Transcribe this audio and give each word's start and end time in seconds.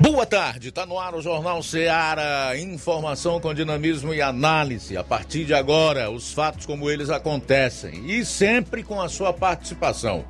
Boa 0.00 0.26
tarde, 0.26 0.70
tá 0.70 0.84
no 0.84 0.98
ar 0.98 1.14
o 1.14 1.22
Jornal 1.22 1.62
Seara, 1.62 2.58
informação 2.58 3.40
com 3.40 3.54
dinamismo 3.54 4.12
e 4.12 4.20
análise. 4.20 4.96
A 4.96 5.02
partir 5.02 5.44
de 5.44 5.54
agora, 5.54 6.10
os 6.10 6.32
fatos 6.32 6.66
como 6.66 6.90
eles 6.90 7.10
acontecem. 7.10 8.04
E 8.06 8.24
sempre 8.24 8.82
com 8.82 9.00
a 9.00 9.08
sua 9.08 9.32
participação, 9.32 10.24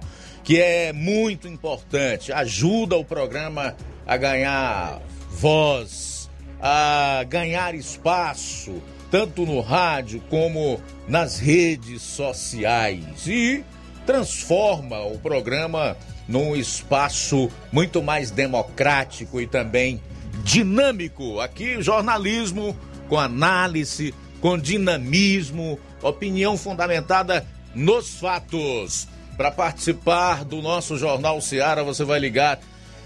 que 0.44 0.60
é 0.60 0.92
muito 0.92 1.48
importante, 1.48 2.32
ajuda 2.32 2.96
o 2.96 3.04
programa 3.04 3.76
a 4.06 4.16
ganhar 4.16 5.00
voz, 5.30 6.30
a 6.60 7.24
ganhar 7.28 7.74
espaço, 7.74 8.80
tanto 9.10 9.44
no 9.44 9.60
rádio 9.60 10.22
como 10.30 10.80
nas 11.08 11.38
redes 11.38 12.02
sociais. 12.02 13.26
E 13.26 13.64
transforma 14.06 15.00
o 15.00 15.18
programa 15.18 15.96
num 16.28 16.56
espaço 16.56 17.48
muito 17.72 18.02
mais 18.02 18.30
democrático 18.30 19.40
e 19.40 19.46
também 19.46 19.98
dinâmico. 20.42 21.40
Aqui, 21.40 21.80
jornalismo 21.82 22.76
com 23.08 23.18
análise, 23.18 24.14
com 24.40 24.58
dinamismo, 24.58 25.78
opinião 26.02 26.56
fundamentada 26.56 27.46
nos 27.74 28.18
fatos. 28.18 29.06
Para 29.36 29.50
participar 29.50 30.44
do 30.44 30.62
nosso 30.62 30.96
Jornal 30.96 31.42
Seara, 31.42 31.84
você 31.84 32.04
vai 32.04 32.18
ligar 32.18 32.58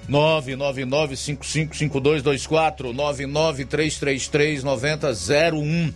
999-555224, 0.09 2.95
99333-9001 2.95 5.93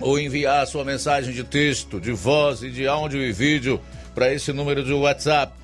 ou 0.00 0.18
enviar 0.18 0.66
sua 0.66 0.84
mensagem 0.84 1.32
de 1.32 1.44
texto, 1.44 1.98
de 2.00 2.12
voz 2.12 2.62
e 2.62 2.70
de 2.70 2.86
áudio 2.86 3.22
e 3.22 3.32
vídeo 3.32 3.80
para 4.14 4.30
esse 4.32 4.52
número 4.52 4.84
de 4.84 4.92
WhatsApp 4.92 5.54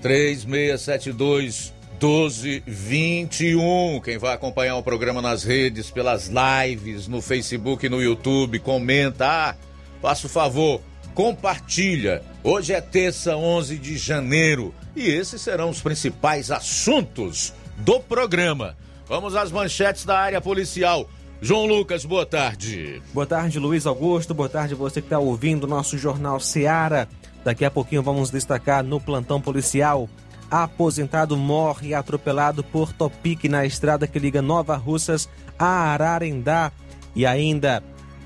3672 0.00 1.72
1221. 2.00 4.00
Quem 4.00 4.18
vai 4.18 4.34
acompanhar 4.34 4.76
o 4.76 4.82
programa 4.82 5.20
nas 5.20 5.42
redes, 5.42 5.90
pelas 5.90 6.28
lives, 6.28 7.08
no 7.08 7.20
Facebook 7.20 7.84
e 7.84 7.88
no 7.88 8.00
YouTube, 8.00 8.60
comenta. 8.60 9.26
Ah, 9.26 9.56
faça 10.00 10.26
o 10.26 10.30
favor, 10.30 10.80
compartilha. 11.14 12.22
Hoje 12.42 12.72
é 12.72 12.80
terça, 12.80 13.36
11 13.36 13.76
de 13.76 13.98
janeiro, 13.98 14.72
e 14.94 15.08
esses 15.08 15.42
serão 15.42 15.70
os 15.70 15.82
principais 15.82 16.52
assuntos 16.52 17.52
do 17.78 17.98
programa. 17.98 18.76
Vamos 19.06 19.34
às 19.34 19.50
manchetes 19.50 20.04
da 20.04 20.18
área 20.18 20.40
policial. 20.40 21.08
João 21.40 21.66
Lucas, 21.66 22.04
boa 22.04 22.26
tarde. 22.26 23.00
Boa 23.12 23.26
tarde, 23.26 23.58
Luiz 23.58 23.86
Augusto. 23.86 24.34
Boa 24.34 24.48
tarde, 24.48 24.74
você 24.74 25.00
que 25.00 25.06
está 25.06 25.18
ouvindo 25.18 25.64
o 25.64 25.68
nosso 25.68 25.96
Jornal 25.96 26.40
Seara. 26.40 27.08
Daqui 27.44 27.64
a 27.64 27.70
pouquinho 27.70 28.02
vamos 28.02 28.30
destacar 28.30 28.82
no 28.82 29.00
plantão 29.00 29.40
policial. 29.40 30.08
Aposentado 30.50 31.36
morre 31.36 31.94
atropelado 31.94 32.64
por 32.64 32.92
topique 32.92 33.48
na 33.48 33.66
estrada 33.66 34.06
que 34.06 34.18
liga 34.18 34.40
Nova 34.40 34.76
Russas 34.76 35.28
a 35.58 35.92
Ararendá. 35.92 36.72
E 37.14 37.26
ainda, 37.26 37.82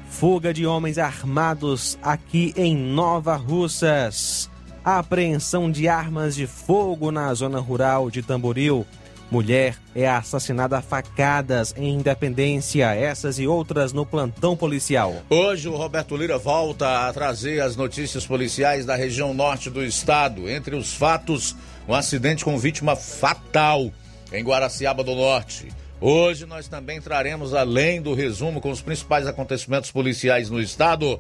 fuga 0.09 0.53
de 0.53 0.67
homens 0.67 0.99
armados 0.99 1.99
aqui 2.03 2.53
em 2.57 2.77
Nova 2.77 3.35
Russas. 3.35 4.51
Apreensão 4.85 5.71
de 5.71 5.89
armas 5.89 6.35
de 6.35 6.47
fogo 6.47 7.11
na 7.11 7.33
zona 7.35 7.61
rural 7.61 8.11
de 8.11 8.23
Tamboril. 8.23 8.87
Mulher 9.33 9.79
é 9.95 10.07
assassinada 10.07 10.77
a 10.77 10.83
facadas 10.83 11.75
em 11.79 11.95
Independência. 11.95 12.95
Essas 12.95 13.39
e 13.39 13.47
outras 13.47 13.91
no 13.91 14.05
plantão 14.05 14.55
policial. 14.55 15.23
Hoje 15.31 15.71
o 15.71 15.75
Roberto 15.75 16.15
Lira 16.15 16.37
volta 16.37 17.09
a 17.09 17.13
trazer 17.15 17.63
as 17.63 17.75
notícias 17.75 18.27
policiais 18.27 18.85
da 18.85 18.95
região 18.95 19.33
norte 19.33 19.71
do 19.71 19.83
estado. 19.83 20.51
Entre 20.51 20.77
os 20.77 20.93
fatos, 20.93 21.57
um 21.89 21.95
acidente 21.95 22.45
com 22.45 22.59
vítima 22.59 22.95
fatal 22.95 23.91
em 24.31 24.45
Guaraciaba 24.45 25.03
do 25.03 25.15
Norte. 25.15 25.69
Hoje 25.99 26.45
nós 26.45 26.69
também 26.69 27.01
traremos, 27.01 27.55
além 27.55 28.03
do 28.03 28.13
resumo 28.13 28.61
com 28.61 28.71
os 28.71 28.83
principais 28.83 29.27
acontecimentos 29.27 29.91
policiais 29.91 30.51
no 30.51 30.61
estado, 30.61 31.19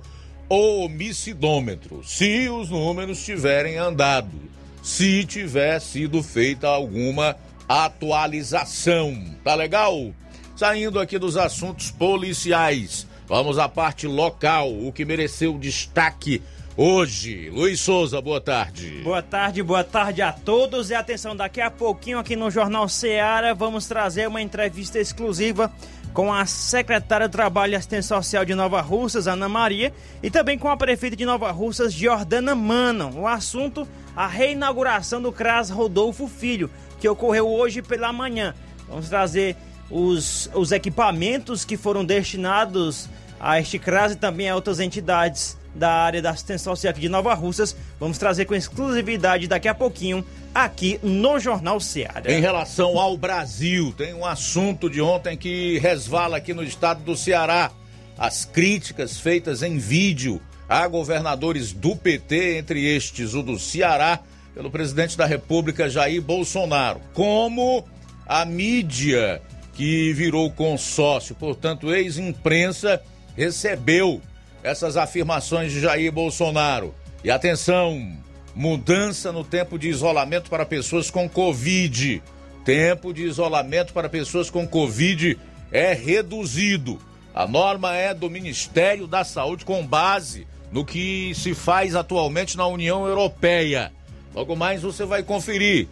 o 0.50 0.84
homicidômetro. 0.84 2.02
Se 2.04 2.46
os 2.50 2.68
números 2.68 3.24
tiverem 3.24 3.78
andado, 3.78 4.38
se 4.82 5.24
tiver 5.24 5.80
sido 5.80 6.22
feita 6.22 6.68
alguma 6.68 7.36
atualização. 7.68 9.22
Tá 9.44 9.54
legal? 9.54 10.12
Saindo 10.56 11.00
aqui 11.00 11.18
dos 11.18 11.36
assuntos 11.36 11.90
policiais, 11.90 13.06
vamos 13.26 13.58
à 13.58 13.68
parte 13.68 14.06
local, 14.06 14.70
o 14.70 14.92
que 14.92 15.04
mereceu 15.04 15.58
destaque 15.58 16.42
hoje. 16.76 17.50
Luiz 17.50 17.80
Souza, 17.80 18.20
boa 18.20 18.40
tarde. 18.40 19.00
Boa 19.02 19.22
tarde, 19.22 19.62
boa 19.62 19.84
tarde 19.84 20.22
a 20.22 20.32
todos. 20.32 20.90
E 20.90 20.94
atenção, 20.94 21.34
daqui 21.34 21.60
a 21.60 21.70
pouquinho 21.70 22.18
aqui 22.18 22.36
no 22.36 22.50
Jornal 22.50 22.88
Ceará 22.88 23.54
vamos 23.54 23.86
trazer 23.86 24.28
uma 24.28 24.40
entrevista 24.42 24.98
exclusiva 24.98 25.72
com 26.12 26.32
a 26.32 26.44
secretária 26.44 27.26
do 27.26 27.32
Trabalho 27.32 27.72
e 27.72 27.76
Assistência 27.76 28.14
Social 28.14 28.44
de 28.44 28.54
Nova 28.54 28.80
Russas, 28.82 29.26
Ana 29.26 29.48
Maria, 29.48 29.92
e 30.22 30.30
também 30.30 30.58
com 30.58 30.68
a 30.68 30.76
prefeita 30.76 31.16
de 31.16 31.24
Nova 31.24 31.50
Russas, 31.50 31.92
Jordana 31.92 32.54
Manon. 32.54 33.20
O 33.20 33.26
assunto, 33.26 33.88
a 34.14 34.26
reinauguração 34.26 35.22
do 35.22 35.32
CRAS 35.32 35.70
Rodolfo 35.70 36.28
Filho, 36.28 36.70
que 37.02 37.08
ocorreu 37.08 37.48
hoje 37.48 37.82
pela 37.82 38.12
manhã. 38.12 38.54
Vamos 38.88 39.08
trazer 39.08 39.56
os, 39.90 40.48
os 40.54 40.70
equipamentos 40.70 41.64
que 41.64 41.76
foram 41.76 42.04
destinados 42.04 43.08
a 43.40 43.58
este 43.58 43.76
CRAS 43.76 44.12
e 44.12 44.16
também 44.16 44.48
a 44.48 44.54
outras 44.54 44.78
entidades 44.78 45.58
da 45.74 45.90
área 45.90 46.22
da 46.22 46.30
assistência 46.30 46.62
social 46.62 46.92
aqui 46.92 47.00
de 47.00 47.08
Nova 47.08 47.34
Russas. 47.34 47.74
Vamos 47.98 48.18
trazer 48.18 48.44
com 48.44 48.54
exclusividade 48.54 49.48
daqui 49.48 49.66
a 49.66 49.74
pouquinho 49.74 50.24
aqui 50.54 51.00
no 51.02 51.40
Jornal 51.40 51.80
Seara. 51.80 52.30
Em 52.30 52.40
relação 52.40 52.96
ao 52.96 53.16
Brasil, 53.16 53.92
tem 53.98 54.14
um 54.14 54.24
assunto 54.24 54.88
de 54.88 55.00
ontem 55.00 55.36
que 55.36 55.80
resvala 55.80 56.36
aqui 56.36 56.54
no 56.54 56.62
estado 56.62 57.02
do 57.02 57.16
Ceará. 57.16 57.72
As 58.16 58.44
críticas 58.44 59.18
feitas 59.18 59.60
em 59.64 59.76
vídeo 59.76 60.40
a 60.68 60.86
governadores 60.86 61.72
do 61.72 61.96
PT, 61.96 62.58
entre 62.58 62.86
estes 62.94 63.34
o 63.34 63.42
do 63.42 63.58
Ceará, 63.58 64.20
pelo 64.54 64.70
presidente 64.70 65.16
da 65.16 65.26
República 65.26 65.88
Jair 65.88 66.20
Bolsonaro. 66.20 67.00
Como 67.14 67.84
a 68.26 68.44
mídia 68.44 69.40
que 69.74 70.12
virou 70.12 70.50
consórcio, 70.50 71.34
portanto, 71.34 71.92
ex-imprensa, 71.92 73.02
recebeu 73.36 74.20
essas 74.62 74.96
afirmações 74.96 75.72
de 75.72 75.80
Jair 75.80 76.12
Bolsonaro. 76.12 76.94
E 77.24 77.30
atenção, 77.30 78.16
mudança 78.54 79.32
no 79.32 79.44
tempo 79.44 79.78
de 79.78 79.88
isolamento 79.88 80.50
para 80.50 80.66
pessoas 80.66 81.10
com 81.10 81.28
Covid. 81.28 82.22
Tempo 82.64 83.12
de 83.12 83.24
isolamento 83.24 83.92
para 83.92 84.08
pessoas 84.08 84.50
com 84.50 84.66
Covid 84.68 85.38
é 85.72 85.92
reduzido. 85.94 87.00
A 87.34 87.46
norma 87.46 87.96
é 87.96 88.12
do 88.12 88.28
Ministério 88.28 89.06
da 89.06 89.24
Saúde 89.24 89.64
com 89.64 89.84
base 89.84 90.46
no 90.70 90.84
que 90.84 91.32
se 91.34 91.54
faz 91.54 91.94
atualmente 91.94 92.56
na 92.56 92.66
União 92.66 93.06
Europeia. 93.06 93.92
Logo 94.34 94.56
mais 94.56 94.82
você 94.82 95.04
vai 95.04 95.22
conferir 95.22 95.88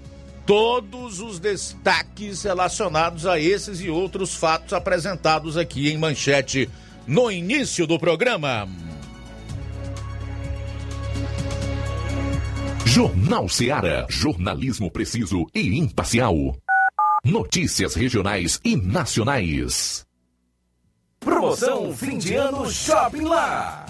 todos 0.47 1.21
os 1.21 1.39
destaques 1.39 2.43
relacionados 2.43 3.27
a 3.27 3.39
esses 3.39 3.81
e 3.81 3.91
outros 3.91 4.35
fatos 4.35 4.73
apresentados 4.73 5.57
aqui 5.57 5.91
em 5.91 5.99
manchete 5.99 6.69
no 7.07 7.31
início 7.31 7.87
do 7.87 7.99
programa. 7.99 8.69
Jornal 12.85 13.49
Ceará, 13.49 14.07
jornalismo 14.09 14.91
preciso 14.91 15.47
e 15.55 15.79
imparcial. 15.79 16.35
Notícias 17.25 17.95
regionais 17.95 18.61
e 18.65 18.75
nacionais. 18.75 20.05
Promoção 21.21 21.95
fim 21.95 22.19
de 22.19 22.35
ano 22.35 22.69
Shopping 22.69 23.25
Lá. 23.25 23.90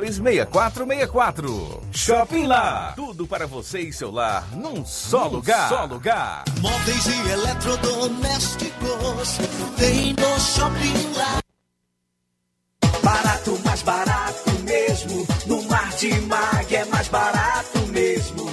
326464. 0.00 1.82
Shopping 1.92 2.46
Lá. 2.46 2.92
Tudo 2.96 3.26
para 3.26 3.46
você 3.46 3.80
e 3.80 3.92
seu 3.92 4.10
lar 4.10 4.46
num 4.56 4.82
só 4.84 5.24
num 5.24 5.36
lugar. 5.36 5.68
Só 5.68 5.84
lugar. 5.84 6.44
Móveis 6.60 7.06
e 7.06 7.30
eletrodomésticos 7.30 9.38
tem 9.76 10.14
no 10.14 10.40
Shopping 10.40 11.12
Lá. 11.16 11.38
Barato, 13.02 13.58
mais 13.64 13.82
barato 13.82 14.50
mesmo. 14.62 15.26
No 15.46 15.62
Martimag 15.64 16.74
é 16.74 16.84
mais 16.86 17.08
barato 17.08 17.78
mesmo. 17.88 18.48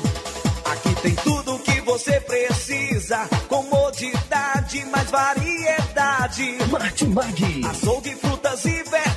Aqui 0.65 0.95
tem 1.01 1.15
tudo 1.15 1.55
o 1.55 1.59
que 1.59 1.79
você 1.81 2.19
precisa. 2.21 3.27
Comodidade, 3.47 4.85
mais 4.85 5.09
variedade. 5.09 6.57
Martimag. 6.69 7.65
Açougue, 7.65 8.15
frutas 8.15 8.65
e 8.65 8.83
verduras. 8.83 9.16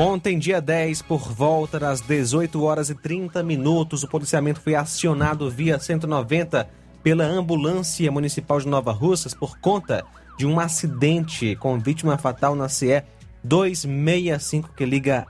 Ontem, 0.00 0.38
dia 0.38 0.60
10, 0.60 1.02
por 1.02 1.32
volta 1.32 1.76
das 1.76 2.00
18 2.00 2.62
horas 2.62 2.88
e 2.88 2.94
30 2.94 3.42
minutos, 3.42 4.04
o 4.04 4.08
policiamento 4.08 4.60
foi 4.60 4.76
acionado 4.76 5.50
via 5.50 5.76
190 5.76 6.68
pela 7.02 7.24
ambulância 7.24 8.08
municipal 8.12 8.60
de 8.60 8.68
Nova 8.68 8.92
Russas 8.92 9.34
por 9.34 9.58
conta 9.58 10.04
de 10.38 10.46
um 10.46 10.60
acidente 10.60 11.56
com 11.56 11.80
vítima 11.80 12.16
fatal 12.16 12.54
na 12.54 12.68
CE 12.68 13.02
265 13.42 14.70
que 14.72 14.86
liga 14.86 15.26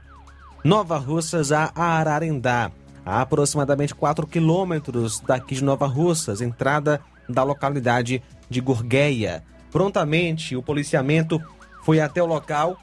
Nova 0.62 0.98
Russas 0.98 1.50
a 1.50 1.72
Ararendá, 1.74 2.70
a 3.06 3.22
aproximadamente 3.22 3.94
4 3.94 4.26
quilômetros 4.26 5.18
daqui 5.20 5.54
de 5.54 5.64
Nova 5.64 5.86
Russas, 5.86 6.42
entrada 6.42 7.00
da 7.26 7.42
localidade 7.42 8.22
de 8.50 8.60
Gurgueia. 8.60 9.42
Prontamente, 9.70 10.54
o 10.54 10.62
policiamento 10.62 11.40
foi 11.82 12.00
até 12.00 12.22
o 12.22 12.26
local 12.26 12.76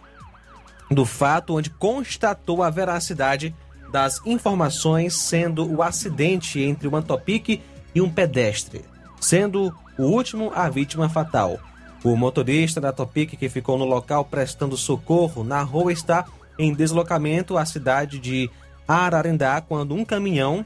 do 0.90 1.06
fato, 1.06 1.56
onde 1.58 1.70
constatou 1.70 2.62
a 2.62 2.70
veracidade 2.70 3.56
das 3.92 4.22
informações, 4.26 5.16
sendo 5.16 5.72
o 5.72 5.82
acidente 5.82 6.60
entre 6.60 6.88
uma 6.88 7.02
Topic 7.02 7.62
e 7.94 8.02
um 8.02 8.10
pedestre, 8.10 8.84
sendo 9.20 9.74
o 9.98 10.04
último 10.04 10.52
a 10.54 10.70
vítima 10.70 11.08
fatal. 11.08 11.60
O 12.04 12.16
motorista 12.16 12.80
da 12.80 12.92
Topic 12.92 13.32
que 13.36 13.50
ficou 13.50 13.78
no 13.78 13.86
local 13.86 14.26
prestando 14.26 14.78
socorro 14.78 15.44
na 15.44 15.64
rua 15.64 15.92
está 15.92 16.26
em 16.58 16.74
deslocamento 16.74 17.58
à 17.58 17.66
cidade 17.66 18.20
de 18.20 18.50
Ararendá 18.88 19.60
quando 19.62 19.96
um 19.96 20.06
caminhão 20.06 20.64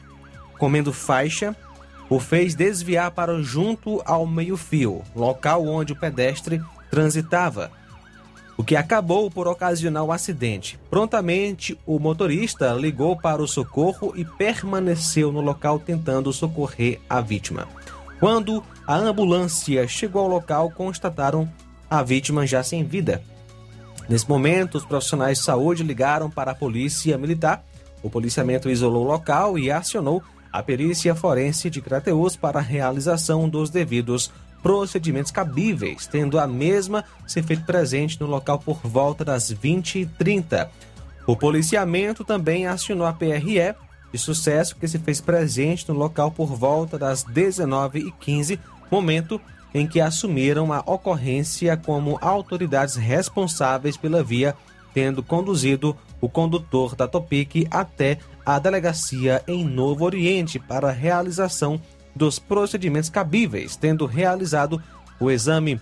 comendo 0.57 0.91
faixa 0.91 1.55
o 2.09 2.19
fez 2.19 2.55
desviar 2.55 3.11
para 3.11 3.41
junto 3.41 4.01
ao 4.03 4.25
meio-fio, 4.25 5.03
local 5.15 5.65
onde 5.65 5.93
o 5.93 5.95
pedestre 5.95 6.61
transitava, 6.89 7.71
o 8.59 8.63
que 8.63 8.75
acabou 8.75 9.31
por 9.31 9.47
ocasionar 9.47 10.03
o 10.03 10.11
acidente. 10.11 10.77
Prontamente, 10.89 11.79
o 11.85 11.97
motorista 11.97 12.73
ligou 12.73 13.15
para 13.15 13.41
o 13.41 13.47
socorro 13.47 14.11
e 14.17 14.25
permaneceu 14.25 15.31
no 15.31 15.39
local 15.39 15.79
tentando 15.79 16.33
socorrer 16.33 16.99
a 17.09 17.21
vítima. 17.21 17.69
Quando 18.19 18.61
a 18.85 18.97
ambulância 18.97 19.87
chegou 19.87 20.23
ao 20.23 20.27
local, 20.27 20.69
constataram 20.71 21.49
a 21.89 22.03
vítima 22.03 22.45
já 22.45 22.61
sem 22.61 22.83
vida. 22.83 23.23
Nesse 24.09 24.27
momento, 24.27 24.77
os 24.77 24.83
profissionais 24.83 25.37
de 25.37 25.45
saúde 25.45 25.81
ligaram 25.81 26.29
para 26.29 26.51
a 26.51 26.55
polícia 26.55 27.17
militar. 27.17 27.63
O 28.03 28.09
policiamento 28.09 28.69
isolou 28.69 29.05
o 29.05 29.07
local 29.07 29.57
e 29.57 29.71
acionou 29.71 30.21
a 30.51 30.61
perícia 30.61 31.15
forense 31.15 31.69
de 31.69 31.79
Crateus 31.79 32.35
para 32.35 32.59
a 32.59 32.61
realização 32.61 33.47
dos 33.47 33.69
devidos 33.69 34.29
procedimentos 34.61 35.31
cabíveis, 35.31 36.07
tendo 36.07 36.39
a 36.39 36.47
mesma 36.47 37.03
se 37.27 37.41
feito 37.41 37.63
presente 37.65 38.19
no 38.19 38.27
local 38.27 38.59
por 38.59 38.79
volta 38.83 39.23
das 39.23 39.53
20h30. 39.53 40.67
O 41.25 41.35
policiamento 41.35 42.23
também 42.23 42.67
acionou 42.67 43.05
a 43.05 43.13
PRE 43.13 43.75
de 44.11 44.17
sucesso 44.17 44.75
que 44.75 44.87
se 44.87 44.97
fez 44.97 45.21
presente 45.21 45.87
no 45.87 45.93
local 45.93 46.31
por 46.31 46.47
volta 46.55 46.97
das 46.97 47.23
19h15, 47.23 48.59
momento 48.89 49.39
em 49.73 49.85
que 49.87 50.01
assumiram 50.01 50.73
a 50.73 50.79
ocorrência 50.79 51.77
como 51.77 52.17
autoridades 52.21 52.95
responsáveis 52.95 53.95
pela 53.95 54.23
via, 54.23 54.55
tendo 54.93 55.21
conduzido 55.21 55.95
o 56.19 56.27
condutor 56.27 56.95
da 56.95 57.07
Topic 57.07 57.67
até 57.69 58.17
a 58.45 58.57
delegacia 58.57 59.43
em 59.47 59.63
Novo 59.63 60.05
Oriente 60.05 60.57
para 60.57 60.91
realização 60.91 61.79
dos 62.19 62.37
procedimentos 62.37 63.09
cabíveis, 63.09 63.77
tendo 63.77 64.05
realizado 64.05 64.83
o 65.21 65.31
exame 65.31 65.79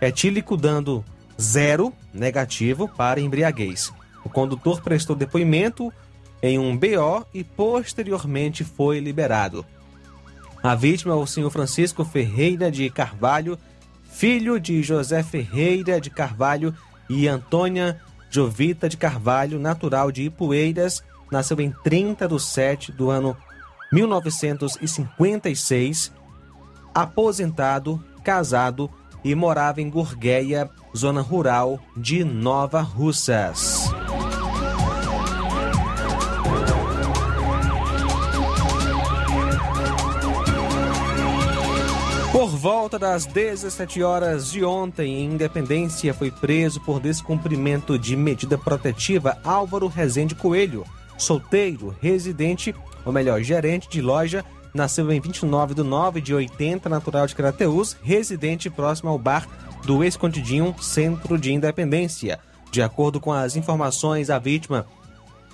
etílico 0.00 0.56
dando 0.56 1.04
zero 1.40 1.92
negativo 2.14 2.86
para 2.86 3.20
embriaguez. 3.20 3.92
O 4.24 4.28
condutor 4.28 4.80
prestou 4.80 5.16
depoimento 5.16 5.92
em 6.40 6.56
um 6.56 6.76
BO 6.76 7.26
e 7.34 7.42
posteriormente 7.42 8.62
foi 8.62 9.00
liberado. 9.00 9.66
A 10.62 10.76
vítima 10.76 11.14
é 11.14 11.16
o 11.16 11.26
senhor 11.26 11.50
Francisco 11.50 12.04
Ferreira 12.04 12.70
de 12.70 12.88
Carvalho, 12.88 13.58
filho 14.04 14.60
de 14.60 14.84
José 14.84 15.24
Ferreira 15.24 16.00
de 16.00 16.10
Carvalho 16.10 16.72
e 17.10 17.26
Antônia 17.26 18.00
Jovita 18.30 18.88
de 18.88 18.96
Carvalho, 18.96 19.58
natural 19.58 20.12
de 20.12 20.22
Ipueiras, 20.22 21.02
nasceu 21.30 21.60
em 21.60 21.74
30 21.82 22.28
de 22.28 22.40
7 22.40 22.92
do 22.92 23.10
ano 23.10 23.36
1956, 23.92 26.10
aposentado, 26.94 28.02
casado 28.24 28.90
e 29.22 29.34
morava 29.34 29.82
em 29.82 29.90
Gurgueia, 29.90 30.70
zona 30.96 31.20
rural 31.20 31.78
de 31.96 32.24
Nova 32.24 32.80
Russas. 32.80 33.92
Por 42.32 42.48
volta 42.48 42.98
das 42.98 43.26
17 43.26 44.02
horas 44.02 44.50
de 44.50 44.64
ontem, 44.64 45.20
em 45.20 45.34
Independência, 45.34 46.14
foi 46.14 46.30
preso 46.30 46.80
por 46.80 46.98
descumprimento 46.98 47.98
de 47.98 48.16
medida 48.16 48.56
protetiva 48.56 49.36
Álvaro 49.44 49.86
Rezende 49.86 50.34
Coelho, 50.34 50.86
solteiro, 51.22 51.96
residente, 52.00 52.74
ou 53.04 53.12
melhor, 53.12 53.42
gerente 53.42 53.88
de 53.88 54.02
loja, 54.02 54.44
nasceu 54.74 55.10
em 55.12 55.20
29 55.20 55.74
de 55.74 55.82
9 55.82 56.20
de 56.20 56.34
80, 56.34 56.88
natural 56.88 57.26
de 57.26 57.34
Crateús, 57.34 57.96
residente 58.02 58.68
próximo 58.68 59.10
ao 59.10 59.18
bar 59.18 59.46
do 59.84 60.02
Escondidinho, 60.04 60.74
centro 60.80 61.38
de 61.38 61.52
Independência. 61.52 62.38
De 62.70 62.82
acordo 62.82 63.20
com 63.20 63.32
as 63.32 63.56
informações, 63.56 64.30
a 64.30 64.38
vítima, 64.38 64.86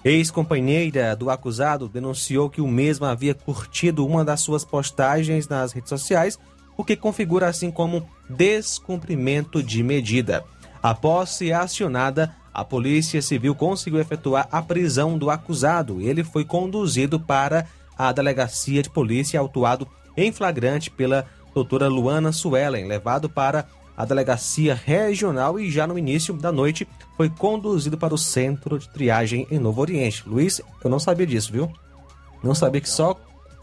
ex-companheira 0.05 1.17
do 1.17 1.31
acusado, 1.31 1.89
denunciou 1.89 2.49
que 2.49 2.61
o 2.61 2.69
mesmo 2.69 3.07
havia 3.07 3.35
curtido 3.35 4.07
uma 4.07 4.25
das 4.25 4.41
suas 4.41 4.65
postagens 4.65 5.49
nas 5.49 5.73
redes 5.73 5.89
sociais 5.89 6.39
o 6.77 6.85
que 6.85 6.95
configura 6.95 7.49
assim 7.49 7.73
como 7.73 8.09
descumprimento 8.31 9.61
de 9.61 9.83
medida. 9.83 10.45
Após 10.81 11.31
ser 11.31 11.53
acionada, 11.53 12.33
a 12.59 12.65
Polícia 12.65 13.23
Civil 13.23 13.55
conseguiu 13.55 14.01
efetuar 14.01 14.49
a 14.51 14.61
prisão 14.61 15.17
do 15.17 15.31
acusado. 15.31 16.01
Ele 16.01 16.25
foi 16.25 16.45
conduzido 16.45 17.21
para 17.21 17.67
a 17.97 18.11
delegacia 18.11 18.83
de 18.83 18.91
polícia 18.91 19.39
autuado 19.39 19.87
em 20.17 20.33
flagrante 20.33 20.91
pela 20.91 21.25
doutora 21.55 21.87
Luana 21.87 22.33
Suelen, 22.33 22.89
levado 22.89 23.31
para 23.31 23.69
a 23.97 24.05
delegacia 24.05 24.75
regional 24.75 25.61
e 25.61 25.71
já 25.71 25.87
no 25.87 25.97
início 25.97 26.35
da 26.35 26.51
noite 26.51 26.89
foi 27.17 27.31
conduzido 27.31 27.97
para 27.97 28.13
o 28.13 28.19
centro 28.19 28.77
de 28.77 28.89
triagem 28.89 29.47
em 29.53 29.61
Novo 29.61 29.81
Oriente. 29.81 30.25
Luiz, 30.27 30.61
eu 30.83 30.91
não 30.91 30.99
sabia 30.99 31.29
disso, 31.29 31.53
viu? 31.53 31.73
Não 32.43 32.57
sabia 32.57 32.81
que 32.81 32.91
só 32.91 33.17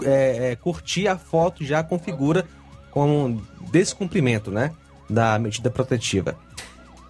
é, 0.03 0.51
é, 0.51 0.55
curtir 0.55 1.09
a 1.09 1.17
foto 1.17 1.65
já 1.65 1.83
configura 1.83 2.47
com 2.91 3.41
descumprimento 3.73 4.51
né, 4.51 4.71
da 5.09 5.37
medida 5.37 5.69
protetiva. 5.69 6.37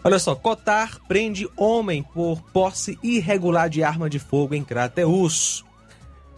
Olha 0.06 0.20
só, 0.20 0.36
Cotar 0.36 1.00
prende 1.08 1.50
homem 1.58 2.04
por 2.04 2.40
posse 2.54 3.00
irregular 3.02 3.68
de 3.68 3.84
arma 3.84 4.08
de 4.08 4.20
fogo 4.20 4.54
em 4.54 4.64
Crateus. 4.64 5.66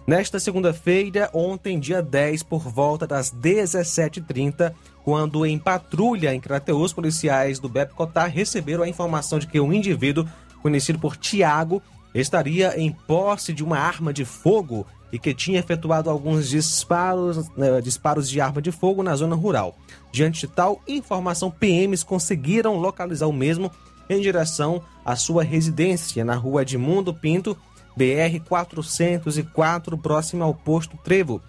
Nesta 0.07 0.39
segunda-feira, 0.39 1.29
ontem, 1.33 1.77
dia 1.77 2.01
10, 2.01 2.43
por 2.43 2.61
volta 2.61 3.05
das 3.05 3.29
17h30, 3.29 4.73
quando 5.03 5.45
em 5.45 5.59
patrulha 5.59 6.33
em 6.33 6.39
Crateus, 6.39 6.93
policiais 6.93 7.59
do 7.59 7.67
BEP 7.67 7.91
Cotar 7.93 8.29
receberam 8.29 8.83
a 8.83 8.87
informação 8.87 9.37
de 9.37 9.47
que 9.47 9.59
um 9.59 9.73
indivíduo, 9.73 10.25
conhecido 10.61 10.97
por 10.97 11.17
Tiago, 11.17 11.83
estaria 12.15 12.79
em 12.79 12.89
posse 12.89 13.51
de 13.51 13.65
uma 13.65 13.79
arma 13.79 14.13
de 14.13 14.23
fogo 14.23 14.87
e 15.11 15.19
que 15.19 15.33
tinha 15.33 15.59
efetuado 15.59 16.09
alguns 16.09 16.47
disparos, 16.47 17.49
né, 17.57 17.81
disparos 17.81 18.29
de 18.29 18.39
arma 18.39 18.61
de 18.61 18.71
fogo 18.71 19.03
na 19.03 19.13
zona 19.13 19.35
rural. 19.35 19.77
Diante 20.17 20.39
de 20.39 20.47
tal 20.47 20.81
informação, 20.87 21.51
PMs 21.51 22.03
conseguiram 22.03 22.75
localizar 22.77 23.27
o 23.27 23.31
mesmo 23.31 23.71
em 24.09 24.19
direção 24.19 24.81
à 25.05 25.15
sua 25.15 25.43
residência 25.43 26.25
na 26.25 26.33
rua 26.33 26.63
Edmundo 26.63 27.13
Pinto, 27.13 27.55
BR 27.95 28.39
404, 28.43 29.95
próximo 29.95 30.43
ao 30.43 30.55
posto 30.55 30.97
Trevo. 31.03 31.39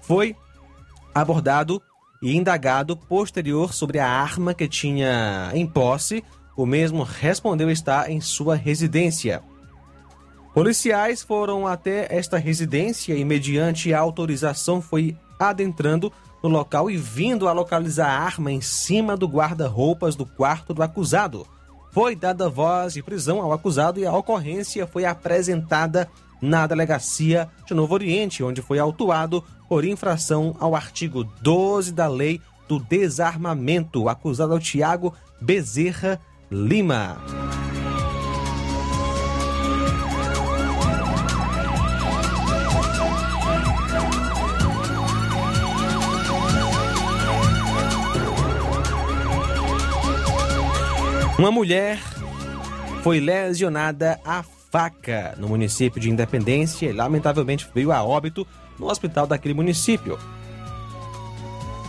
Foi 0.00 0.34
abordado 1.14 1.82
e 2.22 2.34
indagado 2.34 2.96
posterior 2.96 3.74
sobre 3.74 3.98
a 3.98 4.08
arma 4.08 4.54
que 4.54 4.66
tinha 4.66 5.50
em 5.52 5.66
posse. 5.66 6.24
O 6.56 6.64
mesmo 6.64 7.02
respondeu 7.02 7.70
estar 7.70 8.10
em 8.10 8.22
sua 8.22 8.56
residência. 8.56 9.42
Policiais 10.54 11.22
foram 11.22 11.66
até 11.66 12.06
esta 12.08 12.38
residência 12.38 13.14
e, 13.14 13.22
mediante 13.22 13.92
autorização, 13.92 14.80
foi 14.80 15.14
adentrando 15.38 16.10
no 16.44 16.50
local 16.50 16.90
e 16.90 16.96
vindo 16.98 17.48
a 17.48 17.52
localizar 17.52 18.06
a 18.06 18.18
arma 18.20 18.52
em 18.52 18.60
cima 18.60 19.16
do 19.16 19.26
guarda-roupas 19.26 20.14
do 20.14 20.26
quarto 20.26 20.74
do 20.74 20.82
acusado. 20.82 21.46
Foi 21.90 22.14
dada 22.14 22.50
voz 22.50 22.92
de 22.92 23.02
prisão 23.02 23.40
ao 23.40 23.50
acusado 23.50 23.98
e 23.98 24.04
a 24.04 24.14
ocorrência 24.14 24.86
foi 24.86 25.06
apresentada 25.06 26.06
na 26.42 26.66
delegacia 26.66 27.48
de 27.66 27.72
Novo 27.72 27.94
Oriente, 27.94 28.44
onde 28.44 28.60
foi 28.60 28.78
autuado 28.78 29.42
por 29.70 29.86
infração 29.86 30.54
ao 30.60 30.76
artigo 30.76 31.24
12 31.40 31.92
da 31.92 32.08
Lei 32.08 32.42
do 32.68 32.78
Desarmamento, 32.78 34.08
acusado 34.10 34.52
ao 34.52 34.58
Tiago 34.58 35.14
Bezerra 35.40 36.20
Lima. 36.50 37.16
Uma 51.44 51.50
mulher 51.50 51.98
foi 53.02 53.20
lesionada 53.20 54.18
a 54.24 54.42
faca 54.42 55.34
no 55.36 55.46
município 55.46 56.00
de 56.00 56.08
Independência 56.08 56.86
e 56.86 56.92
lamentavelmente 56.92 57.68
veio 57.74 57.92
a 57.92 58.02
óbito 58.02 58.46
no 58.78 58.86
hospital 58.86 59.26
daquele 59.26 59.52
município. 59.52 60.18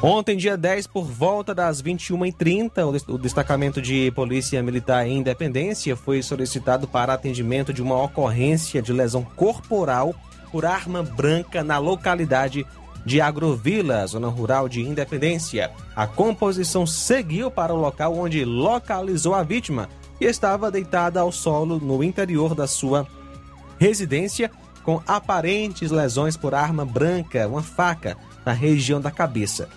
Ontem, 0.04 0.36
dia 0.36 0.58
10, 0.58 0.88
por 0.88 1.06
volta 1.06 1.56
das 1.56 1.82
21h30, 1.82 3.08
o 3.08 3.18
destacamento 3.18 3.82
de 3.82 4.12
Polícia 4.12 4.62
Militar 4.62 5.08
em 5.08 5.20
Independência 5.20 5.96
foi 5.96 6.22
solicitado 6.22 6.86
para 6.86 7.14
atendimento 7.14 7.72
de 7.72 7.82
uma 7.82 8.04
ocorrência 8.04 8.82
de 8.82 8.92
lesão 8.92 9.24
corporal 9.24 10.14
por 10.52 10.66
arma 10.66 11.02
branca 11.02 11.64
na 11.64 11.78
localidade 11.78 12.66
de 13.06 13.22
Agrovila, 13.22 14.06
zona 14.08 14.28
rural 14.28 14.68
de 14.68 14.82
Independência. 14.82 15.72
A 15.96 16.08
composição 16.08 16.88
seguiu 16.88 17.52
para 17.52 17.74
o 17.74 17.80
local 17.80 18.18
onde 18.18 18.44
localizou 18.44 19.36
a 19.36 19.44
vítima 19.44 19.88
e 20.20 20.26
estava 20.26 20.72
deitada 20.72 21.20
ao 21.20 21.32
solo 21.32 21.80
no 21.80 22.04
interior 22.04 22.56
da 22.56 22.66
sua 22.66 23.08
residência 23.78 24.50
com 24.84 25.02
aparentes 25.08 25.92
lesões 25.92 26.38
por 26.38 26.54
arma 26.54 26.86
branca, 26.86 27.48
uma 27.48 27.64
faca. 27.64 28.18
na 28.46 28.52
região 28.52 29.02
da 29.02 29.10
cabeça. 29.10 29.68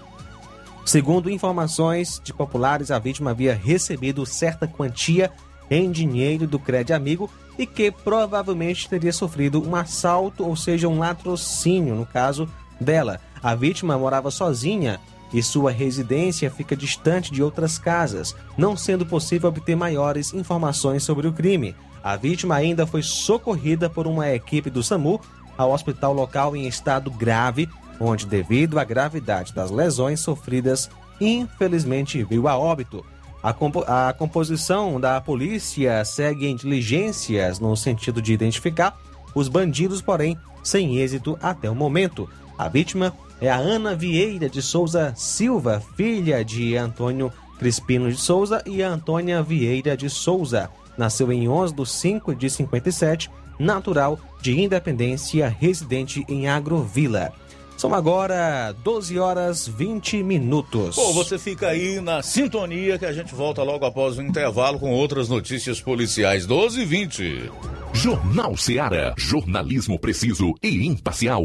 Segundo 0.84 1.30
informações 1.30 2.20
de 2.22 2.34
populares, 2.34 2.90
a 2.90 2.98
vítima 2.98 3.30
havia 3.30 3.54
recebido 3.54 4.26
certa 4.26 4.66
quantia 4.66 5.32
em 5.70 5.90
dinheiro 5.90 6.46
do 6.46 6.58
crédito 6.58 6.92
amigo 6.92 7.30
e 7.58 7.66
que 7.66 7.90
provavelmente 7.90 8.86
teria 8.86 9.12
sofrido 9.12 9.66
um 9.66 9.74
assalto, 9.74 10.46
ou 10.46 10.54
seja, 10.54 10.86
um 10.86 10.98
latrocínio, 10.98 11.94
no 11.94 12.04
caso 12.04 12.46
dela. 12.80 13.20
A 13.42 13.54
vítima 13.54 13.96
morava 13.96 14.30
sozinha 14.30 15.00
e 15.32 15.42
sua 15.42 15.70
residência 15.70 16.50
fica 16.50 16.76
distante 16.76 17.32
de 17.32 17.42
outras 17.42 17.78
casas, 17.78 18.34
não 18.56 18.76
sendo 18.76 19.04
possível 19.04 19.48
obter 19.48 19.76
maiores 19.76 20.32
informações 20.32 21.02
sobre 21.02 21.26
o 21.26 21.32
crime. 21.32 21.74
A 22.02 22.16
vítima 22.16 22.54
ainda 22.54 22.86
foi 22.86 23.02
socorrida 23.02 23.90
por 23.90 24.06
uma 24.06 24.30
equipe 24.30 24.70
do 24.70 24.82
SAMU 24.82 25.20
ao 25.56 25.72
hospital 25.72 26.12
local 26.12 26.56
em 26.56 26.66
estado 26.66 27.10
grave, 27.10 27.68
onde, 28.00 28.26
devido 28.26 28.78
à 28.78 28.84
gravidade 28.84 29.52
das 29.52 29.70
lesões 29.70 30.20
sofridas, 30.20 30.88
infelizmente 31.20 32.22
veio 32.22 32.46
a 32.46 32.56
óbito. 32.56 33.04
A, 33.42 33.52
compo 33.52 33.84
a 33.86 34.12
composição 34.12 35.00
da 35.00 35.20
polícia 35.20 36.04
segue 36.04 36.46
em 36.46 36.56
diligências 36.56 37.58
no 37.58 37.76
sentido 37.76 38.22
de 38.22 38.32
identificar 38.32 38.96
os 39.34 39.48
bandidos, 39.48 40.00
porém 40.00 40.36
sem 40.62 40.96
êxito 40.96 41.38
até 41.42 41.68
o 41.70 41.74
momento. 41.74 42.28
A 42.58 42.68
vítima 42.68 43.14
é 43.40 43.48
a 43.48 43.56
Ana 43.56 43.94
Vieira 43.94 44.48
de 44.48 44.60
Souza 44.60 45.14
Silva, 45.16 45.80
filha 45.96 46.44
de 46.44 46.76
Antônio 46.76 47.32
Crispino 47.56 48.10
de 48.10 48.16
Souza 48.16 48.60
e 48.66 48.82
Antônia 48.82 49.40
Vieira 49.42 49.96
de 49.96 50.10
Souza. 50.10 50.68
Nasceu 50.96 51.32
em 51.32 51.48
11 51.48 51.72
de 51.72 51.86
5 51.86 52.34
de 52.34 52.50
57, 52.50 53.30
natural 53.60 54.18
de 54.40 54.60
Independência, 54.60 55.48
residente 55.48 56.24
em 56.28 56.48
Agrovila. 56.48 57.32
São 57.76 57.94
agora 57.94 58.74
12 58.82 59.16
horas 59.20 59.68
20 59.68 60.24
minutos. 60.24 60.96
Bom, 60.96 61.12
você 61.12 61.38
fica 61.38 61.68
aí 61.68 62.00
na 62.00 62.22
sintonia 62.22 62.98
que 62.98 63.06
a 63.06 63.12
gente 63.12 63.32
volta 63.36 63.62
logo 63.62 63.86
após 63.86 64.18
o 64.18 64.22
intervalo 64.22 64.80
com 64.80 64.90
outras 64.90 65.28
notícias 65.28 65.80
policiais. 65.80 66.44
12 66.44 66.80
e 66.80 66.84
20. 66.84 67.52
Jornal 67.92 68.56
Seara. 68.56 69.14
Jornalismo 69.16 69.96
preciso 69.96 70.54
e 70.60 70.84
imparcial. 70.88 71.44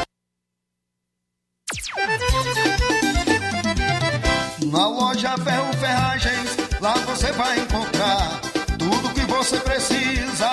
Na 4.66 4.88
loja 4.88 5.36
Ferro 5.38 5.72
Ferragens, 5.78 6.56
lá 6.80 6.92
você 6.94 7.32
vai 7.32 7.58
encontrar 7.58 8.40
tudo 8.78 9.12
que 9.14 9.22
você 9.22 9.58
precisa, 9.58 10.48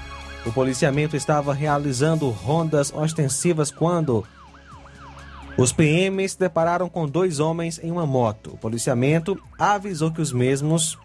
O 0.45 0.51
policiamento 0.51 1.15
estava 1.15 1.53
realizando 1.53 2.29
rondas 2.29 2.91
ostensivas 2.93 3.69
quando 3.69 4.25
os 5.57 5.71
PMs 5.71 6.33
se 6.33 6.39
depararam 6.39 6.89
com 6.89 7.07
dois 7.07 7.39
homens 7.39 7.79
em 7.83 7.91
uma 7.91 8.05
moto. 8.05 8.51
O 8.53 8.57
policiamento 8.57 9.39
avisou 9.57 10.11
que 10.11 10.21
os 10.21 10.31
mesmos 10.31 10.97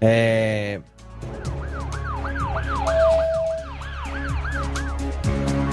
é, 0.00 0.80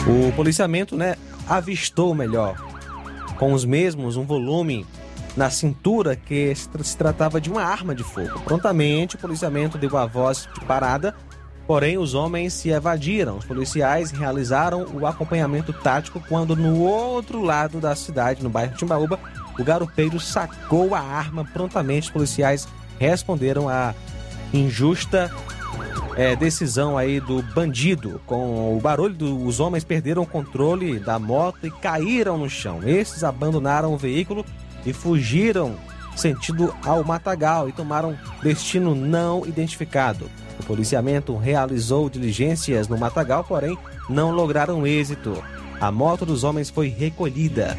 O 0.07 0.31
policiamento, 0.31 0.95
né, 0.95 1.17
avistou 1.49 2.15
melhor, 2.15 2.55
com 3.37 3.53
os 3.53 3.65
mesmos 3.65 4.17
um 4.17 4.25
volume 4.25 4.85
na 5.35 5.49
cintura 5.49 6.15
que 6.15 6.53
se 6.55 6.67
tra- 6.67 6.83
se 6.83 6.97
tratava 6.97 7.39
de 7.39 7.49
uma 7.49 7.63
arma 7.63 7.93
de 7.93 8.03
fogo. 8.03 8.39
Prontamente, 8.41 9.15
o 9.15 9.19
policiamento 9.19 9.77
deu 9.77 9.95
a 9.97 10.05
voz 10.05 10.49
de 10.53 10.65
parada, 10.65 11.13
porém 11.67 11.97
os 11.97 12.13
homens 12.13 12.53
se 12.53 12.69
evadiram. 12.69 13.37
Os 13.37 13.45
policiais 13.45 14.09
realizaram 14.09 14.87
o 14.93 15.05
acompanhamento 15.05 15.71
tático 15.71 16.19
quando 16.27 16.55
no 16.55 16.79
outro 16.79 17.41
lado 17.41 17.79
da 17.79 17.95
cidade, 17.95 18.41
no 18.43 18.49
bairro 18.49 18.75
Timbaúba, 18.75 19.19
o 19.59 19.63
garupeiro 19.63 20.19
sacou 20.19 20.95
a 20.95 20.99
arma. 20.99 21.45
Prontamente, 21.45 22.07
os 22.07 22.13
policiais 22.13 22.67
responderam 22.97 23.69
à 23.69 23.93
injusta 24.53 25.31
é, 26.17 26.35
decisão 26.35 26.97
aí 26.97 27.19
do 27.21 27.41
bandido. 27.41 28.19
Com 28.25 28.75
o 28.75 28.79
barulho, 28.81 29.13
do- 29.13 29.45
os 29.45 29.59
homens 29.59 29.83
perderam 29.83 30.23
o 30.23 30.27
controle 30.27 30.99
da 30.99 31.17
moto 31.19 31.65
e 31.67 31.71
caíram 31.71 32.37
no 32.37 32.49
chão. 32.49 32.79
Esses 32.83 33.23
abandonaram 33.23 33.93
o 33.93 33.97
veículo 33.97 34.43
e 34.85 34.91
fugiram 34.91 35.75
sentido 36.15 36.73
ao 36.83 37.03
matagal 37.03 37.69
e 37.69 37.71
tomaram 37.71 38.17
destino 38.41 38.95
não 38.95 39.45
identificado. 39.45 40.29
O 40.59 40.63
policiamento 40.63 41.37
realizou 41.37 42.09
diligências 42.09 42.87
no 42.87 42.97
matagal, 42.97 43.43
porém 43.43 43.77
não 44.09 44.31
lograram 44.31 44.87
êxito. 44.87 45.41
A 45.79 45.91
moto 45.91 46.25
dos 46.25 46.43
homens 46.43 46.71
foi 46.71 46.87
recolhida. 46.87 47.77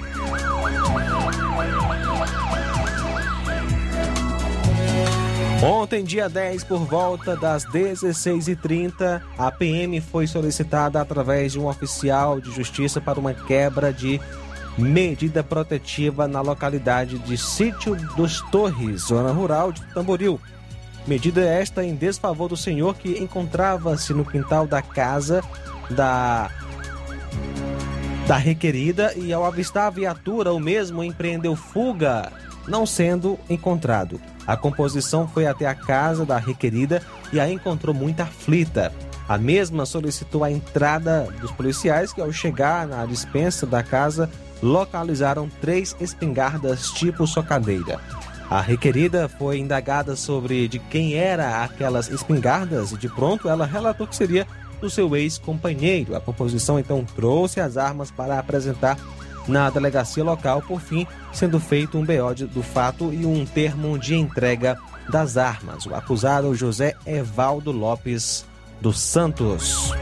Ontem, 5.62 6.04
dia 6.04 6.28
10, 6.28 6.62
por 6.64 6.84
volta 6.84 7.36
das 7.36 7.64
16h30, 7.64 9.20
a 9.36 9.50
PM 9.50 10.00
foi 10.00 10.24
solicitada 10.28 11.00
através 11.00 11.52
de 11.52 11.58
um 11.58 11.66
oficial 11.66 12.40
de 12.40 12.52
justiça 12.52 13.00
para 13.00 13.18
uma 13.18 13.34
quebra 13.34 13.92
de 13.92 14.20
medida 14.78 15.42
protetiva 15.42 16.28
na 16.28 16.40
localidade 16.40 17.18
de 17.18 17.36
Sítio 17.36 17.96
dos 18.14 18.40
Torres, 18.52 19.08
zona 19.08 19.32
rural 19.32 19.72
de 19.72 19.82
Tamboril. 19.92 20.40
Medida 21.08 21.40
esta 21.40 21.84
em 21.84 21.96
desfavor 21.96 22.48
do 22.48 22.56
senhor 22.56 22.94
que 22.94 23.18
encontrava-se 23.18 24.14
no 24.14 24.24
quintal 24.24 24.64
da 24.64 24.80
casa 24.80 25.42
da 25.90 26.50
da 28.28 28.36
requerida 28.36 29.14
e 29.16 29.32
ao 29.32 29.44
avistar 29.44 29.86
a 29.86 29.90
viatura, 29.90 30.52
o 30.52 30.60
mesmo 30.60 31.02
empreendeu 31.02 31.56
fuga, 31.56 32.30
não 32.68 32.86
sendo 32.86 33.38
encontrado. 33.48 34.20
A 34.46 34.56
composição 34.56 35.26
foi 35.26 35.46
até 35.46 35.66
a 35.66 35.74
casa 35.74 36.24
da 36.24 36.38
requerida 36.38 37.02
e 37.32 37.40
a 37.40 37.50
encontrou 37.50 37.94
muito 37.94 38.20
aflita. 38.20 38.92
A 39.28 39.36
mesma 39.36 39.84
solicitou 39.84 40.42
a 40.42 40.50
entrada 40.50 41.28
dos 41.40 41.50
policiais 41.50 42.12
que, 42.12 42.20
ao 42.20 42.32
chegar 42.32 42.86
na 42.86 43.04
dispensa 43.04 43.66
da 43.66 43.82
casa, 43.82 44.30
localizaram 44.62 45.50
três 45.60 45.94
espingardas 46.00 46.90
tipo 46.92 47.26
socadeira. 47.26 48.00
A 48.50 48.62
requerida 48.62 49.28
foi 49.28 49.58
indagada 49.58 50.16
sobre 50.16 50.66
de 50.68 50.78
quem 50.78 51.14
era 51.14 51.62
aquelas 51.62 52.08
espingardas 52.08 52.92
e 52.92 52.96
de 52.96 53.08
pronto 53.08 53.48
ela 53.48 53.66
relatou 53.66 54.06
que 54.06 54.16
seria 54.16 54.46
do 54.80 54.88
seu 54.88 55.14
ex-companheiro. 55.14 56.16
A 56.16 56.20
composição 56.20 56.78
então 56.78 57.04
trouxe 57.04 57.60
as 57.60 57.76
armas 57.76 58.10
para 58.10 58.38
apresentar 58.38 58.96
na 59.48 59.70
delegacia 59.70 60.22
local, 60.22 60.62
por 60.62 60.80
fim, 60.80 61.06
sendo 61.32 61.58
feito 61.58 61.98
um 61.98 62.04
BO 62.04 62.46
do 62.46 62.62
fato 62.62 63.12
e 63.12 63.24
um 63.24 63.44
termo 63.44 63.98
de 63.98 64.14
entrega 64.14 64.78
das 65.08 65.36
armas. 65.36 65.86
O 65.86 65.94
acusado 65.94 66.54
José 66.54 66.94
Evaldo 67.06 67.72
Lopes 67.72 68.46
dos 68.80 69.00
Santos. 69.00 69.92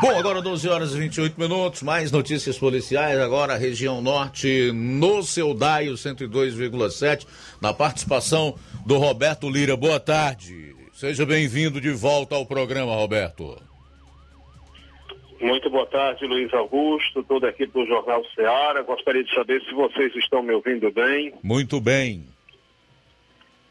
Bom, 0.00 0.18
agora 0.18 0.42
12 0.42 0.68
horas 0.68 0.94
e 0.94 0.98
28 0.98 1.40
minutos, 1.40 1.82
mais 1.82 2.10
notícias 2.10 2.58
policiais, 2.58 3.20
agora 3.20 3.56
região 3.56 4.00
norte, 4.02 4.72
no 4.72 5.22
seu 5.22 5.54
DAIO 5.54 5.94
102,7, 5.94 7.24
na 7.60 7.72
participação 7.72 8.56
do 8.84 8.98
Roberto 8.98 9.48
Lira. 9.48 9.76
Boa 9.76 10.00
tarde, 10.00 10.72
Seja 11.02 11.26
bem-vindo 11.26 11.80
de 11.80 11.90
volta 11.90 12.36
ao 12.36 12.46
programa, 12.46 12.94
Roberto. 12.94 13.60
Muito 15.42 15.68
boa 15.68 15.86
tarde, 15.86 16.24
Luiz 16.24 16.54
Augusto, 16.54 17.24
toda 17.24 17.48
a 17.48 17.50
equipe 17.50 17.72
do 17.72 17.84
Jornal 17.84 18.24
Ceará. 18.32 18.80
Gostaria 18.82 19.24
de 19.24 19.34
saber 19.34 19.60
se 19.62 19.74
vocês 19.74 20.14
estão 20.14 20.40
me 20.40 20.54
ouvindo 20.54 20.88
bem. 20.92 21.34
Muito 21.42 21.80
bem. 21.80 22.24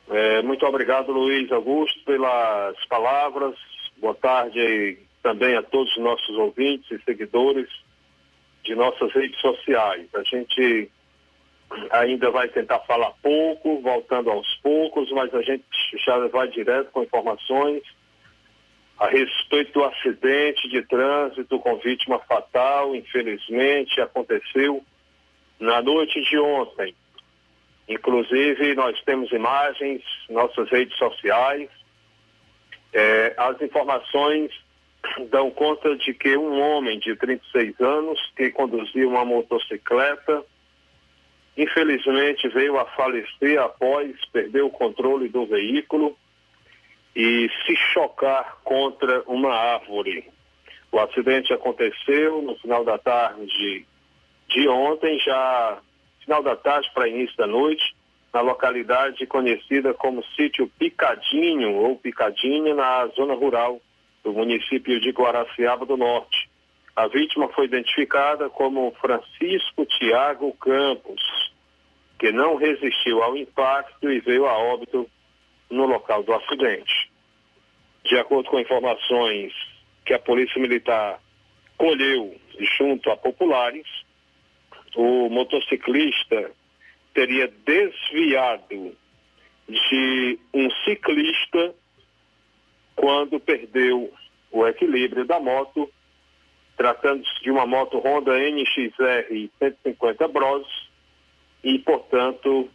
É, 0.09 0.41
muito 0.41 0.65
obrigado, 0.65 1.13
Luiz 1.13 1.49
Augusto, 1.49 1.97
pelas 2.03 2.75
palavras. 2.87 3.55
Boa 3.97 4.13
tarde 4.13 4.97
também 5.23 5.55
a 5.55 5.63
todos 5.63 5.95
os 5.95 6.03
nossos 6.03 6.35
ouvintes 6.37 6.91
e 6.91 7.01
seguidores 7.05 7.69
de 8.65 8.75
nossas 8.75 9.09
redes 9.13 9.39
sociais. 9.39 10.09
A 10.13 10.23
gente 10.23 10.91
ainda 11.89 12.29
vai 12.31 12.49
tentar 12.49 12.79
falar 12.79 13.13
pouco, 13.23 13.79
voltando 13.79 14.29
aos 14.29 14.55
poucos, 14.55 15.09
mas 15.13 15.33
a 15.33 15.41
gente 15.41 15.63
já 16.05 16.27
vai 16.27 16.49
direto 16.49 16.91
com 16.91 17.03
informações 17.03 17.81
a 19.01 19.07
respeito 19.07 19.73
do 19.73 19.83
acidente 19.83 20.69
de 20.69 20.83
trânsito 20.83 21.57
com 21.57 21.75
vítima 21.77 22.19
fatal, 22.19 22.95
infelizmente 22.95 23.99
aconteceu 23.99 24.85
na 25.59 25.81
noite 25.81 26.21
de 26.29 26.37
ontem. 26.37 26.93
Inclusive, 27.89 28.75
nós 28.75 29.01
temos 29.01 29.31
imagens, 29.31 30.03
nossas 30.29 30.69
redes 30.69 30.95
sociais. 30.99 31.67
É, 32.93 33.33
as 33.37 33.59
informações 33.59 34.51
dão 35.31 35.49
conta 35.49 35.95
de 35.97 36.13
que 36.13 36.37
um 36.37 36.61
homem 36.61 36.99
de 36.99 37.15
36 37.15 37.81
anos 37.81 38.19
que 38.35 38.51
conduzia 38.51 39.07
uma 39.07 39.25
motocicleta 39.25 40.45
infelizmente 41.57 42.47
veio 42.49 42.77
a 42.77 42.85
falecer 42.85 43.59
após 43.59 44.13
perder 44.31 44.61
o 44.61 44.69
controle 44.69 45.27
do 45.27 45.47
veículo 45.47 46.15
e 47.15 47.49
se 47.65 47.75
chocar 47.93 48.57
contra 48.63 49.23
uma 49.27 49.53
árvore. 49.53 50.29
O 50.91 50.99
acidente 50.99 51.53
aconteceu 51.53 52.41
no 52.41 52.55
final 52.57 52.83
da 52.83 52.97
tarde 52.97 53.85
de 54.49 54.67
ontem, 54.67 55.19
já 55.19 55.79
final 56.23 56.43
da 56.43 56.55
tarde 56.55 56.89
para 56.93 57.07
início 57.07 57.35
da 57.37 57.47
noite, 57.47 57.95
na 58.33 58.41
localidade 58.41 59.25
conhecida 59.25 59.93
como 59.93 60.23
sítio 60.35 60.69
Picadinho 60.79 61.75
ou 61.75 61.97
Picadinha, 61.97 62.73
na 62.73 63.07
zona 63.07 63.33
rural 63.33 63.81
do 64.23 64.33
município 64.33 64.99
de 64.99 65.09
Guaraciaba 65.11 65.85
do 65.85 65.97
Norte. 65.97 66.49
A 66.95 67.07
vítima 67.07 67.49
foi 67.49 67.65
identificada 67.65 68.49
como 68.49 68.93
Francisco 69.01 69.85
Tiago 69.85 70.53
Campos, 70.53 71.21
que 72.19 72.31
não 72.31 72.55
resistiu 72.55 73.23
ao 73.23 73.35
impacto 73.35 74.11
e 74.11 74.19
veio 74.19 74.45
a 74.45 74.57
óbito 74.57 75.09
no 75.71 75.85
local 75.85 76.21
do 76.23 76.33
acidente. 76.33 77.11
De 78.03 78.17
acordo 78.17 78.49
com 78.49 78.59
informações 78.59 79.53
que 80.05 80.13
a 80.13 80.19
Polícia 80.19 80.61
Militar 80.61 81.19
colheu 81.77 82.35
junto 82.77 83.09
a 83.09 83.17
populares, 83.17 83.87
o 84.95 85.29
motociclista 85.29 86.51
teria 87.13 87.47
desviado 87.47 88.95
de 89.67 90.39
um 90.53 90.69
ciclista 90.83 91.73
quando 92.95 93.39
perdeu 93.39 94.13
o 94.51 94.67
equilíbrio 94.67 95.25
da 95.25 95.39
moto, 95.39 95.89
tratando-se 96.75 97.41
de 97.41 97.49
uma 97.49 97.65
moto 97.65 97.99
Honda 97.99 98.37
NXR 98.37 99.49
150 99.59 100.27
Bros, 100.27 100.67
e, 101.63 101.79
portanto, 101.79 102.69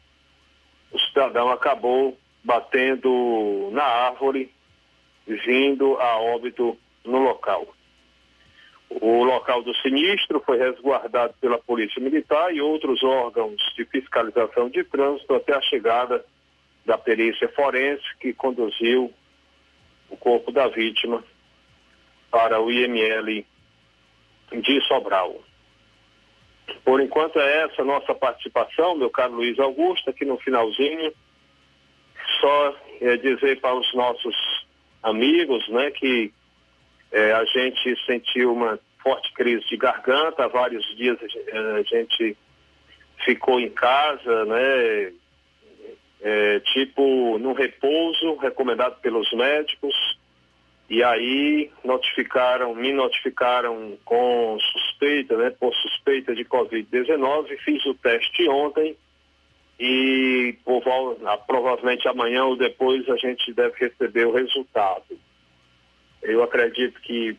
o 0.92 0.98
cidadão 0.98 1.50
acabou 1.50 2.16
batendo 2.46 3.70
na 3.72 3.82
árvore, 3.82 4.52
vindo 5.26 5.96
a 6.00 6.16
óbito 6.18 6.78
no 7.04 7.18
local. 7.18 7.66
O 8.88 9.24
local 9.24 9.64
do 9.64 9.74
sinistro 9.78 10.40
foi 10.46 10.56
resguardado 10.56 11.34
pela 11.40 11.58
Polícia 11.58 12.00
Militar 12.00 12.54
e 12.54 12.60
outros 12.60 13.02
órgãos 13.02 13.60
de 13.76 13.84
fiscalização 13.86 14.70
de 14.70 14.84
trânsito 14.84 15.34
até 15.34 15.56
a 15.56 15.60
chegada 15.60 16.24
da 16.84 16.96
perícia 16.96 17.48
forense 17.48 18.04
que 18.20 18.32
conduziu 18.32 19.12
o 20.08 20.16
corpo 20.16 20.52
da 20.52 20.68
vítima 20.68 21.24
para 22.30 22.60
o 22.60 22.70
IML 22.70 23.44
de 24.52 24.80
Sobral. 24.86 25.42
Por 26.84 27.00
enquanto 27.00 27.40
é 27.40 27.64
essa 27.64 27.82
nossa 27.82 28.14
participação, 28.14 28.94
meu 28.94 29.10
caro 29.10 29.34
Luiz 29.34 29.58
Augusto, 29.58 30.08
aqui 30.10 30.24
no 30.24 30.38
finalzinho. 30.38 31.12
Só 32.40 32.76
é, 33.00 33.16
dizer 33.16 33.60
para 33.60 33.74
os 33.74 33.92
nossos 33.94 34.34
amigos, 35.02 35.68
né, 35.68 35.90
que 35.90 36.32
é, 37.12 37.32
a 37.32 37.44
gente 37.44 37.96
sentiu 38.04 38.52
uma 38.52 38.78
forte 39.02 39.32
crise 39.34 39.64
de 39.68 39.76
garganta, 39.76 40.44
há 40.44 40.48
vários 40.48 40.84
dias 40.96 41.16
a 41.22 41.82
gente 41.82 42.36
ficou 43.24 43.60
em 43.60 43.70
casa, 43.70 44.44
né, 44.44 45.12
é, 46.20 46.60
tipo 46.60 47.38
no 47.38 47.52
repouso, 47.52 48.34
recomendado 48.36 49.00
pelos 49.00 49.32
médicos, 49.32 49.94
e 50.88 51.02
aí 51.02 51.70
notificaram, 51.84 52.74
me 52.74 52.92
notificaram 52.92 53.96
com 54.04 54.58
suspeita, 54.60 55.36
né, 55.36 55.50
por 55.50 55.74
suspeita 55.74 56.34
de 56.34 56.44
Covid-19, 56.44 57.56
fiz 57.58 57.84
o 57.86 57.94
teste 57.94 58.48
ontem 58.48 58.96
e 59.78 60.56
por, 60.64 60.82
provavelmente 61.46 62.08
amanhã 62.08 62.44
ou 62.44 62.56
depois 62.56 63.08
a 63.08 63.16
gente 63.16 63.52
deve 63.52 63.74
receber 63.78 64.26
o 64.26 64.32
resultado. 64.32 65.18
Eu 66.22 66.42
acredito 66.42 67.00
que 67.02 67.36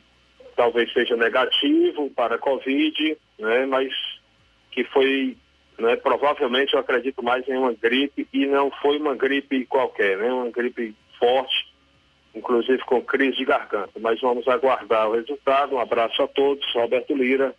talvez 0.56 0.92
seja 0.94 1.16
negativo 1.16 2.10
para 2.12 2.36
a 2.36 2.40
Covid, 2.40 3.18
né, 3.40 3.66
mas 3.66 3.92
que 4.72 4.84
foi, 4.86 5.36
né, 5.78 5.96
provavelmente 5.96 6.74
eu 6.74 6.80
acredito 6.80 7.24
mais 7.24 7.48
em 7.48 7.58
uma 7.58 7.74
gripe 7.74 8.28
e 8.32 8.46
não 8.46 8.72
foi 8.82 8.98
uma 8.98 9.16
gripe 9.16 9.66
qualquer, 9.66 10.18
né, 10.18 10.32
uma 10.32 10.50
gripe 10.50 10.96
forte 11.20 11.68
inclusive 12.38 12.80
com 12.86 13.02
crise 13.02 13.38
de 13.38 13.46
garganta. 13.46 14.00
Mas 14.00 14.22
vamos 14.22 14.48
aguardar 14.48 15.10
o 15.10 15.14
resultado. 15.14 15.76
Um 15.76 15.80
abraço 15.80 16.22
a 16.22 16.28
todos. 16.28 16.66
Roberto 16.74 17.16
Lira, 17.16 17.54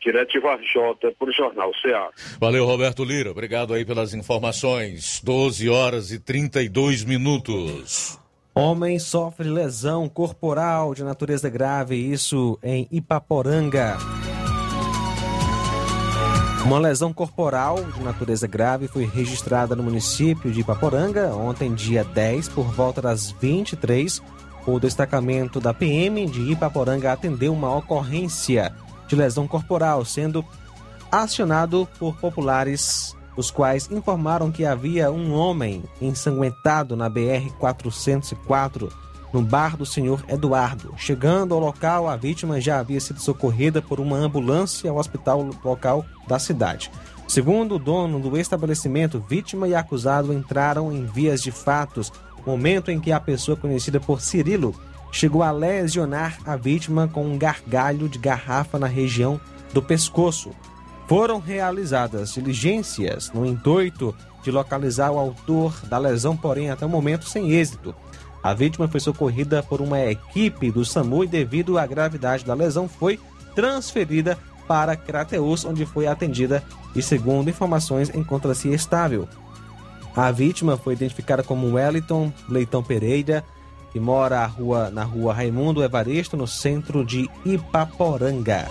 direto 0.00 0.32
de 0.32 0.40
Varjota, 0.40 1.12
para 1.18 1.28
o 1.28 1.32
Jornal 1.32 1.70
Ceará. 1.80 2.10
Valeu, 2.40 2.64
Roberto 2.64 3.04
Lira. 3.04 3.30
Obrigado 3.30 3.74
aí 3.74 3.84
pelas 3.84 4.14
informações. 4.14 5.20
12 5.22 5.68
horas 5.68 6.10
e 6.10 6.18
32 6.18 7.04
minutos. 7.04 8.18
Homem 8.54 8.98
sofre 8.98 9.48
lesão 9.48 10.08
corporal 10.08 10.94
de 10.94 11.04
natureza 11.04 11.48
grave, 11.48 11.94
isso 11.94 12.58
em 12.62 12.88
Ipaporanga. 12.90 13.96
Uma 16.64 16.78
lesão 16.78 17.12
corporal 17.12 17.82
de 17.82 18.02
natureza 18.02 18.46
grave 18.46 18.86
foi 18.86 19.04
registrada 19.04 19.74
no 19.74 19.82
município 19.82 20.50
de 20.50 20.60
Ipaporanga 20.60 21.34
ontem, 21.34 21.72
dia 21.72 22.04
10, 22.04 22.48
por 22.50 22.66
volta 22.72 23.00
das 23.00 23.30
23. 23.30 24.22
O 24.66 24.78
destacamento 24.78 25.58
da 25.58 25.72
PM 25.72 26.26
de 26.26 26.52
Ipaporanga 26.52 27.12
atendeu 27.12 27.52
uma 27.52 27.74
ocorrência 27.74 28.72
de 29.10 29.16
lesão 29.16 29.46
corporal, 29.48 30.04
sendo 30.04 30.44
acionado 31.10 31.86
por 31.98 32.16
populares, 32.16 33.16
os 33.36 33.50
quais 33.50 33.90
informaram 33.90 34.52
que 34.52 34.64
havia 34.64 35.10
um 35.10 35.34
homem 35.34 35.82
ensanguentado 36.00 36.96
na 36.96 37.10
BR-404 37.10 38.88
no 39.32 39.42
bar 39.42 39.76
do 39.76 39.84
senhor 39.84 40.24
Eduardo. 40.28 40.94
Chegando 40.96 41.54
ao 41.54 41.60
local, 41.60 42.08
a 42.08 42.16
vítima 42.16 42.60
já 42.60 42.78
havia 42.78 43.00
sido 43.00 43.20
socorrida 43.20 43.82
por 43.82 43.98
uma 43.98 44.16
ambulância 44.16 44.88
ao 44.90 44.96
hospital 44.96 45.50
local 45.64 46.04
da 46.28 46.38
cidade. 46.38 46.90
Segundo 47.26 47.76
o 47.76 47.78
dono 47.78 48.20
do 48.20 48.36
estabelecimento, 48.36 49.24
vítima 49.28 49.66
e 49.66 49.74
acusado 49.74 50.32
entraram 50.32 50.92
em 50.92 51.04
vias 51.04 51.42
de 51.42 51.50
fatos, 51.50 52.12
momento 52.46 52.90
em 52.90 53.00
que 53.00 53.10
a 53.10 53.20
pessoa 53.20 53.56
conhecida 53.56 53.98
por 53.98 54.20
Cirilo 54.20 54.74
chegou 55.12 55.42
a 55.42 55.50
lesionar 55.50 56.38
a 56.44 56.56
vítima 56.56 57.08
com 57.08 57.24
um 57.24 57.38
gargalho 57.38 58.08
de 58.08 58.18
garrafa 58.18 58.78
na 58.78 58.86
região 58.86 59.40
do 59.72 59.82
pescoço. 59.82 60.50
Foram 61.08 61.40
realizadas 61.40 62.34
diligências 62.34 63.32
no 63.32 63.44
intuito 63.44 64.14
de 64.42 64.50
localizar 64.50 65.10
o 65.10 65.18
autor 65.18 65.74
da 65.86 65.98
lesão, 65.98 66.36
porém 66.36 66.70
até 66.70 66.86
o 66.86 66.88
momento 66.88 67.28
sem 67.28 67.50
êxito. 67.50 67.94
A 68.42 68.54
vítima 68.54 68.88
foi 68.88 69.00
socorrida 69.00 69.62
por 69.62 69.80
uma 69.80 70.00
equipe 70.00 70.70
do 70.70 70.84
SAMU 70.84 71.24
e, 71.24 71.26
devido 71.26 71.78
à 71.78 71.86
gravidade 71.86 72.44
da 72.44 72.54
lesão, 72.54 72.88
foi 72.88 73.18
transferida 73.54 74.38
para 74.66 74.96
Crateus, 74.96 75.64
onde 75.64 75.84
foi 75.84 76.06
atendida 76.06 76.62
e, 76.94 77.02
segundo 77.02 77.50
informações, 77.50 78.08
encontra-se 78.14 78.68
estável. 78.72 79.28
A 80.16 80.30
vítima 80.30 80.76
foi 80.76 80.94
identificada 80.94 81.42
como 81.42 81.74
Wellington 81.74 82.32
Leitão 82.48 82.82
Pereira, 82.82 83.44
que 83.90 84.00
mora 84.00 84.44
rua, 84.46 84.90
na 84.90 85.04
rua 85.04 85.34
Raimundo 85.34 85.82
Evaristo, 85.82 86.36
no 86.36 86.46
centro 86.46 87.04
de 87.04 87.28
Ipaporanga. 87.44 88.68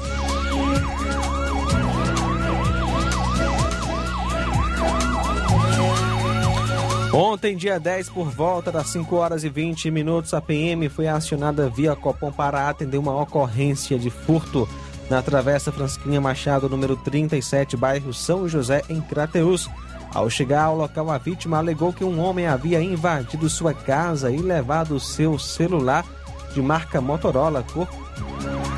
Ontem, 7.12 7.58
dia 7.58 7.80
10, 7.80 8.10
por 8.10 8.30
volta 8.30 8.72
das 8.72 8.88
5 8.88 9.16
horas 9.16 9.44
e 9.44 9.50
20 9.50 9.90
minutos, 9.90 10.34
a 10.34 10.40
PM 10.40 10.88
foi 10.90 11.08
acionada 11.08 11.68
via 11.68 11.96
Copom 11.96 12.32
para 12.32 12.70
atender 12.70 12.98
uma 12.98 13.20
ocorrência 13.20 13.98
de 13.98 14.10
furto 14.10 14.70
na 15.10 15.22
Travessa 15.22 15.72
Francisquinha 15.72 16.22
Machado, 16.22 16.70
número 16.70 16.96
37, 16.96 17.76
bairro 17.76 18.14
São 18.14 18.48
José, 18.48 18.84
em 18.88 19.02
Crateus. 19.02 19.68
Ao 20.14 20.30
chegar 20.30 20.64
ao 20.64 20.76
local, 20.76 21.12
a 21.12 21.18
vítima 21.18 21.58
alegou 21.58 21.94
que 21.94 22.04
um 22.04 22.20
homem 22.20 22.48
havia 22.48 22.82
invadido 22.82 23.50
sua 23.50 23.74
casa 23.74 24.32
e 24.32 24.38
levado 24.38 25.00
seu 25.00 25.38
celular 25.38 26.06
de 26.54 26.62
marca 26.62 27.00
Motorola 27.00 27.64
cor 27.64 27.88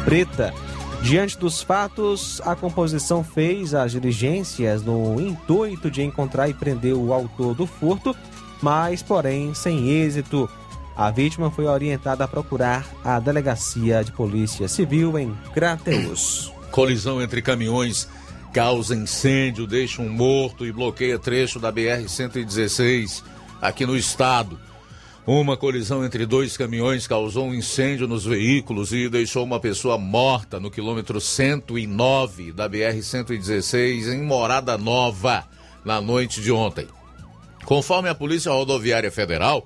preta. 0.03 0.53
Diante 1.01 1.37
dos 1.37 1.63
fatos, 1.63 2.41
a 2.45 2.55
composição 2.55 3.23
fez 3.23 3.73
as 3.73 3.93
diligências 3.93 4.83
no 4.83 5.19
intuito 5.19 5.89
de 5.89 6.03
encontrar 6.03 6.47
e 6.47 6.53
prender 6.53 6.93
o 6.93 7.11
autor 7.11 7.55
do 7.55 7.65
furto, 7.65 8.15
mas, 8.61 9.01
porém, 9.01 9.53
sem 9.53 9.89
êxito. 9.89 10.47
A 10.95 11.09
vítima 11.09 11.49
foi 11.49 11.65
orientada 11.65 12.23
a 12.25 12.27
procurar 12.27 12.85
a 13.03 13.19
delegacia 13.19 14.03
de 14.03 14.11
polícia 14.11 14.67
civil 14.67 15.17
em 15.17 15.35
Crateus. 15.53 16.53
Colisão 16.69 17.21
entre 17.21 17.41
caminhões 17.41 18.07
causa 18.53 18.95
incêndio, 18.95 19.65
deixa 19.65 20.01
um 20.01 20.09
morto 20.09 20.65
e 20.65 20.71
bloqueia 20.71 21.17
trecho 21.17 21.59
da 21.59 21.71
BR-116 21.71 23.23
aqui 23.61 23.85
no 23.85 23.95
estado. 23.95 24.59
Uma 25.25 25.55
colisão 25.55 26.03
entre 26.03 26.25
dois 26.25 26.57
caminhões 26.57 27.07
causou 27.07 27.45
um 27.45 27.53
incêndio 27.53 28.07
nos 28.07 28.25
veículos 28.25 28.91
e 28.91 29.07
deixou 29.07 29.43
uma 29.43 29.59
pessoa 29.59 29.97
morta 29.97 30.59
no 30.59 30.71
quilômetro 30.71 31.21
109 31.21 32.51
da 32.51 32.67
BR-116 32.69 34.13
em 34.13 34.23
Morada 34.23 34.77
Nova 34.77 35.47
na 35.85 36.01
noite 36.01 36.41
de 36.41 36.51
ontem. 36.51 36.87
Conforme 37.65 38.09
a 38.09 38.15
Polícia 38.15 38.51
Rodoviária 38.51 39.11
Federal, 39.11 39.65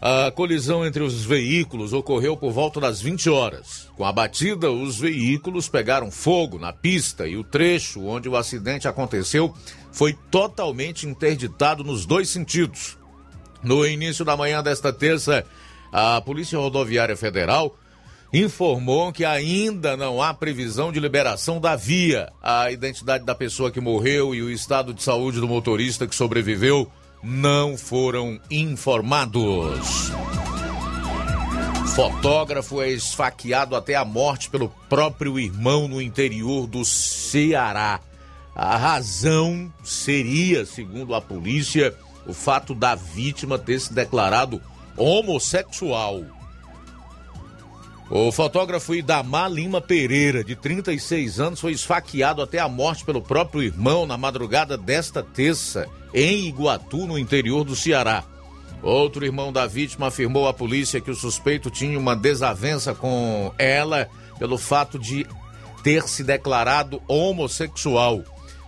a 0.00 0.30
colisão 0.30 0.84
entre 0.84 1.02
os 1.02 1.24
veículos 1.24 1.92
ocorreu 1.92 2.36
por 2.36 2.52
volta 2.52 2.80
das 2.80 3.00
20 3.00 3.30
horas. 3.30 3.88
Com 3.96 4.04
a 4.04 4.12
batida, 4.12 4.70
os 4.70 4.98
veículos 4.98 5.68
pegaram 5.68 6.10
fogo 6.10 6.58
na 6.58 6.72
pista 6.72 7.26
e 7.26 7.36
o 7.36 7.44
trecho 7.44 8.04
onde 8.04 8.28
o 8.28 8.36
acidente 8.36 8.86
aconteceu 8.86 9.54
foi 9.92 10.12
totalmente 10.30 11.06
interditado 11.06 11.82
nos 11.82 12.04
dois 12.04 12.28
sentidos. 12.28 12.98
No 13.62 13.86
início 13.86 14.24
da 14.24 14.36
manhã 14.36 14.62
desta 14.62 14.92
terça, 14.92 15.46
a 15.90 16.20
Polícia 16.20 16.58
Rodoviária 16.58 17.16
Federal 17.16 17.74
informou 18.32 19.12
que 19.12 19.24
ainda 19.24 19.96
não 19.96 20.20
há 20.20 20.34
previsão 20.34 20.90
de 20.90 20.98
liberação 20.98 21.60
da 21.60 21.76
via. 21.76 22.32
A 22.42 22.70
identidade 22.70 23.24
da 23.24 23.34
pessoa 23.34 23.70
que 23.70 23.80
morreu 23.80 24.34
e 24.34 24.42
o 24.42 24.50
estado 24.50 24.92
de 24.92 25.02
saúde 25.02 25.40
do 25.40 25.46
motorista 25.46 26.06
que 26.06 26.14
sobreviveu 26.14 26.90
não 27.24 27.78
foram 27.78 28.38
informados. 28.50 30.12
Fotógrafo 31.94 32.82
é 32.82 32.90
esfaqueado 32.90 33.74
até 33.74 33.94
a 33.94 34.04
morte 34.04 34.50
pelo 34.50 34.68
próprio 34.90 35.38
irmão 35.38 35.88
no 35.88 36.02
interior 36.02 36.66
do 36.66 36.84
Ceará. 36.84 37.98
A 38.54 38.76
razão 38.76 39.72
seria, 39.82 40.66
segundo 40.66 41.14
a 41.14 41.20
polícia, 41.20 41.96
o 42.26 42.34
fato 42.34 42.74
da 42.74 42.94
vítima 42.94 43.58
ter 43.58 43.80
se 43.80 43.94
declarado 43.94 44.60
homossexual. 44.96 46.22
O 48.10 48.30
fotógrafo 48.30 48.94
Idamar 48.94 49.50
Lima 49.50 49.80
Pereira, 49.80 50.44
de 50.44 50.54
36 50.54 51.40
anos, 51.40 51.60
foi 51.60 51.72
esfaqueado 51.72 52.42
até 52.42 52.58
a 52.58 52.68
morte 52.68 53.04
pelo 53.04 53.22
próprio 53.22 53.62
irmão 53.62 54.04
na 54.06 54.18
madrugada 54.18 54.76
desta 54.76 55.22
terça, 55.22 55.88
em 56.12 56.46
Iguatu, 56.46 57.06
no 57.06 57.18
interior 57.18 57.64
do 57.64 57.74
Ceará. 57.74 58.22
Outro 58.82 59.24
irmão 59.24 59.50
da 59.50 59.66
vítima 59.66 60.08
afirmou 60.08 60.46
à 60.46 60.52
polícia 60.52 61.00
que 61.00 61.10
o 61.10 61.14
suspeito 61.14 61.70
tinha 61.70 61.98
uma 61.98 62.14
desavença 62.14 62.94
com 62.94 63.50
ela 63.58 64.06
pelo 64.38 64.58
fato 64.58 64.98
de 64.98 65.26
ter 65.82 66.06
se 66.06 66.22
declarado 66.22 67.00
homossexual. 67.08 68.22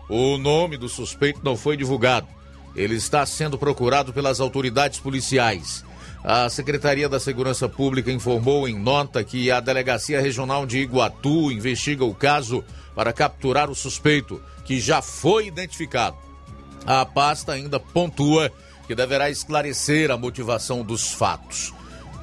O 0.09 0.39
nome 0.39 0.79
do 0.79 0.89
suspeito 0.89 1.41
não 1.43 1.57
foi 1.57 1.77
divulgado. 1.77 2.27
Ele 2.75 2.95
está 2.95 3.27
sendo 3.27 3.59
procurado 3.59 4.13
pelas 4.13 4.41
autoridades 4.41 4.99
policiais. 4.99 5.85
A 6.29 6.51
Secretaria 6.51 7.09
da 7.09 7.21
Segurança 7.21 7.69
Pública 7.69 8.11
informou 8.11 8.67
em 8.67 8.77
nota 8.77 9.23
que 9.23 9.49
a 9.49 9.61
Delegacia 9.61 10.21
Regional 10.21 10.67
de 10.67 10.79
Iguatu 10.79 11.53
investiga 11.53 12.05
o 12.05 12.13
caso 12.13 12.65
para 12.97 13.13
capturar 13.13 13.71
o 13.71 13.77
suspeito, 13.77 14.43
que 14.65 14.81
já 14.81 15.01
foi 15.01 15.47
identificado. 15.47 16.17
A 16.85 17.07
pasta 17.07 17.53
ainda 17.53 17.79
pontua 17.79 18.51
que 18.89 18.95
deverá 18.97 19.31
esclarecer 19.31 20.11
a 20.11 20.17
motivação 20.17 20.83
dos 20.83 21.13
fatos. 21.13 21.73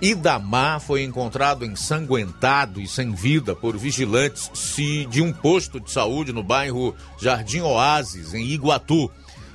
Idamar 0.01 0.81
foi 0.81 1.03
encontrado 1.03 1.63
ensanguentado 1.63 2.81
e 2.81 2.87
sem 2.89 3.13
vida 3.13 3.55
por 3.55 3.77
vigilantes 3.77 4.51
de 5.09 5.21
um 5.21 5.31
posto 5.31 5.79
de 5.79 5.89
saúde 5.89 6.33
no 6.33 6.43
bairro 6.43 6.93
Jardim 7.21 7.61
Oásis, 7.61 8.33
em 8.33 8.47
Iguatu. 8.47 9.09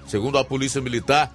Segundo 0.06 0.38
a 0.38 0.44
Polícia 0.44 0.80
Militar, 0.80 1.30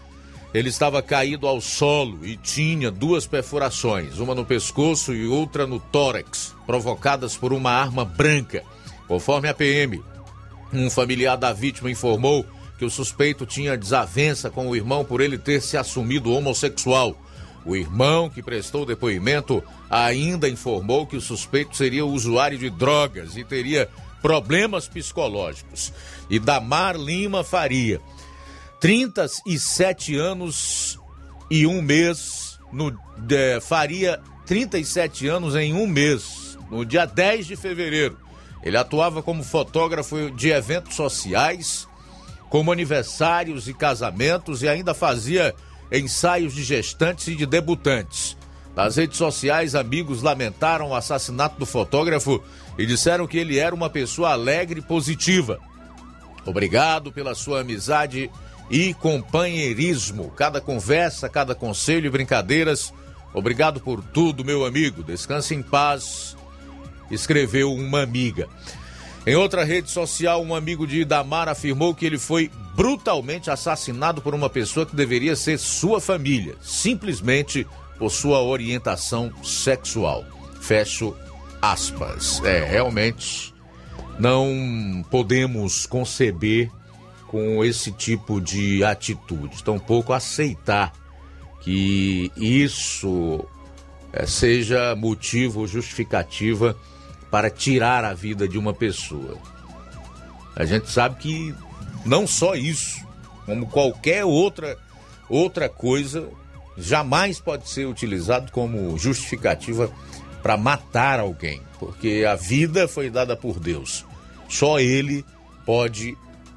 ele 0.53 0.69
estava 0.69 1.01
caído 1.01 1.47
ao 1.47 1.59
solo 1.59 2.19
e 2.23 2.37
tinha 2.37 2.91
duas 2.91 3.25
perfurações, 3.25 4.19
uma 4.19 4.35
no 4.35 4.45
pescoço 4.45 5.13
e 5.13 5.25
outra 5.25 5.65
no 5.65 5.79
tórax, 5.79 6.55
provocadas 6.67 7.35
por 7.35 7.51
uma 7.51 7.71
arma 7.71 8.05
branca. 8.05 8.63
Conforme 9.07 9.49
a 9.49 9.53
PM, 9.53 10.01
um 10.71 10.89
familiar 10.91 11.37
da 11.37 11.51
vítima 11.51 11.89
informou 11.89 12.45
que 12.77 12.85
o 12.85 12.89
suspeito 12.89 13.45
tinha 13.47 13.77
desavença 13.77 14.49
com 14.51 14.67
o 14.67 14.75
irmão 14.75 15.03
por 15.03 15.21
ele 15.21 15.39
ter 15.39 15.59
se 15.59 15.75
assumido 15.75 16.31
homossexual. 16.31 17.17
O 17.65 17.75
irmão, 17.75 18.29
que 18.29 18.43
prestou 18.43 18.85
depoimento, 18.85 19.63
ainda 19.89 20.49
informou 20.49 21.07
que 21.07 21.15
o 21.15 21.21
suspeito 21.21 21.75
seria 21.75 22.05
usuário 22.05 22.57
de 22.59 22.69
drogas 22.69 23.37
e 23.37 23.43
teria 23.43 23.89
problemas 24.21 24.87
psicológicos. 24.87 25.93
E 26.29 26.39
Damar 26.39 26.95
Lima 26.95 27.43
Faria 27.43 28.01
37 28.83 30.17
anos 30.17 30.99
e 31.49 31.65
um 31.65 31.81
mês, 31.81 32.59
no, 32.69 32.93
é, 33.31 33.61
faria 33.61 34.19
37 34.45 35.25
anos 35.25 35.55
em 35.55 35.73
um 35.73 35.87
mês, 35.87 36.57
no 36.69 36.83
dia 36.83 37.05
10 37.05 37.45
de 37.45 37.55
fevereiro. 37.55 38.17
Ele 38.61 38.75
atuava 38.75 39.23
como 39.23 39.41
fotógrafo 39.41 40.29
de 40.31 40.49
eventos 40.49 40.97
sociais, 40.97 41.87
como 42.49 42.73
aniversários 42.73 43.69
e 43.69 43.73
casamentos 43.73 44.61
e 44.61 44.67
ainda 44.67 44.93
fazia 44.93 45.55
ensaios 45.89 46.53
de 46.53 46.61
gestantes 46.61 47.29
e 47.29 47.35
de 47.35 47.45
debutantes. 47.45 48.35
Nas 48.75 48.97
redes 48.97 49.17
sociais, 49.17 49.75
amigos 49.75 50.21
lamentaram 50.21 50.89
o 50.89 50.95
assassinato 50.95 51.57
do 51.57 51.65
fotógrafo 51.65 52.43
e 52.77 52.85
disseram 52.85 53.27
que 53.27 53.37
ele 53.37 53.57
era 53.57 53.73
uma 53.73 53.89
pessoa 53.89 54.33
alegre 54.33 54.81
e 54.81 54.83
positiva. 54.83 55.57
Obrigado 56.45 57.13
pela 57.13 57.33
sua 57.33 57.61
amizade 57.61 58.29
e 58.69 58.93
companheirismo. 58.93 60.31
Cada 60.31 60.61
conversa, 60.61 61.29
cada 61.29 61.53
conselho 61.53 62.07
e 62.07 62.09
brincadeiras. 62.09 62.93
Obrigado 63.33 63.79
por 63.79 64.03
tudo, 64.03 64.45
meu 64.45 64.65
amigo. 64.65 65.03
Descanse 65.03 65.55
em 65.55 65.61
paz. 65.61 66.35
Escreveu 67.09 67.73
uma 67.73 68.01
amiga. 68.01 68.47
Em 69.25 69.35
outra 69.35 69.63
rede 69.63 69.89
social, 69.89 70.43
um 70.43 70.53
amigo 70.53 70.85
de 70.85 71.01
Idamar 71.01 71.47
afirmou 71.47 71.95
que 71.95 72.05
ele 72.05 72.17
foi 72.17 72.51
brutalmente 72.75 73.49
assassinado 73.49 74.21
por 74.21 74.33
uma 74.33 74.49
pessoa 74.49 74.85
que 74.85 74.95
deveria 74.95 75.35
ser 75.35 75.57
sua 75.57 76.01
família, 76.01 76.55
simplesmente 76.61 77.65
por 77.97 78.09
sua 78.09 78.41
orientação 78.41 79.31
sexual. 79.43 80.25
Fecho 80.59 81.15
aspas. 81.61 82.41
É, 82.43 82.65
realmente 82.65 83.53
não 84.19 85.05
podemos 85.09 85.85
conceber 85.85 86.69
com 87.33 87.65
esse 87.65 87.91
tipo 87.91 88.39
de 88.39 88.83
atitude, 88.83 89.63
tampouco 89.63 90.13
aceitar 90.13 90.93
que 91.61 92.31
isso 92.37 93.43
é, 94.11 94.27
seja 94.27 94.95
motivo, 94.95 95.65
justificativa 95.65 96.77
para 97.31 97.49
tirar 97.49 98.05
a 98.05 98.13
vida 98.13 98.47
de 98.47 98.55
uma 98.55 98.71
pessoa. 98.71 99.35
A 100.55 100.63
gente 100.63 100.91
sabe 100.91 101.15
que 101.15 101.55
não 102.05 102.27
só 102.27 102.53
isso, 102.53 103.03
como 103.47 103.65
qualquer 103.65 104.23
outra 104.23 104.77
outra 105.27 105.67
coisa, 105.67 106.29
jamais 106.77 107.39
pode 107.39 107.67
ser 107.67 107.87
utilizado 107.87 108.51
como 108.51 108.95
justificativa 108.95 109.91
para 110.43 110.55
matar 110.55 111.19
alguém, 111.19 111.63
porque 111.79 112.23
a 112.29 112.35
vida 112.35 112.87
foi 112.87 113.09
dada 113.09 113.35
por 113.35 113.59
Deus. 113.59 114.05
Só 114.47 114.79
ele 114.79 115.25
pode 115.65 116.15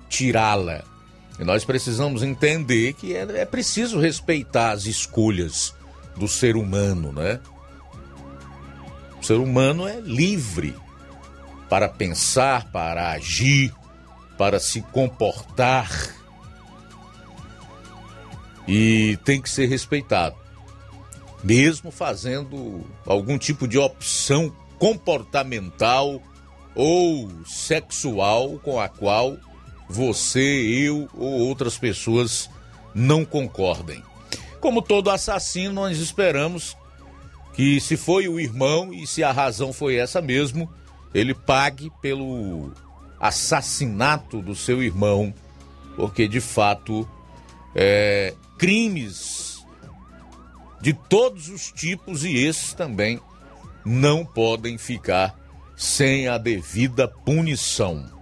tirá-la. 0.09 0.83
E 1.39 1.45
nós 1.45 1.65
precisamos 1.65 2.23
entender 2.23 2.95
que 2.95 3.15
é, 3.15 3.23
é 3.23 3.45
preciso 3.45 4.01
respeitar 4.01 4.73
as 4.73 4.87
escolhas 4.87 5.75
do 6.17 6.27
ser 6.27 6.57
humano, 6.57 7.13
né? 7.13 7.41
O 9.21 9.25
ser 9.25 9.39
humano 9.39 9.87
é 9.87 10.01
livre 10.01 10.75
para 11.69 11.89
pensar, 11.89 12.71
para 12.71 13.11
agir, 13.11 13.73
para 14.39 14.59
se 14.59 14.83
comportar. 14.83 16.15
e 18.69 19.17
tem 19.25 19.41
que 19.41 19.49
ser 19.49 19.67
respeitado, 19.67 20.35
mesmo 21.45 21.91
fazendo 21.91 22.85
algum 23.07 23.39
tipo 23.39 23.69
de 23.69 23.79
opção 23.79 24.53
comportamental 24.77 26.21
ou 26.75 27.31
sexual 27.47 28.59
com 28.59 28.81
a 28.81 28.89
qual 28.89 29.37
você, 29.89 30.41
eu 30.41 31.09
ou 31.15 31.41
outras 31.41 31.79
pessoas 31.79 32.51
não 32.95 33.25
concordem. 33.25 34.03
Como 34.61 34.83
todo 34.83 35.11
assassino, 35.11 35.75
nós 35.75 35.99
esperamos 35.99 36.77
que, 37.55 37.81
se 37.81 37.97
foi 37.97 38.29
o 38.29 38.41
irmão 38.41 38.93
e 38.93 39.07
se 39.07 39.23
a 39.23 39.33
razão 39.33 39.73
foi 39.73 39.97
essa 39.97 40.21
mesmo, 40.21 40.71
ele 41.15 41.35
pague 41.35 41.91
pelo 42.03 42.73
assassinato 43.19 44.43
do 44.43 44.55
seu 44.55 44.83
irmão, 44.83 45.33
porque 45.97 46.29
de 46.29 46.41
fato 46.41 47.09
é, 47.75 48.35
crimes 48.59 49.65
de 50.81 50.93
todos 50.93 51.49
os 51.49 51.73
tipos 51.73 52.25
e 52.25 52.37
esses 52.37 52.75
também 52.75 53.21
não 53.85 54.25
podem 54.25 54.77
ficar 54.77 55.39
sem 55.77 56.29
a 56.29 56.39
devida 56.39 57.07
punição. 57.07 58.16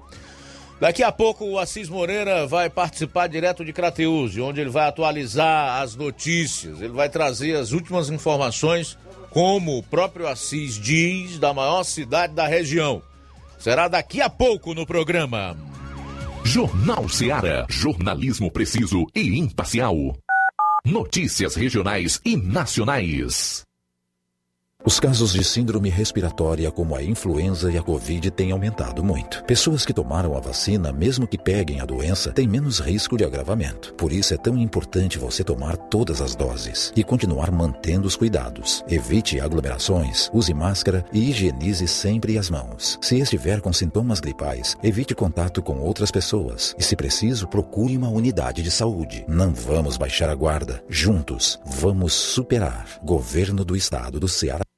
Daqui 0.85 1.03
a 1.03 1.11
pouco 1.11 1.47
o 1.47 1.59
Assis 1.59 1.89
Moreira 1.89 2.47
vai 2.47 2.69
participar 2.69 3.27
direto 3.27 3.65
de 3.65 3.73
Crateus, 3.73 4.37
onde 4.37 4.61
ele 4.61 4.69
vai 4.69 4.87
atualizar 4.87 5.81
as 5.81 5.97
notícias, 5.97 6.83
ele 6.83 6.93
vai 6.93 7.09
trazer 7.09 7.57
as 7.57 7.73
últimas 7.73 8.11
informações, 8.11 8.99
como 9.31 9.79
o 9.79 9.83
próprio 9.83 10.29
Assis 10.29 10.75
diz, 10.75 11.39
da 11.39 11.55
maior 11.55 11.85
cidade 11.85 12.35
da 12.35 12.47
região. 12.47 13.01
Será 13.59 13.89
daqui 13.89 14.21
a 14.21 14.29
pouco 14.29 14.75
no 14.75 14.85
programa. 14.85 15.57
Jornal 16.45 17.09
Seara. 17.09 17.65
Jornalismo 17.71 18.51
preciso 18.51 19.07
e 19.15 19.39
imparcial. 19.39 19.97
Notícias 20.85 21.55
regionais 21.55 22.21
e 22.27 22.37
nacionais. 22.37 23.65
Os 24.87 25.01
casos 25.01 25.33
de 25.33 25.43
síndrome 25.43 25.89
respiratória, 25.89 26.71
como 26.71 26.95
a 26.95 27.03
influenza 27.03 27.73
e 27.73 27.79
a 27.79 27.83
Covid, 27.83 28.31
têm 28.31 28.53
aumentado 28.53 29.03
muito. 29.03 29.43
Pessoas 29.45 29.87
que 29.87 29.95
tomaram 29.95 30.37
a 30.37 30.41
vacina, 30.41 30.93
mesmo 30.93 31.27
que 31.27 31.39
peguem 31.39 31.81
a 31.81 31.87
doença, 31.87 32.33
têm 32.33 32.47
menos 32.47 32.81
risco 32.81 33.17
de 33.17 33.25
agravamento. 33.25 33.95
Por 33.95 34.13
isso 34.13 34.35
é 34.35 34.37
tão 34.37 34.59
importante 34.59 35.19
você 35.19 35.43
tomar 35.43 35.79
todas 35.79 36.21
as 36.21 36.37
doses 36.37 36.93
e 36.95 37.03
continuar 37.03 37.51
mantendo 37.51 38.07
os 38.07 38.15
cuidados. 38.15 38.85
Evite 38.87 39.41
aglomerações, 39.41 40.31
use 40.35 40.53
máscara 40.53 41.03
e 41.15 41.31
higienize 41.31 41.89
sempre 41.89 42.37
as 42.37 42.51
mãos. 42.51 42.99
Se 43.01 43.19
estiver 43.19 43.63
com 43.63 43.73
sintomas 43.73 44.21
gripais, 44.21 44.77
evite 44.83 45.15
contato 45.15 45.63
com 45.63 45.79
outras 45.79 46.11
pessoas 46.11 46.77
e, 46.79 46.83
se 46.83 46.95
preciso, 46.95 47.49
procure 47.49 47.97
uma 47.97 48.11
unidade 48.11 48.63
de 48.63 48.71
saúde. 48.71 49.25
Não 49.27 49.55
vamos 49.55 49.97
baixar 49.97 50.29
a 50.29 50.35
guarda. 50.35 50.85
Juntos, 50.91 51.59
vamos 51.65 52.13
superar. 52.13 53.01
Governo 53.03 53.65
do 53.65 53.75
Estado 53.75 54.21
do 54.21 54.29
Ceará. 54.29 54.74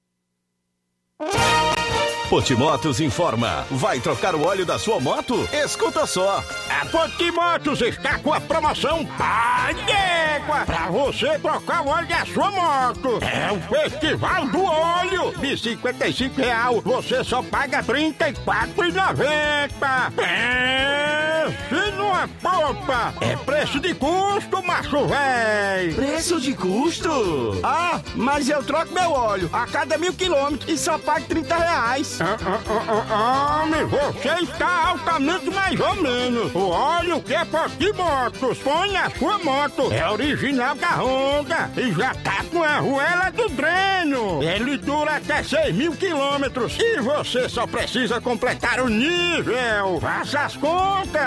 Potimotos 2.29 3.01
informa. 3.01 3.64
Vai 3.70 4.01
trocar 4.01 4.35
o 4.35 4.45
óleo 4.45 4.66
da 4.66 4.81
sua 4.81 4.99
moto? 4.99 5.49
Escuta 5.53 6.05
só. 6.07 6.43
A 6.68 6.85
Potimotos 6.87 7.81
está 7.81 8.18
com 8.18 8.33
a 8.33 8.41
promoção 8.41 9.07
Padégua 9.07 10.64
para 10.66 10.89
você 10.89 11.39
trocar 11.39 11.83
o 11.83 11.89
óleo 11.89 12.09
da 12.09 12.27
sua 12.27 12.51
moto. 12.51 13.20
É 13.22 13.53
o 13.53 13.61
Festival 13.68 14.49
do 14.49 14.64
Óleo. 14.64 15.33
De 15.39 15.57
55 15.57 16.41
real, 16.41 16.81
você 16.81 17.22
só 17.22 17.45
paga 17.45 17.79
R$ 17.79 18.12
34,90. 18.16 20.12
Pense 20.16 21.91
numa 21.97 22.27
popa. 22.43 23.14
É 23.20 23.37
preço 23.37 23.79
de 23.79 23.95
custo, 23.95 24.62
macho 24.64 25.07
véi. 25.07 25.95
Preço 25.95 26.41
de 26.41 26.55
custo? 26.55 27.61
Ah, 27.62 28.01
mas 28.16 28.49
eu 28.49 28.64
troco 28.64 28.93
meu 28.93 29.12
óleo 29.12 29.49
a 29.53 29.64
cada 29.66 29.97
mil 29.97 30.12
quilômetros 30.12 30.68
e 30.68 30.77
só 30.77 30.99
pago 30.99 31.24
30 31.27 31.57
reais. 31.57 32.16
Ah, 32.19 32.37
ah, 32.47 32.61
ah, 32.69 33.07
ah, 33.11 33.62
Homem, 33.62 33.85
você 33.85 34.43
está 34.43 34.89
altamente 34.89 35.51
mais 35.51 35.79
ou 35.79 35.95
menos. 35.97 36.55
O 36.55 36.71
óleo 36.71 37.21
que 37.21 37.35
é 37.35 37.45
Potimotos 37.45 38.59
põe 38.59 38.93
na 38.93 39.11
sua 39.11 39.39
moto. 39.39 39.93
É 39.93 40.09
original 40.09 40.75
da 40.77 40.97
Honda 40.97 41.71
e 41.77 41.93
já 41.93 42.14
tá 42.14 42.43
com 42.51 42.62
a 42.62 42.77
arruela 42.77 43.31
do 43.31 43.49
dreno. 43.51 44.43
Ele 44.43 44.79
dura 44.79 45.17
até 45.17 45.43
6 45.43 45.75
mil 45.75 45.93
quilômetros 45.93 46.79
e 46.79 47.01
você 47.01 47.49
só 47.49 47.67
precisa 47.67 48.21
completar 48.21 48.81
o 48.81 48.89
nível. 48.89 50.01
Faça 50.01 50.41
as 50.41 50.57
contas. 50.57 51.23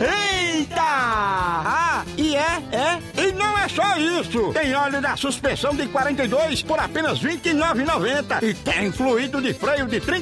Eita! 0.00 0.80
Ah, 0.80 2.04
e 2.16 2.34
é, 2.34 2.62
é. 2.72 3.22
E 3.22 3.32
não 3.32 3.56
é 3.58 3.68
só 3.68 3.96
isso. 3.98 4.52
Tem 4.52 4.74
óleo 4.74 5.00
da 5.00 5.16
suspensão 5.16 5.74
de 5.76 5.86
42 5.86 6.62
por 6.62 6.80
apenas 6.80 7.20
R$ 7.20 7.36
29,90 7.36 8.42
e 8.42 8.54
tem 8.54 8.90
fluido 8.90 9.40
de 9.40 9.54
freio 9.54 9.86
de 9.86 10.00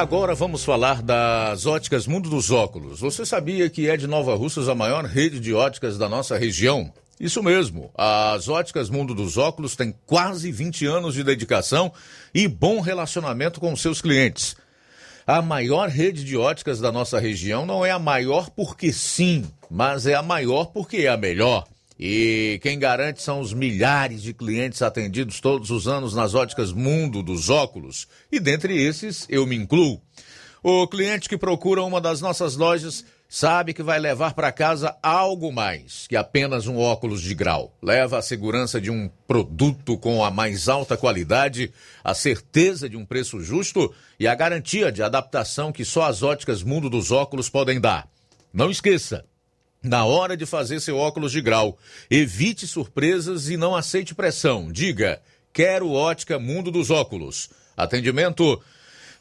Agora 0.00 0.34
vamos 0.34 0.64
falar 0.64 1.02
das 1.02 1.66
óticas 1.66 2.06
Mundo 2.06 2.30
dos 2.30 2.50
Óculos. 2.50 3.00
Você 3.00 3.26
sabia 3.26 3.68
que 3.68 3.86
é 3.86 3.98
de 3.98 4.06
Nova 4.06 4.34
Russas 4.34 4.66
a 4.66 4.74
maior 4.74 5.04
rede 5.04 5.38
de 5.38 5.52
óticas 5.52 5.98
da 5.98 6.08
nossa 6.08 6.38
região? 6.38 6.90
Isso 7.20 7.42
mesmo, 7.42 7.90
as 7.94 8.48
óticas 8.48 8.88
Mundo 8.88 9.14
dos 9.14 9.36
Óculos 9.36 9.76
têm 9.76 9.94
quase 10.06 10.50
20 10.50 10.86
anos 10.86 11.12
de 11.12 11.22
dedicação 11.22 11.92
e 12.34 12.48
bom 12.48 12.80
relacionamento 12.80 13.60
com 13.60 13.76
seus 13.76 14.00
clientes. 14.00 14.56
A 15.26 15.42
maior 15.42 15.90
rede 15.90 16.24
de 16.24 16.34
óticas 16.34 16.80
da 16.80 16.90
nossa 16.90 17.20
região 17.20 17.66
não 17.66 17.84
é 17.84 17.90
a 17.90 17.98
maior 17.98 18.48
porque 18.48 18.94
sim, 18.94 19.44
mas 19.70 20.06
é 20.06 20.14
a 20.14 20.22
maior 20.22 20.68
porque 20.72 20.96
é 20.96 21.08
a 21.08 21.16
melhor. 21.18 21.66
E 22.02 22.58
quem 22.62 22.78
garante 22.78 23.20
são 23.20 23.40
os 23.40 23.52
milhares 23.52 24.22
de 24.22 24.32
clientes 24.32 24.80
atendidos 24.80 25.38
todos 25.38 25.70
os 25.70 25.86
anos 25.86 26.14
nas 26.14 26.34
óticas 26.34 26.72
Mundo 26.72 27.22
dos 27.22 27.50
Óculos. 27.50 28.08
E 28.32 28.40
dentre 28.40 28.74
esses, 28.82 29.26
eu 29.28 29.46
me 29.46 29.54
incluo. 29.54 30.00
O 30.62 30.88
cliente 30.88 31.28
que 31.28 31.36
procura 31.36 31.82
uma 31.82 32.00
das 32.00 32.22
nossas 32.22 32.56
lojas 32.56 33.04
sabe 33.28 33.74
que 33.74 33.82
vai 33.82 33.98
levar 33.98 34.32
para 34.32 34.50
casa 34.50 34.96
algo 35.02 35.52
mais 35.52 36.06
que 36.06 36.16
apenas 36.16 36.66
um 36.66 36.78
óculos 36.78 37.20
de 37.20 37.34
grau. 37.34 37.76
Leva 37.82 38.16
a 38.16 38.22
segurança 38.22 38.80
de 38.80 38.90
um 38.90 39.10
produto 39.28 39.98
com 39.98 40.24
a 40.24 40.30
mais 40.30 40.70
alta 40.70 40.96
qualidade, 40.96 41.70
a 42.02 42.14
certeza 42.14 42.88
de 42.88 42.96
um 42.96 43.04
preço 43.04 43.42
justo 43.42 43.94
e 44.18 44.26
a 44.26 44.34
garantia 44.34 44.90
de 44.90 45.02
adaptação 45.02 45.70
que 45.70 45.84
só 45.84 46.04
as 46.04 46.22
óticas 46.22 46.62
Mundo 46.62 46.88
dos 46.88 47.10
Óculos 47.10 47.50
podem 47.50 47.78
dar. 47.78 48.08
Não 48.52 48.70
esqueça, 48.70 49.24
na 49.82 50.04
hora 50.04 50.36
de 50.36 50.46
fazer 50.46 50.80
seu 50.80 50.96
óculos 50.96 51.32
de 51.32 51.40
grau, 51.40 51.78
evite 52.10 52.66
surpresas 52.66 53.48
e 53.48 53.56
não 53.56 53.74
aceite 53.74 54.14
pressão. 54.14 54.70
Diga: 54.70 55.20
Quero 55.52 55.90
ótica 55.90 56.38
Mundo 56.38 56.70
dos 56.70 56.90
Óculos. 56.90 57.50
Atendimento 57.76 58.60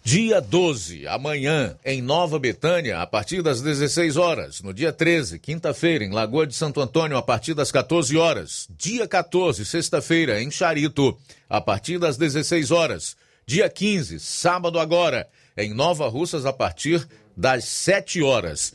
dia 0.04 0.42
12, 0.42 1.08
amanhã, 1.08 1.78
em 1.84 2.02
Nova 2.02 2.40
Betânia, 2.40 3.00
a 3.00 3.08
partir 3.08 3.42
das 3.42 3.62
16 3.62 4.18
horas. 4.18 4.62
No 4.62 4.74
dia 4.74 4.92
13, 4.92 5.40
quinta-feira, 5.40 6.04
em 6.04 6.12
Lagoa 6.12 6.48
de 6.48 6.56
Santo 6.56 6.82
Antônio, 6.82 7.18
a 7.18 7.22
partir 7.22 7.54
das 7.54 7.72
14 7.72 8.18
horas. 8.18 8.68
Dia 8.78 9.08
14, 9.08 9.66
sexta-feira, 9.66 10.42
em 10.42 10.50
Charito, 10.50 11.18
a 11.50 11.60
partir 11.60 12.00
das 12.00 12.18
16 12.18 12.72
horas. 12.72 13.16
Dia 13.46 13.70
15, 13.70 14.20
sábado 14.20 14.80
agora, 14.80 15.28
em 15.58 15.74
Nova 15.74 16.08
Russas, 16.08 16.46
a 16.46 16.54
partir 16.54 17.08
das 17.36 17.66
7 17.66 18.22
horas. 18.24 18.74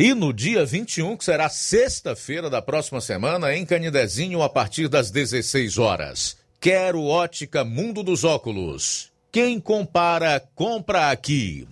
E 0.00 0.14
no 0.14 0.32
dia 0.32 0.64
21, 0.64 1.16
que 1.16 1.24
será 1.24 1.48
sexta-feira 1.48 2.48
da 2.48 2.62
próxima 2.62 3.00
semana, 3.00 3.52
em 3.52 3.66
Canidezinho, 3.66 4.44
a 4.44 4.48
partir 4.48 4.86
das 4.86 5.10
16 5.10 5.76
horas. 5.76 6.36
Quero 6.60 7.02
ótica 7.02 7.64
Mundo 7.64 8.04
dos 8.04 8.22
Óculos. 8.22 9.10
Quem 9.32 9.58
compara, 9.58 10.40
compra 10.54 11.10
aqui. 11.10 11.66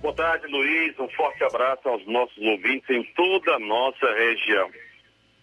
Boa 0.00 0.14
tarde, 0.14 0.48
Luiz. 0.48 0.98
Um 0.98 1.08
forte 1.10 1.44
abraço 1.44 1.88
aos 1.88 2.04
nossos 2.08 2.36
ouvintes 2.38 2.90
em 2.90 3.04
toda 3.14 3.54
a 3.54 3.60
nossa 3.60 4.06
região. 4.12 4.68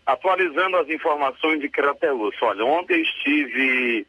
Atualizando 0.10 0.76
as 0.78 0.89
informações 0.89 1.60
de 1.60 1.70
Crateus. 1.70 2.36
Olha, 2.41 2.66
ontem 2.66 2.99
estive 2.99 4.07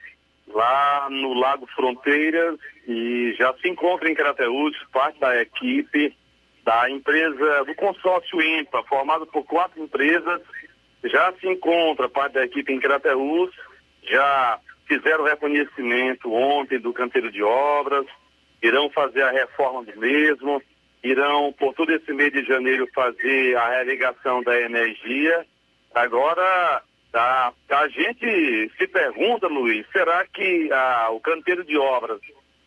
lá 0.49 1.09
no 1.11 1.35
Lago 1.35 1.67
Fronteiras 1.77 2.59
e 2.89 3.35
já 3.39 3.53
se 3.61 3.69
encontra 3.69 4.11
em 4.11 4.15
Crateus 4.15 4.75
parte 4.91 5.21
da 5.21 5.39
equipe 5.43 6.17
da 6.65 6.91
empresa, 6.91 7.65
do 7.67 7.75
consórcio 7.75 8.41
IMPA, 8.41 8.83
formado 8.85 9.27
por 9.27 9.45
quatro 9.45 9.83
empresas, 9.83 10.41
já 11.05 11.35
se 11.35 11.47
encontra 11.47 12.09
parte 12.09 12.33
da 12.33 12.47
equipe 12.47 12.73
em 12.73 12.81
Crateus, 12.81 13.51
já 14.03 14.59
fizeram 14.87 15.25
reconhecimento 15.25 16.33
ontem 16.33 16.79
do 16.79 16.95
canteiro 16.95 17.31
de 17.31 17.43
obras, 17.43 18.07
irão 18.63 18.89
fazer 18.89 19.21
a 19.21 19.33
reforma 19.33 19.85
do 19.85 20.01
mesmo, 20.01 20.63
irão, 21.05 21.53
por 21.53 21.75
todo 21.75 21.93
esse 21.93 22.11
mês 22.15 22.33
de 22.33 22.43
janeiro, 22.43 22.89
fazer 22.95 23.55
a 23.59 23.81
religação 23.81 24.43
da 24.43 24.59
energia 24.59 25.45
Agora, 25.95 26.83
a, 27.13 27.53
a 27.71 27.89
gente 27.89 28.73
se 28.77 28.87
pergunta, 28.87 29.49
Luiz, 29.49 29.87
será 29.93 30.25
que 30.27 30.73
a, 30.73 31.11
o 31.11 31.21
canteiro 31.21 31.65
de 31.65 31.77
obras 31.77 32.21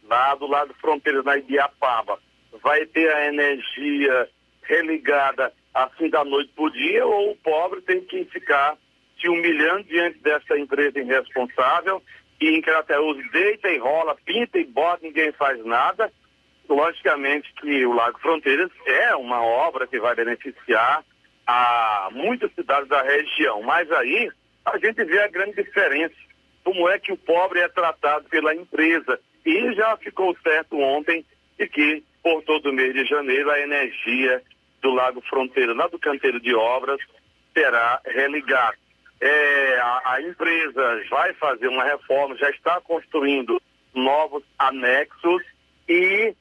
lá 0.03 0.35
do 0.35 0.47
lado 0.47 0.73
fronteira, 0.75 1.23
na 1.23 1.37
Ibiapaba, 1.37 2.19
vai 2.61 2.85
ter 2.85 3.11
a 3.11 3.27
energia 3.27 4.29
religada 4.63 5.53
assim 5.73 6.09
da 6.09 6.23
noite 6.23 6.51
por 6.55 6.71
dia 6.71 7.05
ou 7.05 7.31
o 7.31 7.35
pobre 7.37 7.81
tem 7.81 8.01
que 8.01 8.25
ficar 8.25 8.77
se 9.19 9.27
humilhando 9.27 9.83
diante 9.83 10.19
dessa 10.19 10.57
empresa 10.57 10.99
irresponsável 10.99 12.01
que 12.39 12.49
em 12.49 12.61
Crateus 12.61 13.17
deita 13.31 13.69
e 13.69 13.77
rola, 13.77 14.17
pinta 14.25 14.59
e 14.59 14.65
bota, 14.65 14.99
ninguém 15.05 15.31
faz 15.31 15.63
nada. 15.65 16.11
Logicamente 16.67 17.53
que 17.53 17.85
o 17.85 17.93
Lago 17.93 18.19
Fronteiras 18.19 18.71
é 18.85 19.15
uma 19.15 19.41
obra 19.41 19.87
que 19.87 19.99
vai 19.99 20.15
beneficiar 20.15 21.03
a 21.45 22.09
muitas 22.11 22.53
cidades 22.53 22.87
da 22.87 23.01
região. 23.01 23.61
Mas 23.63 23.91
aí 23.91 24.29
a 24.65 24.77
gente 24.77 25.03
vê 25.03 25.21
a 25.21 25.27
grande 25.27 25.55
diferença 25.61 26.15
como 26.63 26.87
é 26.87 26.97
que 26.97 27.11
o 27.11 27.17
pobre 27.17 27.59
é 27.59 27.67
tratado 27.67 28.27
pela 28.29 28.55
empresa. 28.55 29.19
E 29.45 29.73
já 29.73 29.97
ficou 29.97 30.35
certo 30.41 30.79
ontem 30.79 31.25
de 31.57 31.67
que, 31.67 32.03
por 32.21 32.41
todo 32.43 32.69
o 32.69 32.73
mês 32.73 32.93
de 32.93 33.05
janeiro, 33.05 33.51
a 33.51 33.59
energia 33.59 34.41
do 34.81 34.91
Lago 34.91 35.21
Fronteira, 35.29 35.73
lá 35.73 35.87
do 35.87 35.99
canteiro 35.99 36.39
de 36.39 36.55
obras, 36.55 36.99
será 37.53 37.99
religada. 38.05 38.77
É, 39.19 39.79
a, 39.79 40.01
a 40.13 40.21
empresa 40.21 41.03
vai 41.09 41.33
fazer 41.33 41.67
uma 41.67 41.83
reforma, 41.83 42.35
já 42.35 42.49
está 42.49 42.81
construindo 42.81 43.61
novos 43.93 44.43
anexos 44.57 45.43
e 45.87 46.33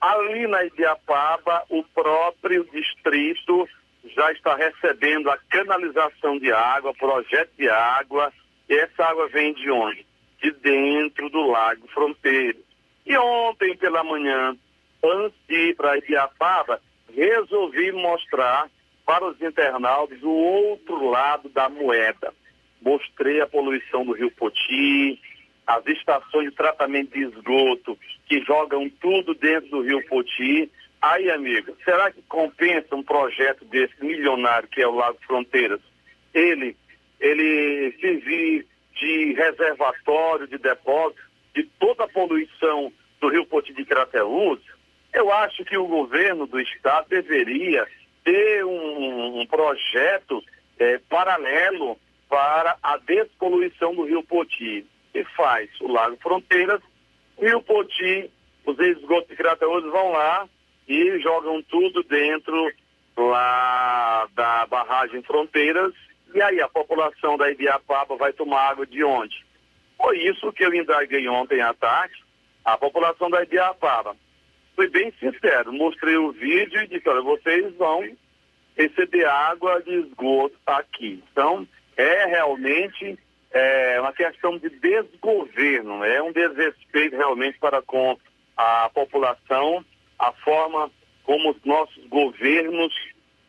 ali 0.00 0.46
na 0.46 0.64
Ibiapaba, 0.64 1.64
o 1.68 1.82
próprio 1.82 2.64
distrito 2.72 3.68
já 4.14 4.32
está 4.32 4.54
recebendo 4.56 5.30
a 5.30 5.38
canalização 5.48 6.38
de 6.38 6.52
água, 6.52 6.94
projeto 6.94 7.50
de 7.56 7.68
água. 7.68 8.32
E 8.68 8.74
essa 8.74 9.04
água 9.04 9.28
vem 9.28 9.52
de 9.54 9.70
onde? 9.70 10.06
De 10.40 10.50
dentro 10.50 11.28
do 11.30 11.46
Lago 11.46 11.86
Fronteira. 11.88 12.58
E 13.06 13.16
ontem 13.16 13.76
pela 13.76 14.02
manhã, 14.02 14.56
antes 15.02 15.38
de 15.48 15.70
ir 15.70 15.76
para 15.76 15.98
Ibiapaba, 15.98 16.80
resolvi 17.14 17.92
mostrar 17.92 18.68
para 19.06 19.24
os 19.24 19.40
internautas 19.40 20.22
o 20.22 20.30
outro 20.30 21.10
lado 21.10 21.48
da 21.50 21.68
moeda. 21.68 22.32
Mostrei 22.80 23.40
a 23.40 23.46
poluição 23.46 24.04
do 24.04 24.12
Rio 24.12 24.30
Poti, 24.30 25.20
as 25.66 25.86
estações 25.86 26.50
de 26.50 26.56
tratamento 26.56 27.12
de 27.12 27.24
esgoto 27.24 27.98
que 28.26 28.42
jogam 28.44 28.88
tudo 29.00 29.34
dentro 29.34 29.70
do 29.70 29.82
Rio 29.82 30.06
Poti. 30.06 30.70
Aí, 31.06 31.30
amigo, 31.30 31.76
será 31.84 32.10
que 32.10 32.22
compensa 32.22 32.96
um 32.96 33.02
projeto 33.02 33.62
desse 33.66 33.92
milionário 34.02 34.66
que 34.68 34.80
é 34.80 34.88
o 34.88 34.94
Lago 34.94 35.18
Fronteiras? 35.26 35.80
Ele, 36.32 36.74
ele 37.20 37.94
servir 38.00 38.66
de 38.94 39.34
reservatório, 39.34 40.48
de 40.48 40.56
depósito 40.56 41.20
de 41.54 41.64
toda 41.78 42.04
a 42.04 42.08
poluição 42.08 42.90
do 43.20 43.28
Rio 43.28 43.44
Poti 43.44 43.74
de 43.74 43.84
Crateús? 43.84 44.60
Eu 45.12 45.30
acho 45.30 45.62
que 45.66 45.76
o 45.76 45.86
governo 45.86 46.46
do 46.46 46.58
estado 46.58 47.06
deveria 47.10 47.86
ter 48.24 48.64
um, 48.64 49.42
um 49.42 49.46
projeto 49.46 50.42
eh, 50.78 50.98
paralelo 51.06 51.98
para 52.30 52.78
a 52.82 52.96
despoluição 52.96 53.94
do 53.94 54.04
Rio 54.04 54.22
Poti 54.22 54.86
e 55.12 55.24
faz 55.36 55.68
o 55.82 55.92
Lago 55.92 56.16
Fronteiras, 56.22 56.80
e 57.38 57.54
o 57.54 57.60
Poti, 57.60 58.30
os 58.64 58.78
esgotos 58.78 59.28
de 59.28 59.36
Crateús 59.36 59.84
vão 59.84 60.12
lá 60.12 60.48
e 60.88 61.18
jogam 61.20 61.62
tudo 61.62 62.02
dentro 62.02 62.72
lá 63.16 64.28
da 64.34 64.66
barragem 64.66 65.22
Fronteiras, 65.22 65.92
e 66.34 66.42
aí 66.42 66.60
a 66.60 66.68
população 66.68 67.36
da 67.36 67.50
Ibiapaba 67.50 68.16
vai 68.16 68.32
tomar 68.32 68.70
água 68.70 68.86
de 68.86 69.04
onde? 69.04 69.44
Foi 69.96 70.18
isso 70.18 70.52
que 70.52 70.64
eu 70.64 70.74
indaguei 70.74 71.28
ontem 71.28 71.60
à 71.60 71.72
tarde, 71.72 72.14
a 72.64 72.76
população 72.76 73.30
da 73.30 73.42
Ibiapaba. 73.42 74.16
Fui 74.74 74.88
bem 74.88 75.12
sincero, 75.20 75.72
mostrei 75.72 76.16
o 76.16 76.32
vídeo 76.32 76.82
e 76.82 76.88
disse, 76.88 77.08
olha, 77.08 77.22
vocês 77.22 77.74
vão 77.76 78.04
receber 78.76 79.24
água 79.24 79.80
de 79.82 79.92
esgoto 79.92 80.56
aqui. 80.66 81.22
Então, 81.30 81.66
é 81.96 82.26
realmente 82.26 83.16
é 83.52 84.00
uma 84.00 84.12
questão 84.12 84.58
de 84.58 84.68
desgoverno, 84.68 86.04
é 86.04 86.20
um 86.20 86.32
desrespeito 86.32 87.16
realmente 87.16 87.56
para 87.60 87.80
com 87.80 88.18
a 88.56 88.90
população, 88.92 89.84
a 90.18 90.32
forma 90.32 90.90
como 91.24 91.50
os 91.50 91.64
nossos 91.64 92.04
governos 92.06 92.92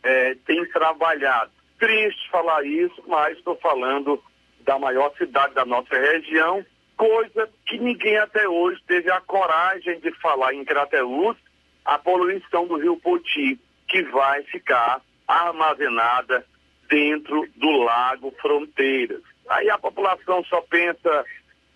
é, 0.03 0.36
têm 0.45 0.66
trabalhado. 0.70 1.51
Triste 1.80 2.30
falar 2.30 2.66
isso, 2.66 3.03
mas 3.07 3.38
estou 3.38 3.55
falando 3.57 4.22
da 4.61 4.80
maior 4.80 5.13
cidade 5.18 5.53
da 5.53 5.66
nossa 5.66 5.95
região, 5.95 6.66
coisa 6.97 7.49
que 7.68 7.78
ninguém 7.78 8.18
até 8.18 8.47
hoje 8.47 8.82
teve 8.88 9.11
a 9.11 9.22
coragem 9.22 9.99
de 9.99 10.11
falar 10.20 10.53
em 10.53 10.66
Crateús, 10.66 11.38
a 11.84 11.99
poluição 11.99 12.66
do 12.66 12.78
rio 12.78 12.97
Poti, 12.97 13.59
que 13.88 14.03
vai 14.03 14.41
ficar 14.43 15.01
armazenada 15.28 16.45
dentro 16.89 17.47
do 17.55 17.72
Lago 17.72 18.34
Fronteiras. 18.41 19.22
Aí 19.49 19.70
a 19.70 19.78
população 19.78 20.43
só 20.45 20.61
pensa 20.61 21.26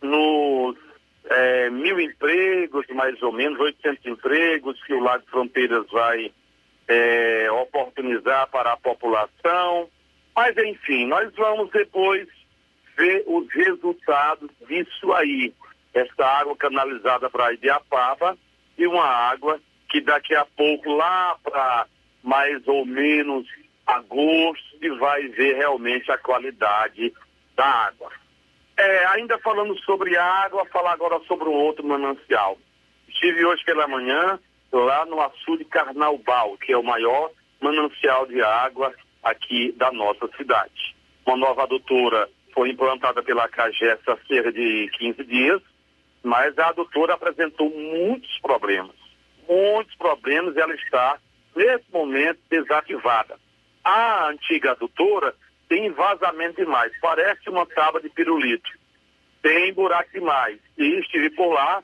nos 0.01 0.77
é, 1.25 1.69
mil 1.69 1.99
empregos, 1.99 2.85
mais 2.89 3.21
ou 3.21 3.31
menos, 3.31 3.59
800 3.59 4.05
empregos 4.05 4.81
que 4.83 4.93
o 4.93 4.99
Lago 4.99 5.23
Fronteiras 5.29 5.85
vai 5.91 6.31
é, 6.87 7.51
oportunizar 7.51 8.47
para 8.49 8.73
a 8.73 8.77
população. 8.77 9.89
Mas, 10.35 10.57
enfim, 10.57 11.05
nós 11.05 11.33
vamos 11.35 11.69
depois 11.71 12.27
ver 12.97 13.23
os 13.27 13.47
resultados 13.53 14.49
disso 14.67 15.13
aí. 15.13 15.53
Essa 15.93 16.25
água 16.25 16.55
canalizada 16.55 17.29
para 17.29 17.53
Ibiapaba 17.53 18.37
e 18.77 18.85
uma 18.87 19.05
água 19.05 19.59
que 19.89 20.01
daqui 20.01 20.35
a 20.35 20.45
pouco, 20.45 20.91
lá 20.93 21.35
para 21.43 21.87
mais 22.23 22.67
ou 22.67 22.85
menos 22.85 23.47
agosto, 23.85 24.97
vai 24.99 25.27
ver 25.29 25.55
realmente 25.55 26.11
a 26.11 26.17
qualidade 26.17 27.13
da 27.55 27.65
água. 27.65 28.11
É, 28.79 29.05
ainda 29.07 29.37
falando 29.39 29.77
sobre 29.79 30.15
água, 30.15 30.65
falar 30.67 30.93
agora 30.93 31.19
sobre 31.27 31.49
um 31.49 31.53
outro 31.53 31.85
manancial. 31.85 32.57
Estive 33.09 33.45
hoje 33.45 33.61
pela 33.65 33.85
manhã 33.89 34.39
lá 34.71 35.05
no 35.05 35.19
açude 35.19 35.65
Carnaubal, 35.65 36.57
que 36.57 36.71
é 36.71 36.77
o 36.77 36.83
maior 36.83 37.29
manancial 37.59 38.25
de 38.25 38.41
água 38.41 38.93
aqui 39.21 39.73
da 39.73 39.91
nossa 39.91 40.29
cidade. 40.37 40.95
Uma 41.25 41.35
nova 41.35 41.63
adutora 41.63 42.29
foi 42.53 42.69
implantada 42.69 43.21
pela 43.21 43.49
CAGES 43.49 43.99
há 44.07 44.17
cerca 44.25 44.53
de 44.53 44.89
15 44.97 45.25
dias, 45.25 45.61
mas 46.23 46.57
a 46.57 46.69
adutora 46.69 47.15
apresentou 47.15 47.69
muitos 47.69 48.39
problemas. 48.39 48.95
Muitos 49.45 49.93
problemas 49.97 50.55
e 50.55 50.59
ela 50.61 50.73
está, 50.73 51.17
nesse 51.53 51.91
momento, 51.91 52.39
desativada. 52.49 53.37
A 53.83 54.29
antiga 54.29 54.71
adutora 54.71 55.35
tem 55.69 55.91
vazamento 55.91 56.57
demais, 56.57 56.91
parece 56.99 57.47
uma 57.47 57.65
tábua 57.67 58.01
de 58.01 58.09
pirulito. 58.09 58.69
Tem 59.41 59.71
buraco 59.71 60.11
demais. 60.11 60.59
E 60.77 60.99
estive 60.99 61.29
por 61.29 61.53
lá 61.53 61.81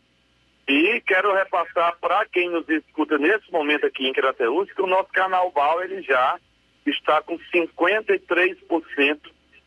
e 0.68 1.00
quero 1.02 1.34
repassar 1.34 1.96
para 2.02 2.26
quem 2.26 2.50
nos 2.50 2.68
escuta 2.68 3.18
nesse 3.20 3.50
momento 3.52 3.86
aqui 3.86 4.08
em 4.08 4.14
Crateús 4.14 4.72
que 4.74 4.82
o 4.82 4.88
nosso 4.88 5.10
canal 5.12 5.52
Bal 5.52 5.84
ele 5.84 6.02
já 6.02 6.40
está 6.86 7.22
com 7.22 7.38
53% 7.38 9.20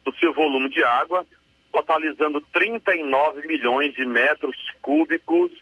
do 0.05 0.15
seu 0.17 0.33
volume 0.33 0.69
de 0.69 0.83
água, 0.83 1.25
totalizando 1.73 2.41
39 2.53 3.47
milhões 3.47 3.95
de 3.95 4.05
metros 4.05 4.57
cúbicos 4.83 5.53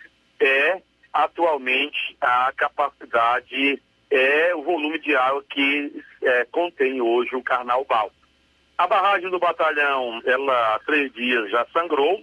é 0.40 0.80
atualmente 1.12 2.16
a 2.20 2.52
capacidade, 2.56 3.82
é 4.10 4.54
o 4.54 4.62
volume 4.62 4.98
de 4.98 5.14
água 5.14 5.44
que 5.48 6.02
é, 6.22 6.44
contém 6.46 7.00
hoje 7.00 7.34
o 7.34 7.42
Carnaubal. 7.42 8.10
A 8.78 8.86
barragem 8.86 9.30
do 9.30 9.38
batalhão, 9.38 10.20
ela 10.24 10.74
há 10.74 10.78
três 10.80 11.10
dias 11.14 11.50
já 11.50 11.66
sangrou, 11.72 12.22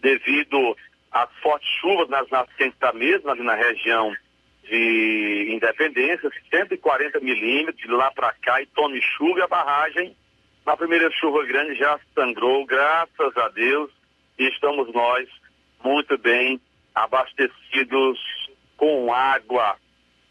devido 0.00 0.76
às 1.10 1.30
fortes 1.36 1.68
chuvas 1.80 2.08
nas 2.10 2.28
nascentes 2.28 2.78
da 2.78 2.92
mesma, 2.92 3.32
ali 3.32 3.42
na 3.42 3.54
região 3.54 4.14
de 4.64 5.48
Independência, 5.54 6.30
140 6.50 7.20
milímetros, 7.20 7.82
de 7.82 7.90
lá 7.90 8.10
para 8.10 8.32
cá, 8.42 8.60
e 8.60 8.66
tome 8.66 9.00
chuva, 9.00 9.44
a 9.44 9.48
barragem, 9.48 10.14
na 10.66 10.76
primeira 10.76 11.10
chuva 11.12 11.44
grande, 11.44 11.74
já 11.76 11.98
sangrou, 12.14 12.66
graças 12.66 13.36
a 13.36 13.48
Deus, 13.48 13.90
e 14.38 14.46
estamos 14.48 14.92
nós 14.92 15.28
muito 15.82 16.18
bem 16.18 16.60
abastecidos 16.94 18.18
com 18.76 19.12
água 19.12 19.76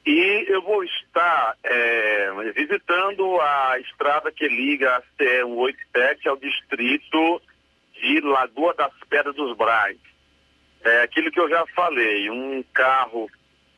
e 0.06 0.46
eu 0.50 0.62
vou 0.62 0.84
estar 0.84 1.58
é, 1.64 2.32
visitando 2.54 3.40
a 3.40 3.80
estrada 3.80 4.32
que 4.32 4.48
liga 4.48 4.98
a 4.98 5.02
CE 5.18 5.44
187 5.44 6.28
ao 6.28 6.38
distrito 6.38 7.42
de 7.94 8.20
Lagoa 8.20 8.74
das 8.74 8.92
Pedras 9.10 9.36
dos 9.36 9.56
Brais. 9.56 9.98
É 10.84 11.04
aquilo 11.04 11.32
que 11.32 11.40
eu 11.40 11.50
já 11.50 11.66
falei, 11.68 12.30
um 12.30 12.64
carro 12.74 13.30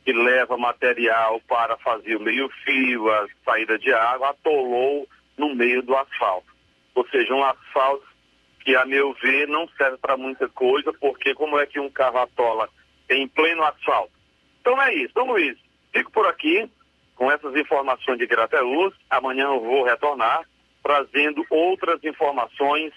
que 0.03 0.11
leva 0.13 0.57
material 0.57 1.39
para 1.47 1.77
fazer 1.77 2.15
o 2.15 2.21
meio-fio, 2.21 3.11
a 3.11 3.27
saída 3.43 3.77
de 3.77 3.93
água, 3.93 4.29
atolou 4.29 5.07
no 5.37 5.53
meio 5.53 5.83
do 5.83 5.95
asfalto. 5.95 6.47
Ou 6.95 7.07
seja, 7.09 7.33
um 7.33 7.43
asfalto 7.43 8.05
que, 8.61 8.75
a 8.75 8.85
meu 8.85 9.13
ver, 9.21 9.47
não 9.47 9.67
serve 9.77 9.97
para 9.97 10.17
muita 10.17 10.49
coisa, 10.49 10.91
porque 10.93 11.35
como 11.35 11.59
é 11.59 11.67
que 11.67 11.79
um 11.79 11.89
carro 11.89 12.17
atola 12.17 12.67
em 13.09 13.27
pleno 13.27 13.63
asfalto? 13.63 14.11
Então 14.61 14.81
é 14.81 14.93
isso, 14.95 15.11
Então, 15.11 15.27
Luiz. 15.27 15.64
Fico 15.95 16.11
por 16.11 16.27
aqui 16.27 16.69
com 17.15 17.31
essas 17.31 17.55
informações 17.55 18.17
de 18.17 18.27
Grateus. 18.27 18.93
Amanhã 19.09 19.45
eu 19.45 19.61
vou 19.61 19.85
retornar 19.85 20.43
trazendo 20.83 21.45
outras 21.49 22.03
informações 22.03 22.91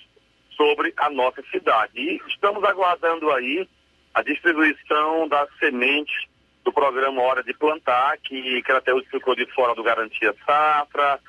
sobre 0.56 0.92
a 0.96 1.08
nossa 1.08 1.40
cidade. 1.52 1.92
E 1.94 2.20
estamos 2.26 2.64
aguardando 2.64 3.30
aí 3.30 3.68
a 4.12 4.20
distribuição 4.20 5.28
da 5.28 5.46
semente 5.60 6.28
do 6.64 6.72
programa 6.72 7.22
Hora 7.22 7.44
de 7.44 7.54
Plantar, 7.54 8.18
que 8.18 8.60
Crateus 8.62 9.06
ficou 9.06 9.36
de 9.36 9.46
fora 9.52 9.76
do 9.76 9.84
Garantia 9.84 10.34
Safra, 10.44 11.20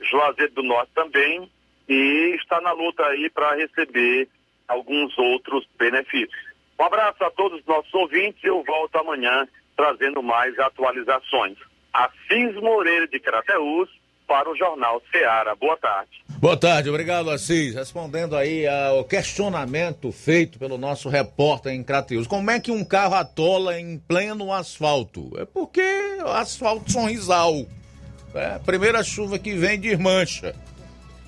Juazeiro 0.00 0.54
do 0.54 0.62
Norte 0.62 0.90
também, 0.94 1.48
e 1.86 2.36
está 2.40 2.58
na 2.62 2.72
luta 2.72 3.04
aí 3.04 3.28
para 3.28 3.54
receber 3.54 4.30
alguns 4.66 5.16
outros 5.18 5.68
benefícios. 5.78 6.48
Um 6.80 6.84
abraço 6.84 7.22
a 7.22 7.30
todos 7.30 7.60
os 7.60 7.66
nossos 7.66 7.92
ouvintes 7.92 8.42
eu 8.42 8.64
volto 8.64 8.96
amanhã 8.96 9.46
trazendo 9.78 10.20
mais 10.20 10.58
atualizações. 10.58 11.56
Assis 11.94 12.54
Moreira 12.60 13.06
de 13.06 13.20
Crateús 13.20 13.88
para 14.26 14.50
o 14.50 14.56
Jornal 14.56 15.00
Ceará. 15.12 15.54
Boa 15.54 15.76
tarde. 15.76 16.10
Boa 16.40 16.56
tarde, 16.56 16.90
obrigado 16.90 17.30
Assis. 17.30 17.74
Respondendo 17.74 18.36
aí 18.36 18.66
ao 18.66 19.04
questionamento 19.04 20.10
feito 20.10 20.58
pelo 20.58 20.76
nosso 20.76 21.08
repórter 21.08 21.72
em 21.72 21.84
Crateus. 21.84 22.26
Como 22.26 22.50
é 22.50 22.58
que 22.58 22.72
um 22.72 22.84
carro 22.84 23.14
atola 23.14 23.78
em 23.78 23.98
pleno 23.98 24.52
asfalto? 24.52 25.30
É 25.38 25.44
porque 25.44 25.80
asfalto 26.26 26.90
sonrisal. 26.90 27.64
É 28.34 28.58
primeira 28.58 29.02
chuva 29.04 29.38
que 29.38 29.54
vem 29.54 29.78
desmancha. 29.78 30.54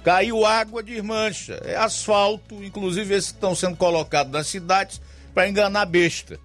Caiu 0.05 0.44
água 0.44 0.82
desmancha. 0.82 1.61
É 1.64 1.76
asfalto, 1.76 2.62
inclusive 2.64 3.14
esses 3.14 3.30
que 3.30 3.36
estão 3.36 3.55
sendo 3.55 3.76
colocados 3.76 4.32
nas 4.32 4.48
cidades 4.48 5.01
para 5.32 5.48
enganar 5.48 5.86
besta. 5.86 6.38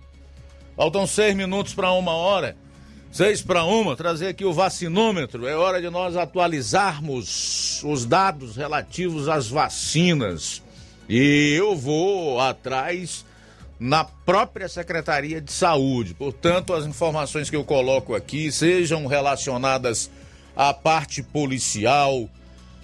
Faltam 0.75 1.07
seis 1.07 1.33
minutos 1.33 1.73
para 1.73 1.91
uma 1.93 2.11
hora. 2.11 2.57
Seis 3.09 3.41
para 3.41 3.63
uma, 3.63 3.95
trazer 3.95 4.27
aqui 4.27 4.43
o 4.43 4.51
vacinômetro. 4.51 5.47
É 5.47 5.55
hora 5.55 5.81
de 5.81 5.89
nós 5.89 6.17
atualizarmos 6.17 7.81
os 7.81 8.05
dados 8.05 8.57
relativos 8.57 9.29
às 9.29 9.47
vacinas. 9.47 10.61
E 11.07 11.55
eu 11.57 11.77
vou 11.77 12.41
atrás 12.41 13.23
na 13.79 14.03
própria 14.03 14.67
Secretaria 14.67 15.39
de 15.39 15.53
Saúde. 15.53 16.13
Portanto, 16.13 16.73
as 16.73 16.85
informações 16.85 17.49
que 17.49 17.55
eu 17.55 17.63
coloco 17.63 18.13
aqui 18.13 18.51
sejam 18.51 19.05
relacionadas 19.05 20.11
à 20.53 20.73
parte 20.73 21.23
policial, 21.23 22.29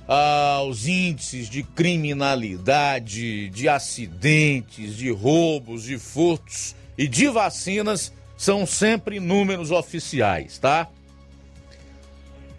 aos 0.08 0.88
índices 0.88 1.50
de 1.50 1.62
criminalidade, 1.62 3.50
de 3.50 3.68
acidentes, 3.68 4.96
de 4.96 5.12
roubos, 5.12 5.84
de 5.84 5.98
furtos 5.98 6.74
e 6.98 7.08
de 7.08 7.28
vacinas 7.28 8.12
são 8.38 8.66
sempre 8.66 9.20
números 9.20 9.72
oficiais, 9.72 10.58
tá? 10.58 10.88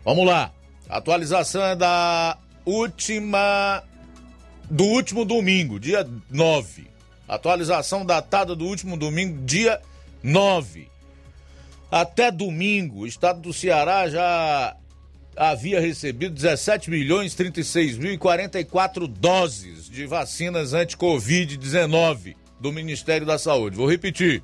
Vamos 0.05 0.27
lá. 0.27 0.53
A 0.89 0.99
atualização 0.99 1.63
é 1.63 1.77
da 1.77 2.39
última 2.65 3.83
do 4.71 4.85
último 4.85 5.25
domingo, 5.25 5.79
dia 5.79 6.09
9. 6.31 6.87
Atualização 7.29 8.05
datada 8.05 8.55
do 8.55 8.65
último 8.65 8.97
domingo, 8.97 9.45
dia 9.45 9.81
9. 10.23 10.89
Até 11.91 12.31
domingo, 12.31 13.01
o 13.01 13.07
estado 13.07 13.41
do 13.41 13.53
Ceará 13.53 14.09
já 14.09 14.77
havia 15.37 15.81
recebido 15.81 16.35
17 16.35 16.91
milhões 16.91 17.35
36 17.35 17.99
mil 17.99 18.13
e 18.13 18.19
44 18.19 19.07
doses 19.07 19.89
de 19.89 20.07
vacinas 20.07 20.75
anti-Covid-19 20.75 22.42
do 22.63 22.73
Ministério 22.73 23.27
da 23.27 23.37
Saúde. 23.37 23.77
Vou 23.77 23.91
repetir: 23.91 24.43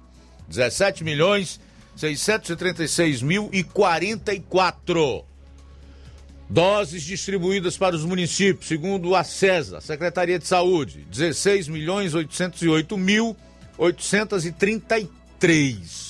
17 0.49 1.05
milhões 1.05 1.61
636 1.97 3.23
mil 3.23 3.49
e 3.53 3.63
44 3.63 5.25
doses 6.51 7.03
distribuídas 7.03 7.77
para 7.77 7.95
os 7.95 8.05
municípios, 8.05 8.67
segundo 8.67 9.15
a 9.15 9.23
CESA, 9.23 9.81
Secretaria 9.81 10.39
de 10.39 10.47
Saúde, 10.47 11.07
16 11.11 11.69
milhões 11.69 12.15
808 12.15 12.99
mil 12.99 13.37
833. 13.77 16.09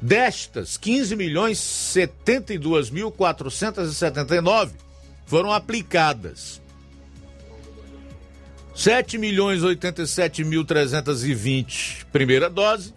Destas, 0.00 0.76
15 0.76 1.16
milhões 1.16 1.58
72 1.58 2.90
mil 2.90 3.10
479 3.10 4.74
foram 5.26 5.52
aplicadas. 5.52 6.60
7 8.78 9.18
milhões 9.18 9.62
87 9.64 10.44
mil 10.44 10.64
320 10.64 12.06
primeira 12.12 12.48
dose, 12.48 12.94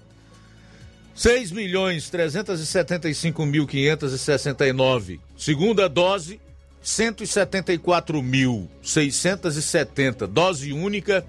6 1.16 1.52
milhões 1.52 2.08
375 2.08 3.44
mil 3.48 3.66
569 3.66 5.20
segunda 5.36 5.90
dose, 5.90 6.40
174 6.84 8.22
mil 8.22 8.70
670 8.84 10.28
dose 10.28 10.72
única, 10.72 11.26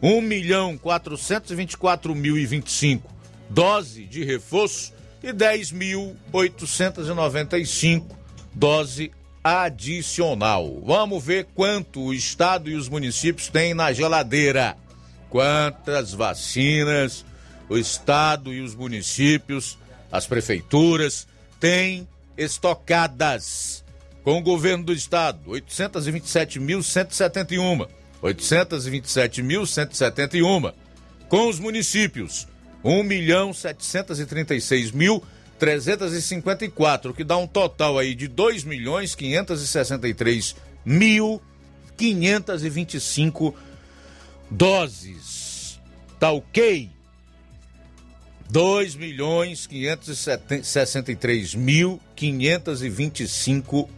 1 0.00 0.22
milhão 0.22 0.78
424 0.78 2.14
mil 2.14 2.38
e 2.38 2.46
25 2.46 3.12
dose 3.50 4.06
de 4.06 4.24
reforço 4.24 4.94
e 5.22 5.34
10.895 5.34 8.06
dose 8.54 9.12
adicional. 9.42 10.80
Vamos 10.84 11.24
ver 11.24 11.48
quanto 11.54 12.00
o 12.00 12.14
estado 12.14 12.70
e 12.70 12.74
os 12.74 12.88
municípios 12.88 13.48
têm 13.48 13.74
na 13.74 13.92
geladeira. 13.92 14.76
Quantas 15.28 16.12
vacinas 16.12 17.24
o 17.68 17.76
estado 17.78 18.52
e 18.52 18.60
os 18.60 18.74
municípios, 18.74 19.78
as 20.10 20.26
prefeituras 20.26 21.28
têm 21.58 22.06
estocadas. 22.36 23.82
Com 24.22 24.38
o 24.38 24.42
governo 24.42 24.84
do 24.84 24.92
estado, 24.92 25.50
827.171. 25.50 27.88
827.171. 28.22 30.74
Com 31.28 31.48
os 31.48 31.58
municípios, 31.58 32.46
1 32.84 33.02
milhão 33.02 33.52
736 33.52 34.92
mil 34.92 35.24
354, 35.62 37.14
que 37.14 37.22
dá 37.22 37.36
um 37.36 37.46
total 37.46 37.96
aí 37.96 38.16
de 38.16 38.26
2 38.26 38.64
milhões 38.64 39.14
563 39.14 40.56
mil 40.84 41.40
525 41.96 43.54
doses. 44.50 45.78
Tá 46.18 46.32
ok? 46.32 46.90
2 48.50 48.96
milhões 48.96 49.68
563 49.68 51.54
mil 51.54 52.00
525 52.16 53.88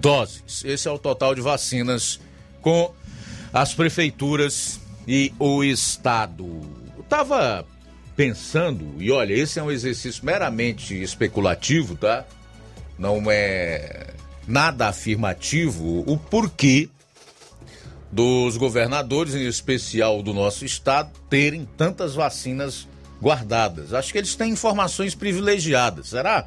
doses. 0.00 0.64
Esse 0.64 0.88
é 0.88 0.90
o 0.90 0.98
total 0.98 1.34
de 1.34 1.42
vacinas 1.42 2.18
com 2.62 2.94
as 3.52 3.74
prefeituras 3.74 4.80
e 5.06 5.34
o 5.38 5.62
estado. 5.62 6.62
Eu 6.96 7.02
tava 7.02 7.66
pensando, 8.16 8.94
e 8.98 9.10
olha, 9.10 9.34
esse 9.34 9.58
é 9.58 9.62
um 9.62 9.70
exercício 9.70 10.24
meramente 10.24 10.94
especulativo, 11.00 11.96
tá? 11.96 12.24
Não 12.98 13.30
é 13.30 14.14
nada 14.46 14.88
afirmativo 14.88 16.04
o 16.06 16.16
porquê 16.16 16.88
dos 18.12 18.56
governadores, 18.56 19.34
em 19.34 19.46
especial 19.46 20.22
do 20.22 20.32
nosso 20.32 20.64
estado, 20.64 21.10
terem 21.28 21.68
tantas 21.76 22.14
vacinas 22.14 22.86
guardadas. 23.20 23.92
Acho 23.92 24.12
que 24.12 24.18
eles 24.18 24.36
têm 24.36 24.52
informações 24.52 25.14
privilegiadas, 25.14 26.10
será? 26.10 26.46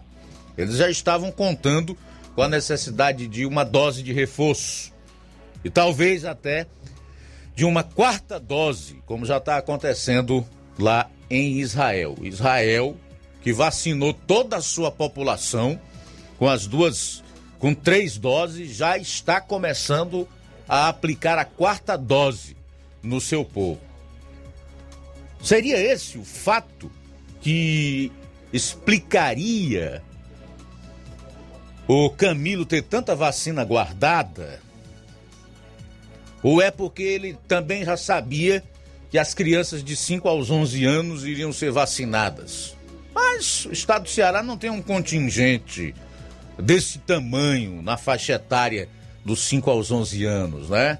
Eles 0.57 0.77
já 0.77 0.89
estavam 0.89 1.31
contando 1.31 1.97
com 2.33 2.41
a 2.41 2.47
necessidade 2.47 3.27
de 3.27 3.45
uma 3.45 3.65
dose 3.65 4.01
de 4.01 4.13
reforço 4.13 4.93
e 5.63 5.69
talvez 5.69 6.23
até 6.23 6.67
de 7.53 7.65
uma 7.65 7.83
quarta 7.83 8.39
dose, 8.39 9.01
como 9.05 9.25
já 9.25 9.37
está 9.37 9.57
acontecendo 9.57 10.45
lá 10.79 11.09
em 11.29 11.59
Israel. 11.59 12.15
Israel, 12.21 12.95
que 13.41 13.53
vacinou 13.53 14.13
toda 14.13 14.57
a 14.57 14.61
sua 14.61 14.91
população 14.91 15.79
com 16.37 16.47
as 16.47 16.67
duas, 16.67 17.23
com 17.59 17.73
três 17.73 18.17
doses, 18.17 18.75
já 18.75 18.97
está 18.97 19.41
começando 19.41 20.27
a 20.67 20.87
aplicar 20.89 21.37
a 21.37 21.45
quarta 21.45 21.97
dose 21.97 22.55
no 23.01 23.19
seu 23.21 23.43
povo. 23.43 23.81
Seria 25.41 25.79
esse 25.79 26.17
o 26.17 26.25
fato 26.25 26.91
que 27.41 28.11
explicaria 28.51 30.03
o 31.87 32.09
Camilo 32.09 32.65
ter 32.65 32.81
tanta 32.83 33.15
vacina 33.15 33.63
guardada? 33.63 34.61
Ou 36.43 36.61
é 36.61 36.69
porque 36.69 37.03
ele 37.03 37.37
também 37.47 37.83
já 37.85 37.97
sabia 37.97 38.63
que 39.09 39.17
as 39.17 39.33
crianças 39.33 39.83
de 39.83 39.95
5 39.95 40.27
aos 40.27 40.49
11 40.49 40.85
anos 40.85 41.25
iriam 41.25 41.53
ser 41.53 41.71
vacinadas. 41.71 42.75
Mas 43.13 43.65
o 43.65 43.71
estado 43.71 44.03
do 44.03 44.09
Ceará 44.09 44.43
não 44.43 44.57
tem 44.57 44.69
um 44.69 44.81
contingente 44.81 45.93
desse 46.59 46.99
tamanho 46.99 47.81
na 47.81 47.97
faixa 47.97 48.33
etária 48.33 48.89
dos 49.23 49.41
5 49.41 49.69
aos 49.69 49.91
11 49.91 50.25
anos, 50.25 50.69
né? 50.69 50.99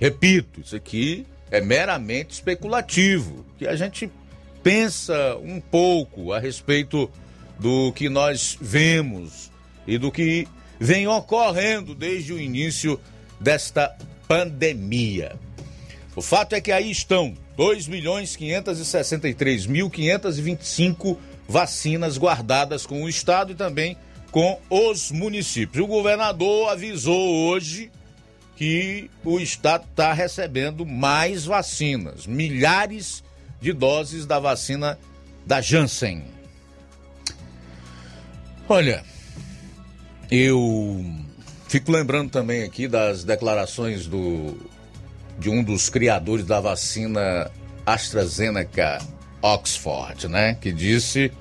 Repito, 0.00 0.60
isso 0.60 0.76
aqui 0.76 1.26
é 1.50 1.60
meramente 1.60 2.34
especulativo, 2.34 3.44
que 3.58 3.66
a 3.66 3.76
gente 3.76 4.10
pensa 4.62 5.36
um 5.42 5.60
pouco 5.60 6.32
a 6.32 6.38
respeito 6.38 7.10
do 7.58 7.92
que 7.92 8.08
nós 8.08 8.56
vemos 8.60 9.50
e 9.86 9.98
do 9.98 10.10
que 10.10 10.46
vem 10.78 11.06
ocorrendo 11.06 11.94
desde 11.94 12.32
o 12.32 12.40
início 12.40 12.98
desta 13.38 13.94
pandemia. 14.26 15.36
O 16.20 16.22
fato 16.22 16.54
é 16.54 16.60
que 16.60 16.70
aí 16.70 16.90
estão 16.90 17.34
2 17.56 17.88
milhões 17.88 18.36
563 18.36 19.64
mil 19.64 19.88
525 19.88 21.18
vacinas 21.48 22.18
guardadas 22.18 22.84
com 22.84 23.04
o 23.04 23.08
estado 23.08 23.52
e 23.52 23.54
também 23.54 23.96
com 24.30 24.60
os 24.68 25.10
municípios. 25.10 25.82
O 25.82 25.86
governador 25.86 26.68
avisou 26.68 27.48
hoje 27.48 27.90
que 28.54 29.10
o 29.24 29.40
Estado 29.40 29.86
está 29.88 30.12
recebendo 30.12 30.84
mais 30.84 31.46
vacinas, 31.46 32.26
milhares 32.26 33.24
de 33.58 33.72
doses 33.72 34.26
da 34.26 34.38
vacina 34.38 34.98
da 35.46 35.62
Janssen. 35.62 36.22
Olha, 38.68 39.02
eu 40.30 41.02
fico 41.66 41.90
lembrando 41.90 42.28
também 42.28 42.62
aqui 42.62 42.86
das 42.86 43.24
declarações 43.24 44.06
do, 44.06 44.58
de 45.40 45.48
um 45.48 45.64
dos 45.64 45.88
criadores 45.88 46.44
da 46.44 46.60
vacina 46.60 47.50
AstraZeneca 47.86 48.98
Oxford, 49.40 50.28
né? 50.28 50.54
Que 50.60 50.70
disse 50.70 51.32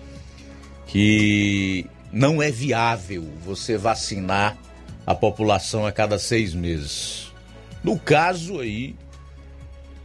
que 0.88 1.86
não 2.12 2.42
é 2.42 2.50
viável 2.50 3.28
você 3.44 3.78
vacinar 3.78 4.58
a 5.06 5.14
população 5.14 5.86
a 5.86 5.92
cada 5.92 6.18
seis 6.18 6.54
meses. 6.54 7.34
No 7.84 8.00
caso 8.00 8.62
aí, 8.62 8.96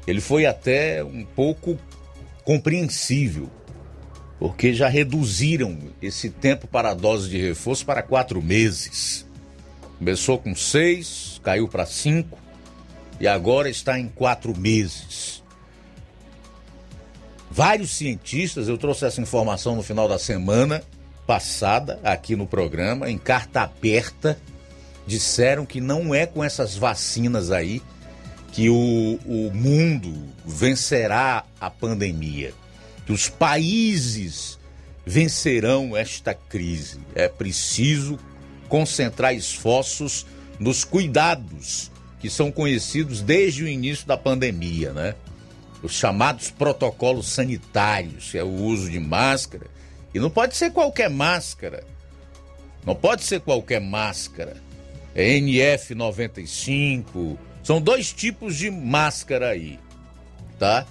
ele 0.06 0.20
foi 0.20 0.44
até 0.44 1.02
um 1.04 1.24
pouco 1.24 1.78
compreensível, 2.42 3.48
porque 4.40 4.74
já 4.74 4.88
reduziram 4.88 5.78
esse 6.02 6.30
tempo 6.30 6.66
para 6.66 6.90
a 6.90 6.94
dose 6.94 7.30
de 7.30 7.38
reforço 7.38 7.86
para 7.86 8.02
quatro 8.02 8.42
meses. 8.42 9.24
Começou 9.98 10.36
com 10.36 10.54
seis, 10.54 11.40
caiu 11.44 11.68
para 11.68 11.86
cinco 11.86 12.43
e 13.20 13.26
agora 13.26 13.68
está 13.68 13.98
em 13.98 14.08
quatro 14.08 14.56
meses. 14.56 15.42
Vários 17.50 17.94
cientistas, 17.94 18.68
eu 18.68 18.76
trouxe 18.76 19.04
essa 19.04 19.20
informação 19.20 19.76
no 19.76 19.82
final 19.82 20.08
da 20.08 20.18
semana 20.18 20.82
passada 21.26 22.00
aqui 22.02 22.34
no 22.34 22.46
programa, 22.46 23.08
em 23.08 23.16
carta 23.16 23.62
aberta, 23.62 24.38
disseram 25.06 25.64
que 25.64 25.80
não 25.80 26.14
é 26.14 26.26
com 26.26 26.42
essas 26.42 26.76
vacinas 26.76 27.50
aí 27.50 27.80
que 28.52 28.68
o, 28.68 29.18
o 29.24 29.50
mundo 29.52 30.32
vencerá 30.44 31.44
a 31.60 31.70
pandemia, 31.70 32.52
que 33.06 33.12
os 33.12 33.28
países 33.28 34.58
vencerão 35.04 35.96
esta 35.96 36.34
crise. 36.34 37.00
É 37.14 37.28
preciso 37.28 38.18
concentrar 38.68 39.34
esforços 39.34 40.26
nos 40.58 40.84
cuidados 40.84 41.90
que 42.24 42.30
são 42.30 42.50
conhecidos 42.50 43.20
desde 43.20 43.64
o 43.64 43.68
início 43.68 44.06
da 44.06 44.16
pandemia, 44.16 44.94
né? 44.94 45.14
Os 45.82 45.92
chamados 45.92 46.50
protocolos 46.50 47.28
sanitários, 47.28 48.30
que 48.30 48.38
é 48.38 48.42
o 48.42 48.48
uso 48.48 48.90
de 48.90 48.98
máscara, 48.98 49.66
e 50.14 50.18
não 50.18 50.30
pode 50.30 50.56
ser 50.56 50.72
qualquer 50.72 51.10
máscara. 51.10 51.84
Não 52.82 52.94
pode 52.94 53.24
ser 53.24 53.40
qualquer 53.40 53.78
máscara. 53.78 54.56
É 55.14 55.34
NF95, 55.38 57.36
são 57.62 57.78
dois 57.78 58.10
tipos 58.10 58.56
de 58.56 58.70
máscara 58.70 59.50
aí, 59.50 59.78
tá? 60.58 60.86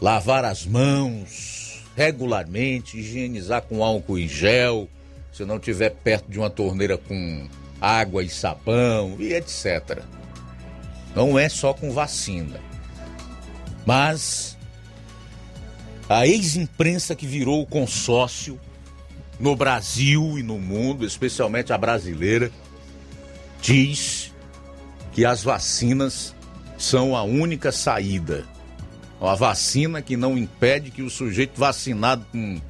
Lavar 0.00 0.46
as 0.46 0.64
mãos 0.64 1.84
regularmente, 1.94 2.96
higienizar 2.96 3.60
com 3.60 3.84
álcool 3.84 4.18
em 4.18 4.26
gel, 4.26 4.88
se 5.34 5.44
não 5.44 5.58
tiver 5.58 5.90
perto 5.90 6.30
de 6.30 6.38
uma 6.38 6.48
torneira 6.48 6.96
com 6.96 7.46
água 7.78 8.22
e 8.24 8.30
sabão 8.30 9.16
e 9.18 9.34
etc. 9.34 10.02
Não 11.14 11.38
é 11.38 11.48
só 11.48 11.72
com 11.72 11.92
vacina. 11.92 12.60
Mas 13.84 14.56
a 16.08 16.26
ex-imprensa 16.26 17.14
que 17.14 17.26
virou 17.26 17.62
o 17.62 17.66
consórcio 17.66 18.58
no 19.38 19.56
Brasil 19.56 20.38
e 20.38 20.42
no 20.42 20.58
mundo, 20.58 21.04
especialmente 21.06 21.72
a 21.72 21.78
brasileira, 21.78 22.50
diz 23.62 24.34
que 25.12 25.24
as 25.24 25.42
vacinas 25.42 26.34
são 26.76 27.16
a 27.16 27.22
única 27.22 27.72
saída. 27.72 28.44
A 29.20 29.34
vacina 29.34 30.00
que 30.00 30.16
não 30.16 30.36
impede 30.36 30.90
que 30.90 31.02
o 31.02 31.10
sujeito 31.10 31.58
vacinado 31.58 32.24
com 32.32 32.60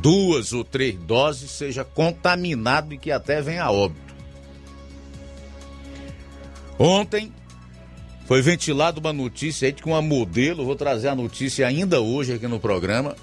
duas 0.00 0.52
ou 0.52 0.64
três 0.64 0.98
doses 0.98 1.50
seja 1.50 1.84
contaminado 1.84 2.94
e 2.94 2.98
que 2.98 3.12
até 3.12 3.40
venha 3.40 3.64
a 3.64 3.70
óbito. 3.70 4.14
Ontem 6.78 7.32
foi 8.30 8.40
ventilada 8.40 9.00
uma 9.00 9.12
notícia 9.12 9.66
aí 9.66 9.72
de 9.72 9.82
que 9.82 9.88
uma 9.88 10.00
modelo, 10.00 10.64
vou 10.64 10.76
trazer 10.76 11.08
a 11.08 11.16
notícia 11.16 11.66
ainda 11.66 12.00
hoje 12.00 12.32
aqui 12.32 12.46
no 12.46 12.60
programa, 12.60 13.16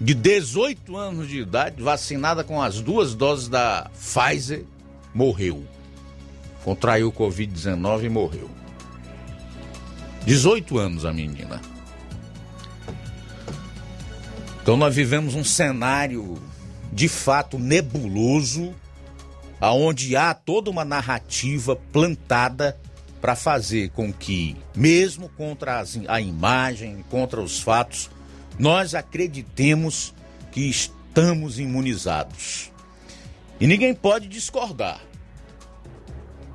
de 0.00 0.14
18 0.14 0.96
anos 0.96 1.28
de 1.28 1.40
idade, 1.40 1.82
vacinada 1.82 2.42
com 2.42 2.62
as 2.62 2.80
duas 2.80 3.14
doses 3.14 3.46
da 3.46 3.90
Pfizer, 3.92 4.64
morreu 5.12 5.62
contraiu 6.64 7.12
Covid-19 7.12 8.04
e 8.04 8.08
morreu. 8.08 8.50
18 10.24 10.78
anos 10.78 11.04
a 11.04 11.12
menina. 11.12 11.60
Então 14.62 14.78
nós 14.78 14.94
vivemos 14.94 15.34
um 15.34 15.44
cenário 15.44 16.40
de 16.90 17.06
fato 17.06 17.58
nebuloso, 17.58 18.74
aonde 19.60 20.16
há 20.16 20.32
toda 20.32 20.70
uma 20.70 20.86
narrativa 20.86 21.76
plantada 21.76 22.80
para 23.20 23.34
fazer 23.36 23.90
com 23.90 24.12
que, 24.12 24.56
mesmo 24.74 25.28
contra 25.30 25.80
as, 25.80 25.98
a 26.06 26.20
imagem, 26.20 27.04
contra 27.10 27.40
os 27.40 27.60
fatos, 27.60 28.10
nós 28.58 28.94
acreditemos 28.94 30.14
que 30.50 30.62
estamos 30.62 31.58
imunizados. 31.58 32.70
E 33.60 33.66
ninguém 33.66 33.94
pode 33.94 34.28
discordar. 34.28 35.00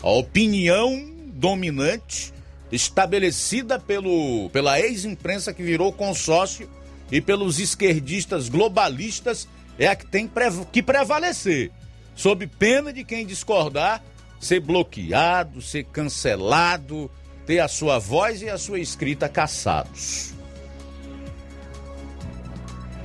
A 0.01 0.09
opinião 0.09 1.11
dominante 1.33 2.33
estabelecida 2.71 3.79
pelo, 3.79 4.49
pela 4.49 4.79
ex-imprensa 4.79 5.53
que 5.53 5.63
virou 5.63 5.93
consórcio 5.93 6.69
e 7.11 7.21
pelos 7.21 7.59
esquerdistas 7.59 8.49
globalistas 8.49 9.47
é 9.77 9.87
a 9.87 9.95
que 9.95 10.05
tem 10.05 10.29
que 10.71 10.81
prevalecer, 10.81 11.71
sob 12.15 12.47
pena 12.47 12.91
de 12.91 13.03
quem 13.03 13.25
discordar 13.25 14.03
ser 14.43 14.59
bloqueado, 14.59 15.61
ser 15.61 15.85
cancelado, 15.85 17.09
ter 17.45 17.59
a 17.59 17.67
sua 17.67 17.99
voz 17.99 18.41
e 18.41 18.49
a 18.49 18.57
sua 18.57 18.79
escrita 18.79 19.29
caçados. 19.29 20.33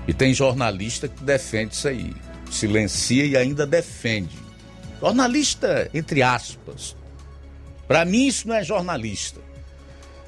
E 0.07 0.13
tem 0.15 0.33
jornalista 0.33 1.07
que 1.07 1.23
defende 1.23 1.75
isso 1.75 1.89
aí, 1.89 2.15
silencia 2.51 3.25
e 3.25 3.37
ainda 3.37 3.67
defende. 3.67 4.37
Jornalista, 5.01 5.89
entre 5.95 6.23
aspas. 6.23 6.97
Para 7.87 8.05
mim, 8.05 8.27
isso 8.27 8.49
não 8.49 8.55
é 8.55 8.65
jornalista. 8.65 9.41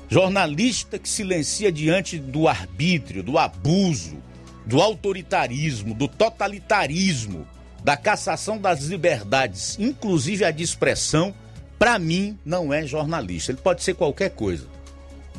Jornalista 0.09 0.99
que 0.99 1.09
silencia 1.09 1.73
diante 1.73 2.19
do 2.19 2.47
arbítrio, 2.47 3.23
do 3.23 3.39
abuso, 3.39 4.23
do 4.67 4.81
autoritarismo, 4.81 5.95
do 5.95 6.09
totalitarismo, 6.09 7.47
da 7.83 7.97
cassação 7.97 8.59
das 8.59 8.83
liberdades, 8.83 9.79
inclusive 9.79 10.45
a 10.45 10.51
de 10.51 10.63
expressão, 10.63 11.35
para 11.79 11.99
mim 11.99 12.39
não 12.45 12.73
é 12.73 12.87
jornalista. 12.87 13.53
Ele 13.53 13.61
pode 13.63 13.83
ser 13.83 13.95
qualquer 13.95 14.31
coisa, 14.31 14.67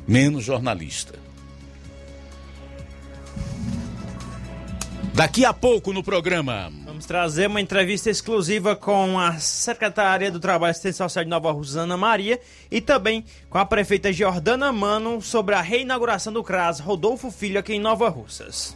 menos 0.07 0.43
jornalista. 0.43 1.21
Daqui 5.13 5.43
a 5.43 5.53
pouco 5.53 5.91
no 5.91 6.01
programa. 6.01 6.71
Vamos 6.85 7.05
trazer 7.05 7.47
uma 7.47 7.59
entrevista 7.59 8.09
exclusiva 8.09 8.75
com 8.75 9.19
a 9.19 9.37
secretária 9.39 10.31
do 10.31 10.39
Trabalho 10.39 10.69
e 10.69 10.71
Assistência 10.71 11.03
Social 11.03 11.25
de 11.25 11.29
Nova 11.29 11.51
Rosana 11.51 11.97
Maria 11.97 12.39
e 12.71 12.79
também 12.79 13.25
com 13.49 13.57
a 13.57 13.65
prefeita 13.65 14.11
Jordana 14.13 14.71
Mano 14.71 15.21
sobre 15.21 15.53
a 15.53 15.61
reinauguração 15.61 16.31
do 16.31 16.43
CRAS 16.43 16.79
Rodolfo 16.79 17.29
Filho 17.29 17.59
aqui 17.59 17.73
em 17.73 17.79
Nova 17.79 18.07
Russas. 18.07 18.75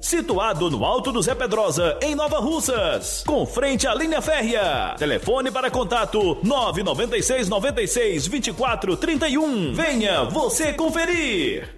situado 0.00 0.70
no 0.70 0.84
Alto 0.84 1.12
do 1.12 1.22
Zé 1.22 1.34
Pedrosa, 1.34 1.98
em 2.02 2.14
Nova 2.14 2.38
Russas, 2.38 3.24
com 3.26 3.46
frente 3.46 3.86
à 3.86 3.94
linha 3.94 4.20
férrea. 4.20 4.94
Telefone 4.98 5.50
para 5.50 5.70
contato 5.70 6.38
996 6.42 7.48
96 7.48 8.26
24 8.26 8.96
31. 8.96 9.74
Venha 9.74 10.24
você 10.24 10.72
conferir. 10.72 11.76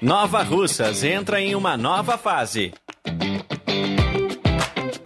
Nova 0.00 0.42
Russas 0.42 1.02
entra 1.02 1.40
em 1.40 1.54
uma 1.56 1.76
nova 1.76 2.16
fase. 2.16 2.72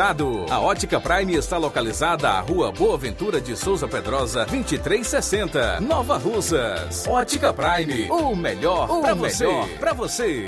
a 0.00 0.60
Ótica 0.60 1.00
Prime 1.00 1.34
está 1.34 1.58
localizada 1.58 2.28
à 2.28 2.40
Rua 2.40 2.70
Boa 2.70 2.96
Ventura 2.96 3.40
de 3.40 3.56
Souza 3.56 3.88
Pedrosa, 3.88 4.44
2360, 4.44 5.80
Nova 5.80 6.16
Russas. 6.16 7.04
Ótica 7.08 7.52
Prime, 7.52 8.08
o 8.08 8.36
melhor 8.36 8.86
para 9.00 9.12
você. 9.12 9.44
Pra 9.80 9.92
você. 9.92 10.46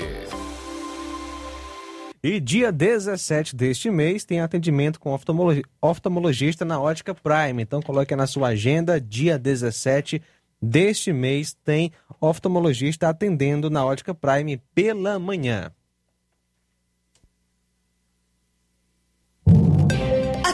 E 2.23 2.39
dia 2.39 2.71
17 2.71 3.53
deste 3.53 3.91
mês 3.91 4.23
tem 4.23 4.39
atendimento 4.39 4.97
com 5.01 5.11
oftalmologi 5.11 5.63
oftalmologista 5.81 6.63
na 6.63 6.79
Ótica 6.79 7.13
Prime. 7.13 7.61
Então 7.61 7.81
coloque 7.81 8.15
na 8.15 8.27
sua 8.27 8.49
agenda, 8.49 9.01
dia 9.01 9.37
17 9.37 10.21
deste 10.61 11.11
mês 11.11 11.53
tem 11.65 11.91
oftalmologista 12.21 13.09
atendendo 13.09 13.69
na 13.69 13.83
Ótica 13.83 14.13
Prime 14.13 14.61
pela 14.73 15.19
manhã. 15.19 15.73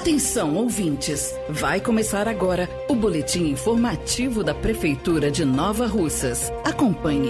Atenção, 0.08 0.56
ouvintes! 0.56 1.38
Vai 1.50 1.82
começar 1.82 2.30
agora 2.30 2.70
o 2.88 2.96
boletim 2.96 3.50
informativo 3.50 4.42
da 4.42 4.56
Prefeitura 4.56 5.30
de 5.30 5.44
Nova 5.44 5.86
Russas. 5.86 6.50
Acompanhe. 6.64 7.30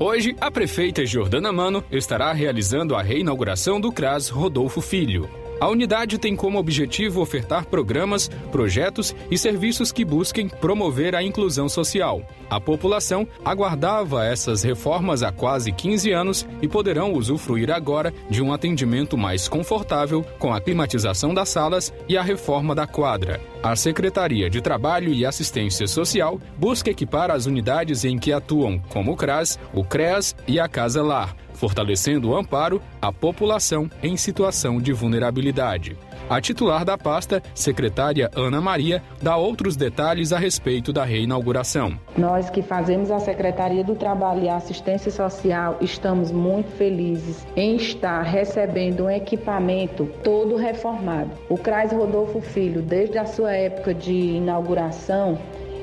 Hoje, 0.00 0.34
a 0.40 0.50
prefeita 0.50 1.06
Jordana 1.06 1.52
Mano 1.52 1.84
estará 1.92 2.32
realizando 2.32 2.96
a 2.96 3.02
reinauguração 3.02 3.80
do 3.80 3.92
CRAS 3.92 4.28
Rodolfo 4.28 4.80
Filho. 4.80 5.30
A 5.60 5.68
unidade 5.68 6.18
tem 6.18 6.36
como 6.36 6.58
objetivo 6.58 7.20
ofertar 7.20 7.66
programas, 7.66 8.28
projetos 8.52 9.14
e 9.28 9.36
serviços 9.36 9.90
que 9.90 10.04
busquem 10.04 10.48
promover 10.48 11.16
a 11.16 11.22
inclusão 11.22 11.68
social. 11.68 12.22
A 12.48 12.60
população 12.60 13.26
aguardava 13.44 14.24
essas 14.24 14.62
reformas 14.62 15.22
há 15.22 15.32
quase 15.32 15.72
15 15.72 16.12
anos 16.12 16.46
e 16.62 16.68
poderão 16.68 17.12
usufruir 17.12 17.72
agora 17.72 18.14
de 18.30 18.40
um 18.40 18.52
atendimento 18.52 19.18
mais 19.18 19.48
confortável 19.48 20.24
com 20.38 20.54
a 20.54 20.60
climatização 20.60 21.34
das 21.34 21.48
salas 21.48 21.92
e 22.08 22.16
a 22.16 22.22
reforma 22.22 22.72
da 22.72 22.86
quadra. 22.86 23.40
A 23.60 23.74
Secretaria 23.74 24.48
de 24.48 24.60
Trabalho 24.60 25.12
e 25.12 25.26
Assistência 25.26 25.88
Social 25.88 26.40
busca 26.56 26.90
equipar 26.90 27.32
as 27.32 27.46
unidades 27.46 28.04
em 28.04 28.16
que 28.16 28.32
atuam, 28.32 28.78
como 28.88 29.12
o 29.12 29.16
CRAS, 29.16 29.58
o 29.74 29.82
CREAS 29.82 30.36
e 30.46 30.60
a 30.60 30.68
Casa 30.68 31.02
Lar, 31.02 31.34
fortalecendo 31.58 32.30
o 32.30 32.36
amparo 32.36 32.80
à 33.02 33.12
população 33.12 33.90
em 34.00 34.16
situação 34.16 34.80
de 34.80 34.92
vulnerabilidade. 34.92 35.96
A 36.30 36.42
titular 36.42 36.84
da 36.84 36.98
pasta, 36.98 37.42
secretária 37.54 38.30
Ana 38.36 38.60
Maria, 38.60 39.02
dá 39.20 39.36
outros 39.36 39.76
detalhes 39.76 40.30
a 40.30 40.38
respeito 40.38 40.92
da 40.92 41.02
reinauguração. 41.02 41.98
Nós 42.18 42.50
que 42.50 42.60
fazemos 42.60 43.10
a 43.10 43.18
Secretaria 43.18 43.82
do 43.82 43.96
Trabalho 43.96 44.44
e 44.44 44.48
Assistência 44.48 45.10
Social 45.10 45.78
estamos 45.80 46.30
muito 46.30 46.70
felizes 46.76 47.46
em 47.56 47.76
estar 47.76 48.22
recebendo 48.22 49.04
um 49.04 49.10
equipamento 49.10 50.06
todo 50.22 50.56
reformado. 50.56 51.30
O 51.48 51.56
CRAS 51.56 51.92
Rodolfo 51.92 52.42
Filho, 52.42 52.82
desde 52.82 53.16
a 53.16 53.24
sua 53.24 53.52
época 53.52 53.94
de 53.94 54.12
inauguração, 54.12 55.38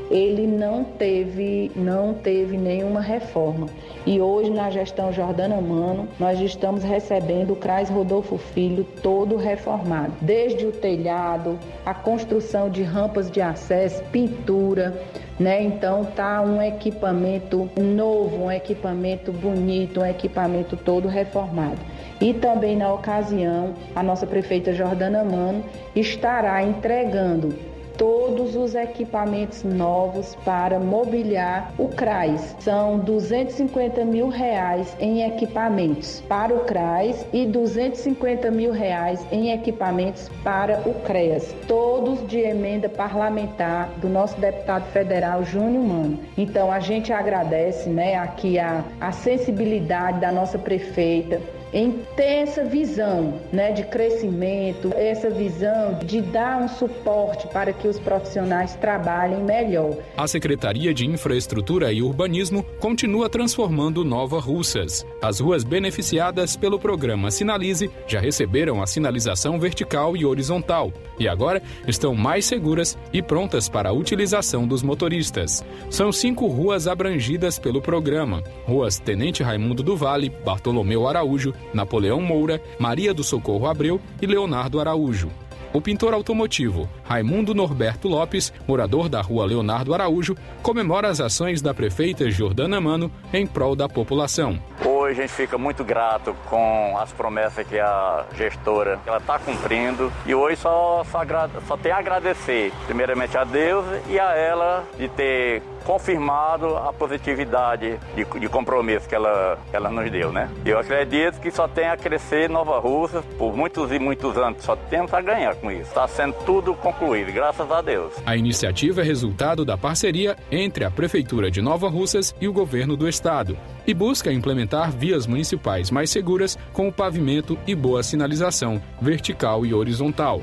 ele 0.10 0.46
não 0.46 0.84
teve, 0.84 1.72
não 1.76 2.14
teve 2.14 2.58
nenhuma 2.58 3.02
reforma. 3.02 3.68
E 4.06 4.22
hoje, 4.22 4.52
na 4.52 4.70
gestão 4.70 5.12
Jordana 5.12 5.60
Mano, 5.60 6.08
nós 6.20 6.40
estamos 6.40 6.84
recebendo 6.84 7.54
o 7.54 7.56
CRAS 7.56 7.90
Rodolfo 7.90 8.38
Filho 8.38 8.86
todo 9.02 9.36
reformado. 9.36 10.14
Desde 10.22 10.66
o 10.66 10.72
telhado, 10.72 11.58
a 11.86 11.94
construção 11.94 12.70
de 12.70 12.84
rampas 12.84 13.32
de 13.32 13.42
acesso, 13.42 14.04
pintura, 14.12 15.02
né? 15.40 15.64
Então 15.64 16.06
tá 16.06 16.42
um 16.42 16.62
equipamento 16.62 17.70
novo, 17.76 18.44
um 18.44 18.52
equipamento 18.52 19.32
bonito, 19.32 20.02
um 20.02 20.06
equipamento 20.06 20.78
todo 20.78 21.08
reformado. 21.08 21.80
E 22.22 22.34
também 22.34 22.78
na 22.78 22.94
ocasião, 22.94 23.74
a 23.96 24.02
nossa 24.02 24.26
prefeita 24.26 24.74
Jordana 24.74 25.24
Mano 25.24 25.64
estará 25.96 26.64
entregando 26.64 27.75
todos 27.98 28.56
os 28.56 28.76
equipamentos 28.76 29.64
novos 29.64 30.36
para 30.44 30.80
mobiliar 30.80 31.74
o 31.78 31.88
CRAS. 31.90 32.56
São 32.60 33.00
250 33.00 34.04
mil 34.06 34.30
reais 34.30 34.96
em 35.00 35.24
equipamentos 35.24 36.22
para 36.28 36.54
o 36.54 36.60
CRAS 36.62 37.26
e 37.34 37.46
250 37.46 38.52
mil 38.52 38.72
reais 38.72 39.26
em 39.32 39.52
equipamentos 39.52 40.30
para 40.44 40.82
o 40.88 40.94
CREAS, 41.02 41.56
todos 41.68 42.26
de 42.28 42.40
emenda 42.40 42.88
parlamentar 42.90 43.90
do 43.98 44.10
nosso 44.10 44.40
deputado 44.40 44.86
federal 44.92 45.44
Júnior 45.44 45.84
Mano. 45.84 46.20
Então 46.38 46.72
a 46.72 46.80
gente 46.80 47.12
agradece 47.12 47.90
né, 47.90 48.16
aqui 48.16 48.60
a, 48.60 48.84
a 49.00 49.12
sensibilidade 49.12 50.20
da 50.20 50.32
nossa 50.32 50.58
prefeita 50.58 51.42
em 51.76 51.92
ter 52.16 52.24
essa 52.24 52.64
visão 52.64 53.42
né, 53.52 53.74
de 53.74 53.84
crescimento, 53.84 54.94
essa 54.96 55.30
visão 55.30 56.00
de 56.06 56.22
dar 56.22 56.62
um 56.62 56.70
suporte 56.70 57.50
para 57.50 57.74
que 57.74 57.86
os 57.86 58.00
profissionais 58.00 58.76
trabalhem 58.76 59.44
melhor. 59.44 59.98
A 60.16 60.26
Secretaria 60.26 60.94
de 60.94 61.06
Infraestrutura 61.06 61.92
e 61.92 62.02
Urbanismo 62.02 62.64
continua 62.80 63.30
transformando 63.30 64.06
Nova 64.06 64.40
Russas. 64.40 65.06
As 65.22 65.42
ruas 65.42 65.66
beneficiadas 65.66 66.56
pelo 66.56 66.80
programa 66.80 67.30
Sinalize 67.30 67.92
já 68.08 68.22
receberam 68.22 68.82
a 68.82 68.88
sinalização 68.88 69.60
vertical 69.60 70.16
e 70.16 70.26
horizontal 70.26 70.94
e 71.20 71.28
agora 71.28 71.62
estão 71.86 72.16
mais 72.16 72.46
seguras 72.46 72.98
e 73.12 73.22
prontas 73.22 73.68
para 73.68 73.90
a 73.90 73.94
utilização 73.94 74.66
dos 74.66 74.82
motoristas. 74.82 75.62
São 75.90 76.10
cinco 76.14 76.48
ruas 76.48 76.88
abrangidas 76.88 77.60
pelo 77.60 77.82
programa: 77.82 78.42
Ruas 78.66 78.98
Tenente 78.98 79.44
Raimundo 79.44 79.84
do 79.84 79.98
Vale, 79.98 80.30
Bartolomeu 80.30 81.06
Araújo, 81.06 81.54
Napoleão 81.74 82.22
Moura, 82.22 82.62
Maria 82.80 83.14
do 83.14 83.24
Socorro 83.24 83.68
Abreu 83.68 84.00
e 84.22 84.26
Leonardo 84.26 84.80
Araújo. 84.80 85.30
O 85.76 85.82
pintor 85.82 86.14
automotivo 86.14 86.88
Raimundo 87.04 87.54
Norberto 87.54 88.08
Lopes, 88.08 88.54
morador 88.66 89.10
da 89.10 89.20
rua 89.20 89.46
Leonardo 89.46 89.94
Araújo, 89.94 90.34
comemora 90.64 91.10
as 91.10 91.20
ações 91.20 91.62
da 91.62 91.74
prefeita 91.74 92.32
Jordana 92.32 92.80
Mano 92.80 93.12
em 93.34 93.46
prol 93.46 93.76
da 93.76 93.90
população. 93.90 94.58
Hoje 94.86 95.20
a 95.20 95.28
gente 95.28 95.36
fica 95.36 95.58
muito 95.58 95.84
grato 95.84 96.34
com 96.50 96.98
as 96.98 97.12
promessas 97.12 97.68
que 97.68 97.78
a 97.78 98.26
gestora 98.38 99.02
ela 99.06 99.18
está 99.18 99.38
cumprindo 99.38 100.10
e 100.26 100.34
hoje 100.34 100.56
só, 100.56 101.04
só, 101.12 101.20
só 101.68 101.76
tem 101.76 101.92
a 101.92 101.98
agradecer 101.98 102.72
primeiramente 102.86 103.38
a 103.38 103.44
Deus 103.44 103.86
e 104.08 104.18
a 104.18 104.34
ela 104.34 104.86
de 104.98 105.10
ter 105.10 105.62
confirmado 105.86 106.76
a 106.76 106.92
positividade 106.92 107.98
de, 108.16 108.40
de 108.40 108.50
compromisso 108.50 109.08
que 109.08 109.16
ela, 109.16 109.58
que 109.70 109.76
ela 109.76 109.90
nos 109.90 110.10
deu, 110.12 110.32
né? 110.32 110.50
Eu 110.66 110.80
acredito 110.80 111.40
que 111.40 111.52
só 111.52 111.68
tem 111.68 111.88
a 111.88 111.96
crescer 111.96 112.50
Nova 112.50 112.80
Rússia 112.80 113.24
por 113.38 113.56
muitos 113.56 113.92
e 113.92 114.00
muitos 114.00 114.36
anos, 114.38 114.64
só 114.64 114.76
temos 114.76 115.14
a 115.14 115.22
ganhar 115.22 115.56
com 115.56 115.72
isso. 115.72 115.84
Está 115.84 116.08
sendo 116.08 116.34
tudo 116.46 116.74
concluído, 116.74 117.32
graças 117.32 117.70
a 117.72 117.82
Deus. 117.82 118.14
A 118.26 118.36
iniciativa 118.36 119.02
é 119.02 119.04
resultado 119.04 119.64
da 119.64 119.78
parceria 119.78 120.36
entre 120.52 120.84
a 120.84 120.92
Prefeitura 120.92 121.52
de 121.52 121.62
Nova 121.62 121.88
Russas 121.88 122.36
e 122.42 122.48
o 122.48 122.54
governo 122.54 122.98
do 122.98 123.08
estado 123.08 123.58
e 123.86 123.94
busca 123.94 124.32
implementar 124.32 124.92
vias 124.92 125.28
municipais 125.28 125.92
mais 125.92 126.10
seguras 126.10 126.58
com 126.74 126.88
o 126.88 126.92
pavimento 126.92 127.58
e 127.68 127.76
boa 127.76 128.02
sinalização 128.02 128.82
vertical 129.00 129.66
e 129.66 129.74
horizontal. 129.74 130.42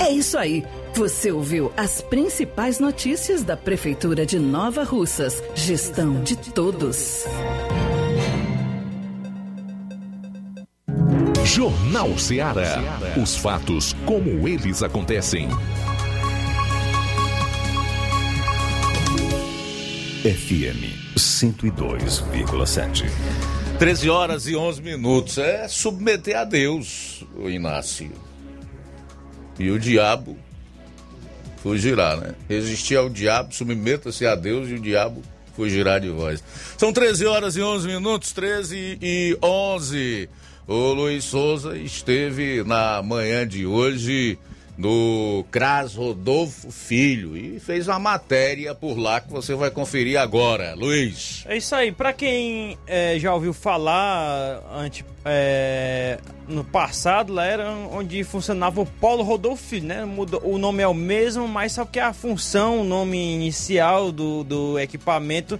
É 0.00 0.10
isso 0.10 0.38
aí. 0.38 0.64
Você 0.96 1.32
ouviu 1.32 1.72
as 1.76 2.00
principais 2.00 2.78
notícias 2.78 3.42
da 3.42 3.56
Prefeitura 3.56 4.24
de 4.24 4.38
Nova 4.38 4.84
Russas. 4.84 5.42
Gestão 5.52 6.22
de 6.22 6.36
todos. 6.36 7.24
Jornal 11.44 12.16
Ceará. 12.16 12.80
Os 13.20 13.34
fatos 13.34 13.92
como 14.06 14.46
eles 14.46 14.84
acontecem. 14.84 15.48
FM 20.22 20.94
102,7. 21.16 23.06
13 23.80 24.10
horas 24.10 24.46
e 24.46 24.54
11 24.54 24.80
minutos. 24.80 25.38
É 25.38 25.66
submeter 25.66 26.38
a 26.38 26.44
Deus, 26.44 27.26
o 27.36 27.50
Inácio. 27.50 28.12
E 29.58 29.72
o 29.72 29.78
diabo 29.80 30.38
fugirá, 31.64 32.14
né? 32.14 32.34
Resistir 32.46 32.94
ao 32.94 33.08
diabo, 33.08 33.54
submeta-se 33.54 34.26
a 34.26 34.34
Deus 34.34 34.68
e 34.68 34.74
o 34.74 34.78
diabo 34.78 35.22
fugirá 35.56 35.98
de 35.98 36.10
vós. 36.10 36.44
São 36.76 36.92
13 36.92 37.24
horas 37.24 37.56
e 37.56 37.62
11 37.62 37.88
minutos, 37.88 38.32
13 38.32 38.98
e 39.00 39.38
11. 39.42 40.28
O 40.68 40.92
Luiz 40.92 41.24
Souza 41.24 41.74
esteve 41.78 42.62
na 42.64 43.02
manhã 43.02 43.48
de 43.48 43.64
hoje 43.64 44.38
no 44.76 45.44
CRAS 45.50 45.94
Rodolfo 45.94 46.70
Filho 46.70 47.36
e 47.36 47.60
fez 47.60 47.86
uma 47.86 47.98
matéria 47.98 48.74
por 48.74 48.98
lá 48.98 49.20
que 49.20 49.30
você 49.30 49.54
vai 49.54 49.70
conferir 49.70 50.18
agora, 50.18 50.74
Luiz. 50.74 51.44
É 51.46 51.56
isso 51.56 51.74
aí, 51.74 51.92
para 51.92 52.12
quem 52.12 52.76
é, 52.86 53.16
já 53.18 53.32
ouviu 53.32 53.52
falar 53.52 54.62
antes, 54.74 55.04
é, 55.24 56.18
no 56.48 56.64
passado, 56.64 57.32
lá 57.32 57.44
era 57.44 57.70
onde 57.70 58.24
funcionava 58.24 58.80
o 58.80 58.86
Polo 58.86 59.22
Rodolfo 59.22 59.62
Filho, 59.62 59.86
né? 59.86 60.04
Mudou, 60.04 60.42
o 60.44 60.58
nome 60.58 60.82
é 60.82 60.88
o 60.88 60.94
mesmo, 60.94 61.46
mas 61.46 61.72
só 61.72 61.84
que 61.84 62.00
a 62.00 62.12
função, 62.12 62.80
o 62.80 62.84
nome 62.84 63.34
inicial 63.34 64.10
do, 64.10 64.42
do 64.42 64.78
equipamento 64.78 65.58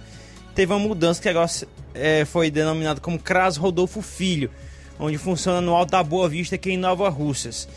teve 0.53 0.73
uma 0.73 0.79
mudança 0.79 1.21
que 1.21 1.29
agora 1.29 1.49
é, 1.93 2.25
foi 2.25 2.51
denominado 2.51 2.99
como 2.99 3.17
CRAS 3.17 3.55
Rodolfo 3.55 4.01
Filho, 4.01 4.51
onde 4.99 5.17
funciona 5.17 5.61
no 5.61 5.73
Alto 5.73 5.91
da 5.91 6.03
Boa 6.03 6.27
Vista 6.27 6.55
aqui 6.55 6.71
em 6.71 6.77
Nova 6.77 7.07
Russas. 7.09 7.67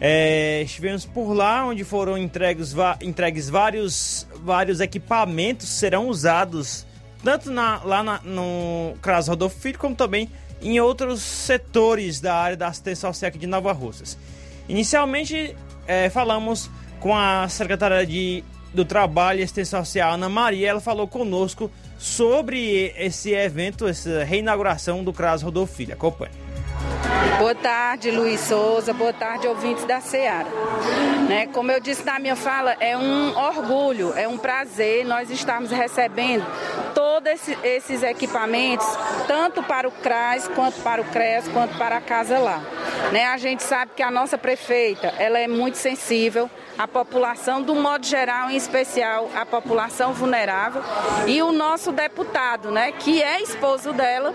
É, 0.00 0.62
estivemos 0.62 1.06
por 1.06 1.32
lá, 1.32 1.66
onde 1.66 1.82
foram 1.82 2.18
entregues, 2.18 2.74
entregues 3.00 3.48
vários, 3.48 4.26
vários 4.42 4.80
equipamentos 4.80 5.68
serão 5.68 6.08
usados 6.08 6.86
tanto 7.24 7.50
na, 7.50 7.82
lá 7.82 8.02
na, 8.02 8.20
no 8.22 8.94
CRAS 9.02 9.26
Rodolfo 9.26 9.58
Filho, 9.58 9.78
como 9.78 9.96
também 9.96 10.30
em 10.62 10.78
outros 10.80 11.22
setores 11.22 12.20
da 12.20 12.34
área 12.34 12.56
da 12.56 12.68
assistência 12.68 13.08
social 13.08 13.28
aqui 13.28 13.38
de 13.38 13.46
Nova 13.46 13.72
Russas. 13.72 14.16
Inicialmente, 14.68 15.56
é, 15.86 16.08
falamos 16.10 16.70
com 17.00 17.16
a 17.16 17.48
secretária 17.48 18.06
de, 18.06 18.44
do 18.72 18.84
Trabalho 18.84 19.40
e 19.40 19.42
Assistência 19.42 19.78
Social, 19.78 20.14
Ana 20.14 20.28
Maria. 20.28 20.68
Ela 20.68 20.80
falou 20.80 21.08
conosco 21.08 21.70
sobre 21.98 22.92
esse 22.96 23.32
evento, 23.32 23.86
essa 23.86 24.24
reinauguração 24.24 25.02
do 25.02 25.12
CRAS 25.12 25.42
Rodolfo 25.42 25.74
Filho. 25.74 25.94
Acompanhe. 25.94 26.45
Boa 27.38 27.54
tarde, 27.54 28.10
Luiz 28.10 28.40
Souza. 28.40 28.92
Boa 28.92 29.12
tarde, 29.12 29.46
ouvintes 29.46 29.84
da 29.84 30.00
Seara. 30.00 30.48
Né, 31.28 31.46
como 31.46 31.70
eu 31.70 31.80
disse 31.80 32.04
na 32.04 32.18
minha 32.18 32.36
fala, 32.36 32.76
é 32.78 32.96
um 32.96 33.36
orgulho, 33.36 34.12
é 34.16 34.28
um 34.28 34.38
prazer 34.38 35.04
nós 35.04 35.28
estarmos 35.28 35.70
recebendo 35.70 36.46
todos 36.94 37.30
esse, 37.30 37.58
esses 37.64 38.02
equipamentos, 38.02 38.86
tanto 39.26 39.62
para 39.62 39.88
o 39.88 39.90
CRAS, 39.90 40.48
quanto 40.48 40.80
para 40.82 41.02
o 41.02 41.04
CRES, 41.04 41.48
quanto 41.48 41.76
para 41.76 41.96
a 41.96 42.00
Casa 42.00 42.38
Lá. 42.38 42.60
Né? 43.12 43.26
A 43.26 43.36
gente 43.36 43.62
sabe 43.62 43.92
que 43.96 44.02
a 44.02 44.10
nossa 44.10 44.38
prefeita 44.38 45.08
ela 45.18 45.38
é 45.38 45.48
muito 45.48 45.76
sensível 45.76 46.48
à 46.78 46.86
população, 46.86 47.62
do 47.62 47.74
modo 47.74 48.04
geral, 48.06 48.50
em 48.50 48.56
especial 48.56 49.30
à 49.34 49.44
população 49.44 50.12
vulnerável, 50.12 50.82
e 51.26 51.42
o 51.42 51.52
nosso 51.52 51.92
deputado, 51.92 52.70
né, 52.70 52.92
que 52.92 53.22
é 53.22 53.42
esposo 53.42 53.92
dela, 53.92 54.34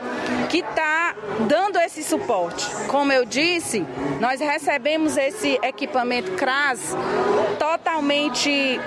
que 0.50 0.60
está 0.60 1.16
dando 1.48 1.78
esse 1.80 2.04
suporte. 2.04 2.66
Como 2.88 3.12
eu 3.12 3.26
disse, 3.26 3.86
nós 4.20 4.40
recebemos 4.40 5.18
esse 5.18 5.60
equipamento 5.62 6.32
CRAS 6.34 6.96
totalmente, 7.60 8.80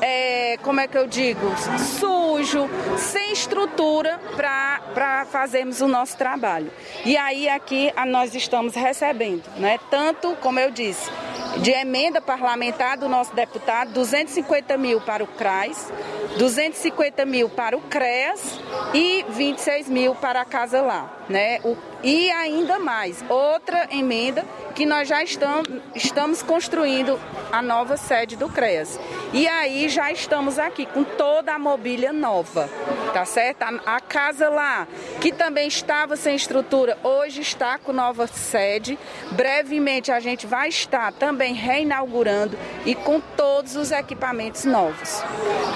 é, 0.00 0.56
como 0.62 0.80
é 0.80 0.86
que 0.86 0.96
eu 0.96 1.06
digo, 1.06 1.52
sujo, 1.98 2.68
sem 2.96 3.32
estrutura 3.32 4.20
para 4.36 5.26
fazermos 5.30 5.80
o 5.80 5.88
nosso 5.88 6.16
trabalho. 6.16 6.70
E 7.04 7.16
aí 7.16 7.48
aqui 7.48 7.92
nós 8.06 8.34
estamos 8.34 8.74
recebendo, 8.74 9.44
né? 9.56 9.78
Tanto, 9.90 10.36
como 10.40 10.58
eu 10.58 10.70
disse, 10.70 11.10
de 11.58 11.70
emenda 11.70 12.20
parlamentar 12.20 12.91
do 12.96 13.08
nosso 13.08 13.34
deputado, 13.34 13.92
250 13.92 14.76
mil 14.76 15.00
para 15.00 15.24
o 15.24 15.26
CRAS, 15.26 15.92
250 16.38 17.24
mil 17.24 17.48
para 17.48 17.76
o 17.76 17.80
CREAS 17.80 18.58
e 18.94 19.24
26 19.28 19.88
mil 19.88 20.14
para 20.14 20.40
a 20.40 20.44
Casa 20.44 20.80
Lá. 20.80 21.10
Né? 21.28 21.60
O, 21.64 21.76
e 22.02 22.30
ainda 22.30 22.78
mais, 22.78 23.24
outra 23.28 23.88
emenda 23.90 24.44
que 24.74 24.84
nós 24.86 25.06
já 25.06 25.22
estamos, 25.22 26.42
construindo 26.42 27.20
a 27.52 27.60
nova 27.60 27.96
sede 27.96 28.36
do 28.36 28.48
CREAS. 28.48 28.98
E 29.32 29.46
aí 29.46 29.88
já 29.88 30.10
estamos 30.10 30.58
aqui 30.58 30.86
com 30.86 31.04
toda 31.04 31.54
a 31.54 31.58
mobília 31.58 32.12
nova, 32.12 32.68
tá 33.12 33.24
certo? 33.24 33.62
A, 33.62 33.96
a 33.96 34.00
casa 34.00 34.48
lá, 34.48 34.88
que 35.20 35.30
também 35.30 35.68
estava 35.68 36.16
sem 36.16 36.34
estrutura, 36.34 36.98
hoje 37.02 37.42
está 37.42 37.78
com 37.78 37.92
nova 37.92 38.26
sede. 38.26 38.98
Brevemente 39.32 40.10
a 40.10 40.20
gente 40.20 40.46
vai 40.46 40.70
estar 40.70 41.12
também 41.12 41.54
reinaugurando 41.54 42.58
e 42.86 42.94
com 42.94 43.20
todos 43.20 43.76
os 43.76 43.90
equipamentos 43.90 44.64
novos. 44.64 45.22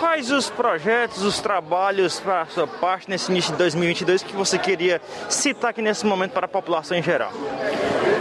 Quais 0.01 0.31
os 0.31 0.49
projetos, 0.49 1.23
os 1.23 1.39
trabalhos 1.41 2.19
para 2.19 2.43
a 2.43 2.47
sua 2.47 2.67
parte 2.67 3.09
nesse 3.11 3.31
início 3.31 3.53
de 3.53 3.59
2022 3.59 4.23
que 4.23 4.35
você 4.35 4.59
queria 4.59 5.01
citar 5.29 5.71
aqui 5.71 5.83
nesse 5.83 6.05
momento 6.05 6.16
para 6.33 6.47
a 6.47 6.49
população 6.49 6.97
em 6.97 7.03
geral? 7.03 7.33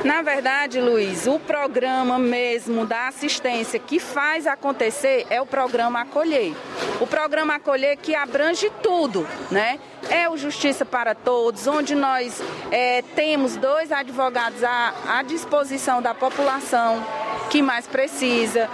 Na 0.04 0.22
verdade, 0.22 0.80
Luiz, 0.80 1.26
o 1.26 1.40
programa 1.40 2.20
mesmo 2.20 2.86
da 2.86 3.08
assistência 3.08 3.80
que 3.80 4.00
faz 4.00 4.46
acontecer 4.46 5.26
é 5.30 5.42
o 5.42 5.46
programa 5.46 6.02
Acolher. 6.02 6.54
O 7.02 7.08
programa 7.08 7.56
Acolher 7.56 7.98
que 7.98 8.14
abrange 8.14 8.72
tudo, 8.84 9.28
né? 9.50 9.80
É 10.10 10.30
o 10.30 10.38
Justiça 10.38 10.86
para 10.86 11.16
Todos, 11.16 11.66
onde 11.66 11.96
nós 11.96 12.40
é, 12.72 13.02
temos 13.16 13.56
dois 13.56 13.92
advogados 13.92 14.64
à, 14.64 14.94
à 15.08 15.24
disposição 15.24 16.02
da 16.02 16.14
população 16.14 17.04
que 17.50 17.62
mais 17.62 17.88
precisa. 17.88 18.70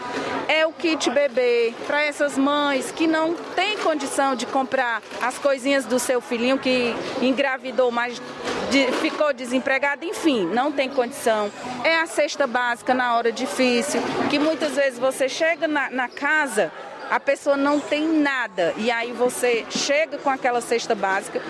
É 0.48 0.66
o 0.66 0.74
kit 0.74 1.10
bebê 1.10 1.74
para 1.88 2.04
essas 2.04 2.38
mães 2.38 2.92
que 2.92 3.08
não 3.08 3.34
têm 3.34 3.78
condição 3.78 4.36
de 4.36 4.46
comprar 4.46 5.02
as 5.22 5.38
coisinhas 5.38 5.86
do 5.86 6.00
seu 6.00 6.20
filhinho 6.20 6.58
que 6.58 6.96
engravidou, 7.22 7.92
mas 7.92 8.22
de, 8.70 8.92
ficou 8.94 9.34
desempregado, 9.34 10.06
enfim, 10.06 10.46
não 10.46 10.72
tem 10.72 10.90
condição. 10.90 11.52
É 11.84 12.00
a 12.00 12.06
cesta 12.06 12.48
básica 12.48 12.94
na 12.94 13.16
hora 13.16 13.32
difícil, 13.32 14.02
que 14.30 14.40
muitas 14.40 14.76
vezes 14.76 15.00
você 15.00 15.30
chega 15.30 15.68
na, 15.68 15.90
na 15.90 16.08
casa 16.08 16.72
a 17.12 17.20
pessoa 17.20 17.58
não 17.58 17.78
tem 17.78 18.08
nada 18.08 18.74
e 18.78 18.90
aí 18.90 19.12
você 19.12 19.66
chega 19.70 20.18
com 20.18 20.30
aquela 20.30 20.62
cesta 20.62 20.96
básica, 20.96 21.42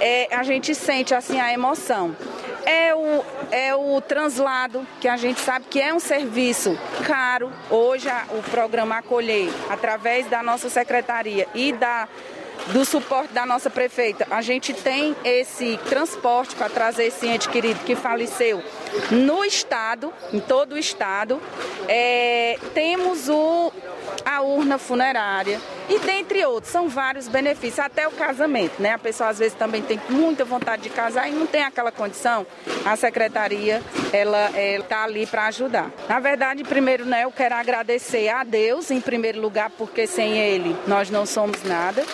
é, 0.00 0.34
a 0.34 0.42
gente 0.42 0.74
sente 0.74 1.14
assim 1.14 1.38
a 1.38 1.52
emoção. 1.52 2.16
É 2.66 2.92
o, 2.92 3.24
é 3.52 3.74
o 3.76 4.00
translado, 4.00 4.84
que 5.00 5.06
a 5.06 5.16
gente 5.16 5.38
sabe 5.40 5.66
que 5.70 5.80
é 5.80 5.94
um 5.94 6.00
serviço 6.00 6.76
caro. 7.06 7.52
Hoje 7.70 8.08
o 8.30 8.42
programa 8.50 8.98
Acolher, 8.98 9.48
através 9.70 10.26
da 10.26 10.42
nossa 10.42 10.68
secretaria 10.68 11.46
e 11.54 11.72
da 11.72 12.08
do 12.72 12.84
suporte 12.84 13.32
da 13.32 13.46
nossa 13.46 13.70
prefeita, 13.70 14.26
a 14.30 14.42
gente 14.42 14.72
tem 14.72 15.14
esse 15.24 15.78
transporte 15.88 16.54
para 16.54 16.68
trazer 16.68 17.04
esse 17.04 17.26
ente 17.26 17.48
querido 17.48 17.80
que 17.80 17.94
faleceu 17.94 18.62
no 19.10 19.44
estado, 19.44 20.12
em 20.32 20.40
todo 20.40 20.72
o 20.72 20.78
estado. 20.78 21.40
É, 21.88 22.58
temos 22.74 23.28
o, 23.28 23.72
a 24.24 24.40
urna 24.42 24.78
funerária 24.78 25.60
e 25.88 26.00
dentre 26.00 26.44
outros, 26.44 26.72
são 26.72 26.88
vários 26.88 27.28
benefícios, 27.28 27.78
até 27.78 28.08
o 28.08 28.10
casamento, 28.10 28.82
né? 28.82 28.94
A 28.94 28.98
pessoa 28.98 29.30
às 29.30 29.38
vezes 29.38 29.54
também 29.54 29.82
tem 29.82 30.00
muita 30.08 30.44
vontade 30.44 30.82
de 30.82 30.90
casar 30.90 31.28
e 31.28 31.32
não 31.32 31.46
tem 31.46 31.62
aquela 31.62 31.92
condição. 31.92 32.44
A 32.84 32.96
secretaria, 32.96 33.80
ela 34.12 34.50
está 34.58 35.04
ali 35.04 35.26
para 35.26 35.46
ajudar. 35.46 35.90
Na 36.08 36.18
verdade, 36.18 36.64
primeiro, 36.64 37.04
né, 37.04 37.22
eu 37.24 37.30
quero 37.30 37.54
agradecer 37.54 38.28
a 38.28 38.42
Deus, 38.42 38.90
em 38.90 39.00
primeiro 39.00 39.40
lugar, 39.40 39.70
porque 39.78 40.06
sem 40.06 40.38
Ele 40.38 40.76
nós 40.88 41.08
não 41.08 41.24
somos 41.24 41.62
nada. 41.62 42.04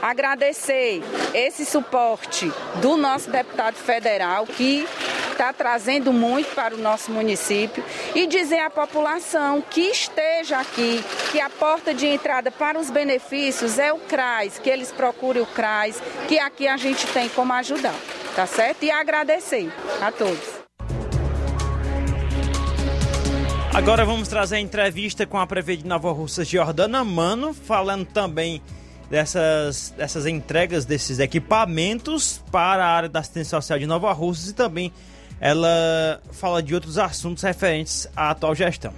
Agradecer 0.00 1.02
esse 1.34 1.64
suporte 1.64 2.50
do 2.80 2.96
nosso 2.96 3.30
deputado 3.30 3.76
federal, 3.76 4.46
que 4.46 4.86
está 5.30 5.52
trazendo 5.52 6.12
muito 6.12 6.54
para 6.54 6.74
o 6.74 6.78
nosso 6.78 7.10
município 7.10 7.84
e 8.14 8.26
dizer 8.26 8.60
à 8.60 8.70
população 8.70 9.60
que 9.60 9.80
esteja 9.80 10.60
aqui, 10.60 11.02
que 11.32 11.40
a 11.40 11.50
porta 11.50 11.92
de 11.92 12.06
entrada 12.06 12.50
para 12.50 12.78
os 12.78 12.90
benefícios 12.90 13.78
é 13.78 13.92
o 13.92 13.98
CRAS, 13.98 14.58
que 14.58 14.70
eles 14.70 14.92
procurem 14.92 15.42
o 15.42 15.46
CRAS, 15.46 16.00
que 16.28 16.38
aqui 16.38 16.68
a 16.68 16.76
gente 16.76 17.06
tem 17.08 17.28
como 17.28 17.52
ajudar, 17.54 17.94
tá 18.36 18.46
certo? 18.46 18.84
E 18.84 18.90
agradecer 18.90 19.72
a 20.00 20.12
todos. 20.12 20.62
Agora 23.74 24.04
vamos 24.04 24.28
trazer 24.28 24.56
a 24.56 24.60
entrevista 24.60 25.26
com 25.26 25.38
a 25.38 25.46
prefeita 25.46 25.82
de 25.82 25.88
Nova 25.88 26.12
Russa, 26.12 26.44
Jordana 26.44 27.02
Mano, 27.02 27.54
falando 27.54 28.04
também 28.04 28.60
dessas, 29.12 29.92
dessas 29.94 30.24
entregas 30.24 30.86
desses 30.86 31.18
equipamentos 31.18 32.42
para 32.50 32.82
a 32.82 32.88
área 32.88 33.08
da 33.10 33.20
assistência 33.20 33.50
social 33.50 33.78
de 33.78 33.86
Nova 33.86 34.10
Russa 34.10 34.48
e 34.48 34.52
também 34.54 34.90
ela 35.38 36.18
fala 36.30 36.62
de 36.62 36.74
outros 36.74 36.96
assuntos 36.96 37.42
referentes 37.42 38.08
à 38.16 38.30
atual 38.30 38.54
gestão. 38.54 38.94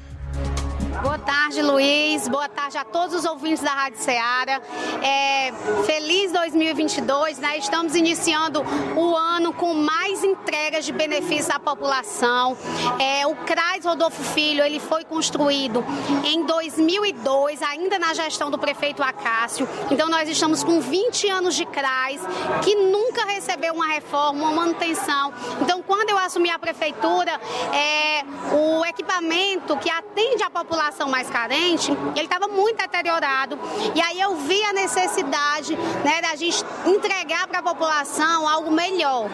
Boa 1.02 1.18
tarde, 1.18 1.60
Luiz. 1.60 2.28
Boa 2.28 2.48
tarde 2.48 2.78
a 2.78 2.84
todos 2.84 3.14
os 3.14 3.24
ouvintes 3.24 3.62
da 3.62 3.70
Rádio 3.70 3.98
Ceará. 3.98 4.60
É, 5.02 5.52
feliz 5.84 6.30
2022, 6.32 7.38
né? 7.38 7.58
Estamos 7.58 7.96
iniciando 7.96 8.62
o 8.96 9.16
ano 9.16 9.52
com 9.52 9.74
mais 9.74 10.22
entregas 10.22 10.84
de 10.84 10.92
benefícios 10.92 11.50
à 11.50 11.58
população. 11.58 12.56
É, 12.98 13.26
o 13.26 13.34
CRAS 13.34 13.84
Rodolfo 13.84 14.22
Filho, 14.22 14.64
ele 14.64 14.78
foi 14.78 15.04
construído 15.04 15.84
em 16.24 16.44
2002, 16.44 17.62
ainda 17.62 17.98
na 17.98 18.14
gestão 18.14 18.50
do 18.50 18.58
prefeito 18.58 19.02
Acácio. 19.02 19.68
Então 19.90 20.08
nós 20.08 20.28
estamos 20.28 20.62
com 20.62 20.80
20 20.80 21.28
anos 21.28 21.54
de 21.54 21.66
CRAS, 21.66 22.20
que 22.62 22.74
nunca 22.74 23.24
recebeu 23.26 23.74
uma 23.74 23.86
reforma, 23.86 24.44
uma 24.44 24.52
manutenção. 24.52 25.32
Então 25.60 25.82
quando 25.82 26.10
eu 26.10 26.18
assumi 26.18 26.50
a 26.50 26.58
prefeitura, 26.58 27.32
é, 27.72 28.22
o 28.54 28.84
equipamento 28.84 29.76
que 29.78 29.90
atende 29.90 30.42
a 30.42 30.50
população 30.50 30.83
população 30.84 31.08
mais 31.08 31.30
carente, 31.30 31.90
ele 32.14 32.24
estava 32.24 32.46
muito 32.46 32.76
deteriorado. 32.76 33.58
E 33.94 34.00
aí 34.00 34.20
eu 34.20 34.36
vi 34.36 34.62
a 34.64 34.72
necessidade 34.72 35.76
né, 36.04 36.20
da 36.20 36.36
gente 36.36 36.62
entregar 36.84 37.46
para 37.46 37.60
a 37.60 37.62
população 37.62 38.46
algo 38.46 38.70
melhor, 38.70 39.30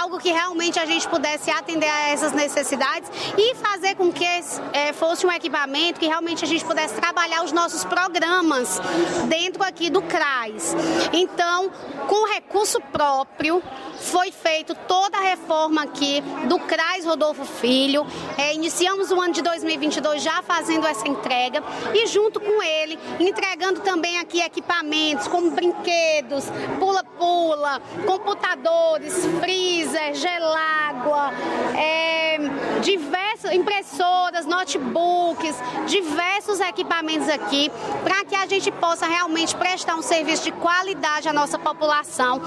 algo 0.00 0.18
que 0.18 0.30
realmente 0.30 0.78
a 0.78 0.86
gente 0.86 1.06
pudesse 1.08 1.50
atender 1.50 1.88
a 1.88 2.08
essas 2.08 2.32
necessidades 2.32 3.10
e 3.36 3.54
fazer 3.56 3.96
com 3.96 4.10
que 4.12 4.24
é, 4.72 4.92
fosse 4.92 5.26
um 5.26 5.32
equipamento 5.32 6.00
que 6.00 6.06
realmente 6.06 6.44
a 6.44 6.48
gente 6.48 6.64
pudesse 6.64 6.94
trabalhar 6.94 7.44
os 7.44 7.52
nossos 7.52 7.84
programas 7.84 8.80
dentro 9.26 9.62
aqui 9.62 9.90
do 9.90 10.00
CRAS. 10.00 10.74
Então, 11.12 11.70
com 12.06 12.32
recurso 12.32 12.80
próprio, 12.80 13.62
foi 13.98 14.30
feito 14.30 14.74
toda 14.86 15.18
a 15.18 15.20
reforma 15.20 15.82
aqui 15.82 16.22
do 16.48 16.58
CRAS 16.60 17.04
Rodolfo 17.04 17.44
Filho. 17.44 18.06
É, 18.36 18.54
iniciamos 18.54 19.10
o 19.10 19.20
ano 19.20 19.34
de 19.34 19.42
2022 19.42 20.22
já 20.22 20.40
fazendo 20.42 20.77
essa 20.86 21.08
entrega 21.08 21.62
e 21.94 22.06
junto 22.06 22.40
com 22.40 22.62
ele 22.62 22.98
entregando 23.20 23.80
também 23.80 24.18
aqui 24.18 24.40
equipamentos 24.40 25.28
como 25.28 25.50
brinquedos, 25.50 26.44
pula-pula, 26.78 27.80
computadores, 28.06 29.26
freezer, 29.40 30.14
gelágua, 30.14 31.32
é, 31.76 32.38
diversas 32.80 33.52
impressoras, 33.52 34.46
notebooks, 34.46 35.56
diversos 35.86 36.60
equipamentos 36.60 37.28
aqui 37.28 37.70
para 38.02 38.24
que 38.24 38.34
a 38.34 38.46
gente 38.46 38.70
possa 38.70 39.06
realmente 39.06 39.54
prestar 39.56 39.96
um 39.96 40.02
serviço 40.02 40.44
de 40.44 40.52
qualidade 40.52 41.28
à 41.28 41.32
nossa 41.32 41.58
população. 41.58 42.40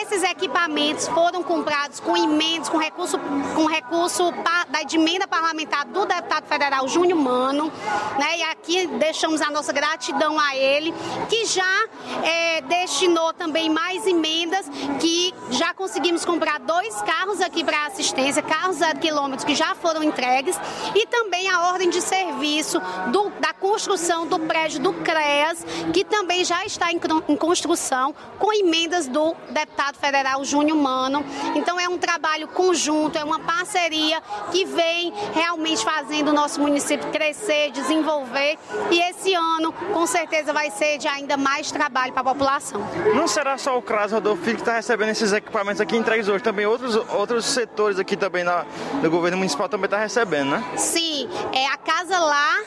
Esses 0.00 0.22
equipamentos 0.22 1.08
foram 1.08 1.42
comprados 1.42 2.00
com 2.00 2.16
emendas, 2.16 2.68
com 2.68 2.78
recurso, 2.78 3.18
com 3.54 3.66
recurso 3.66 4.32
da 4.68 4.82
emenda 4.92 5.26
parlamentar 5.26 5.84
do 5.86 6.04
deputado 6.04 6.46
federal 6.46 6.86
Júnior 6.86 7.18
Mano, 7.18 7.71
né? 8.18 8.38
E 8.38 8.42
aqui 8.44 8.86
deixamos 8.86 9.40
a 9.40 9.50
nossa 9.50 9.72
gratidão 9.72 10.38
a 10.38 10.56
ele, 10.56 10.94
que 11.28 11.46
já 11.46 11.84
é, 12.22 12.60
destinou 12.62 13.32
também 13.32 13.68
mais 13.68 14.06
emendas, 14.06 14.68
que 15.00 15.34
já 15.50 15.74
conseguimos 15.74 16.24
comprar 16.24 16.58
dois 16.60 17.00
carros 17.02 17.40
aqui 17.40 17.64
para 17.64 17.86
assistência, 17.86 18.42
carros 18.42 18.76
zero 18.76 18.98
quilômetros 18.98 19.44
que 19.44 19.54
já 19.54 19.74
foram 19.74 20.02
entregues, 20.02 20.56
e 20.94 21.06
também 21.06 21.48
a 21.48 21.68
ordem 21.68 21.90
de 21.90 22.00
serviço 22.00 22.80
do, 23.10 23.30
da 23.40 23.52
construção 23.52 24.26
do 24.26 24.38
prédio 24.40 24.80
do 24.80 24.92
CREAS, 24.92 25.64
que 25.92 26.04
também 26.04 26.44
já 26.44 26.64
está 26.64 26.90
em, 26.90 27.00
em 27.28 27.36
construção, 27.36 28.14
com 28.38 28.52
emendas 28.52 29.08
do 29.08 29.34
deputado 29.50 29.96
federal 29.96 30.44
Júnior 30.44 30.76
Mano. 30.76 31.24
Então 31.54 31.78
é 31.78 31.88
um 31.88 31.98
trabalho 31.98 32.48
conjunto, 32.48 33.16
é 33.16 33.24
uma 33.24 33.38
parceria 33.40 34.20
que 34.50 34.64
vem 34.64 35.12
realmente 35.32 35.84
fazendo 35.84 36.28
o 36.28 36.32
nosso 36.32 36.60
município 36.60 37.10
crescer, 37.10 37.61
desenvolver, 37.70 38.58
e 38.90 39.00
esse 39.00 39.34
ano 39.34 39.72
com 39.72 40.06
certeza 40.06 40.52
vai 40.52 40.70
ser 40.70 40.98
de 40.98 41.08
ainda 41.08 41.36
mais 41.36 41.70
trabalho 41.70 42.12
para 42.12 42.22
a 42.22 42.24
população. 42.24 42.80
Não 43.14 43.26
será 43.26 43.56
só 43.58 43.78
o 43.78 43.82
CRAS 43.82 44.12
Rodolfo 44.12 44.42
que 44.42 44.50
está 44.50 44.74
recebendo 44.74 45.10
esses 45.10 45.32
equipamentos 45.32 45.80
aqui 45.80 45.96
entregues 45.96 46.28
hoje, 46.28 46.42
também 46.42 46.66
outros, 46.66 46.96
outros 46.96 47.44
setores 47.44 47.98
aqui 47.98 48.16
também 48.16 48.44
na, 48.44 48.64
do 49.00 49.10
governo 49.10 49.38
municipal 49.38 49.68
também 49.68 49.86
está 49.86 49.98
recebendo, 49.98 50.50
né? 50.50 50.64
Sim, 50.76 51.28
é, 51.52 51.66
a 51.66 51.76
Casa 51.76 52.18
Lá 52.18 52.62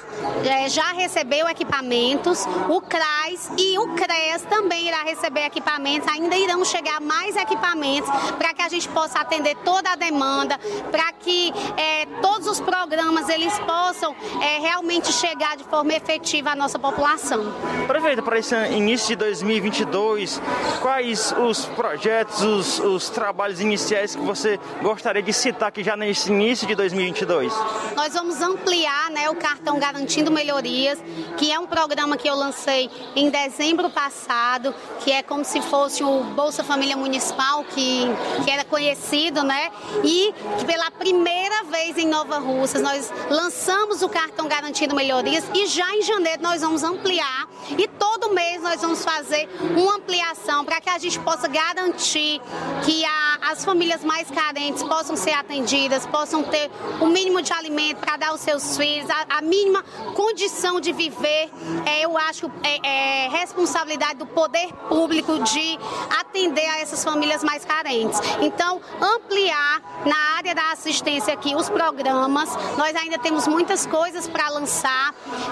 é, 0.46 0.70
já 0.70 0.92
recebeu 0.94 1.48
equipamentos, 1.48 2.46
o 2.70 2.82
CRAS 2.82 3.52
e 3.58 3.78
o 3.80 3.94
CRES 3.96 4.44
também 4.50 4.88
irá 4.88 5.04
receber 5.04 5.46
equipamentos, 5.46 6.08
ainda 6.08 6.36
irão 6.36 6.64
chegar 6.64 7.02
mais 7.02 7.36
equipamentos 7.36 8.10
para 8.38 8.54
que 8.54 8.62
a 8.62 8.70
gente 8.70 8.88
possa 8.90 9.20
atender 9.20 9.56
toda 9.64 9.92
a 9.92 9.96
demanda, 9.96 10.58
para 10.92 11.12
que 11.14 11.54
é, 11.78 12.06
todos 12.22 12.48
os 12.48 12.60
programas 12.60 13.30
eles 13.30 13.58
possam 13.60 14.16
é, 14.42 14.60
realmente 14.60 14.85
chegar 15.12 15.58
de 15.58 15.64
forma 15.64 15.94
efetiva 15.94 16.52
à 16.52 16.56
nossa 16.56 16.78
população. 16.78 17.54
Prefeita, 17.88 18.22
para 18.22 18.38
esse 18.38 18.56
início 18.72 19.08
de 19.10 19.16
2022, 19.16 20.42
quais 20.82 21.34
os 21.38 21.66
projetos, 21.66 22.42
os, 22.42 22.80
os 22.80 23.10
trabalhos 23.10 23.60
iniciais 23.60 24.16
que 24.16 24.22
você 24.22 24.60
gostaria 24.82 25.22
de 25.22 25.34
citar 25.34 25.70
aqui 25.70 25.84
já 25.84 25.98
nesse 25.98 26.32
início 26.32 26.68
de 26.68 26.76
2022? 26.76 27.52
Nós 27.96 28.14
vamos 28.14 28.42
ampliar 28.42 29.10
né, 29.10 29.30
o 29.30 29.36
cartão 29.36 29.80
Garantindo 29.80 30.32
Melhorias, 30.32 31.00
que 31.38 31.52
é 31.52 31.60
um 31.60 31.66
programa 31.66 32.16
que 32.16 32.30
eu 32.30 32.36
lancei 32.36 32.90
em 33.16 33.30
dezembro 33.30 33.90
passado, 33.90 34.74
que 35.00 35.12
é 35.12 35.24
como 35.24 35.44
se 35.44 35.62
fosse 35.62 36.04
o 36.04 36.24
Bolsa 36.24 36.64
Família 36.64 36.96
Municipal, 36.96 37.64
que, 37.64 38.04
que 38.44 38.52
era 38.52 38.64
conhecido, 38.64 39.44
né? 39.44 39.72
E 40.04 40.34
que 40.60 40.66
pela 40.66 40.92
primeira 40.92 41.64
vez 41.66 41.98
em 41.98 42.08
Nova 42.08 42.38
Russas 42.38 42.82
nós 42.82 43.12
lançamos 43.30 44.02
o 44.02 44.10
cartão 44.10 44.48
Garantindo 44.48 44.75
Melhorias 44.94 45.46
e 45.54 45.68
já 45.68 45.90
em 45.96 46.02
janeiro 46.02 46.44
nós 46.44 46.62
vamos 46.62 46.84
ampliar 46.84 47.48
e 47.78 47.88
todo 47.88 48.34
mês 48.34 48.62
nós 48.62 48.82
vamos 48.82 49.04
fazer 49.06 49.48
uma 49.76 49.96
ampliação 49.96 50.66
para 50.66 50.82
que 50.82 50.90
a 50.90 50.98
gente 50.98 51.18
possa 51.20 51.48
garantir 51.48 52.42
que 52.84 53.06
a, 53.06 53.52
as 53.52 53.64
famílias 53.64 54.04
mais 54.04 54.30
carentes 54.30 54.84
possam 54.84 55.16
ser 55.16 55.32
atendidas, 55.32 56.06
possam 56.06 56.44
ter 56.44 56.70
o 57.00 57.08
mínimo 57.08 57.42
de 57.42 57.54
alimento 57.54 58.00
para 58.00 58.18
dar 58.18 58.30
aos 58.30 58.42
seus 58.42 58.76
filhos, 58.76 59.10
a, 59.10 59.38
a 59.38 59.42
mínima 59.42 59.82
condição 60.14 60.82
de 60.82 60.92
viver. 60.92 61.50
É, 61.86 62.04
eu 62.04 62.18
acho 62.18 62.52
é, 62.62 63.26
é 63.26 63.30
responsabilidade 63.30 64.20
do 64.20 64.26
poder 64.26 64.74
público 64.90 65.40
de 65.40 65.80
atender 66.20 66.66
a 66.66 66.80
essas 66.80 67.04
famílias 67.04 67.44
mais 67.44 67.64
carentes. 67.64 68.20
Então, 68.42 68.82
ampliar 69.02 70.04
na 70.06 70.38
área 70.38 70.54
da 70.54 70.72
assistência 70.72 71.34
aqui 71.34 71.56
os 71.56 71.70
programas. 71.70 72.50
Nós 72.78 72.96
ainda 72.96 73.18
temos 73.18 73.48
muitas 73.48 73.86
coisas 73.86 74.28
para 74.28 74.50
lançar. 74.50 74.65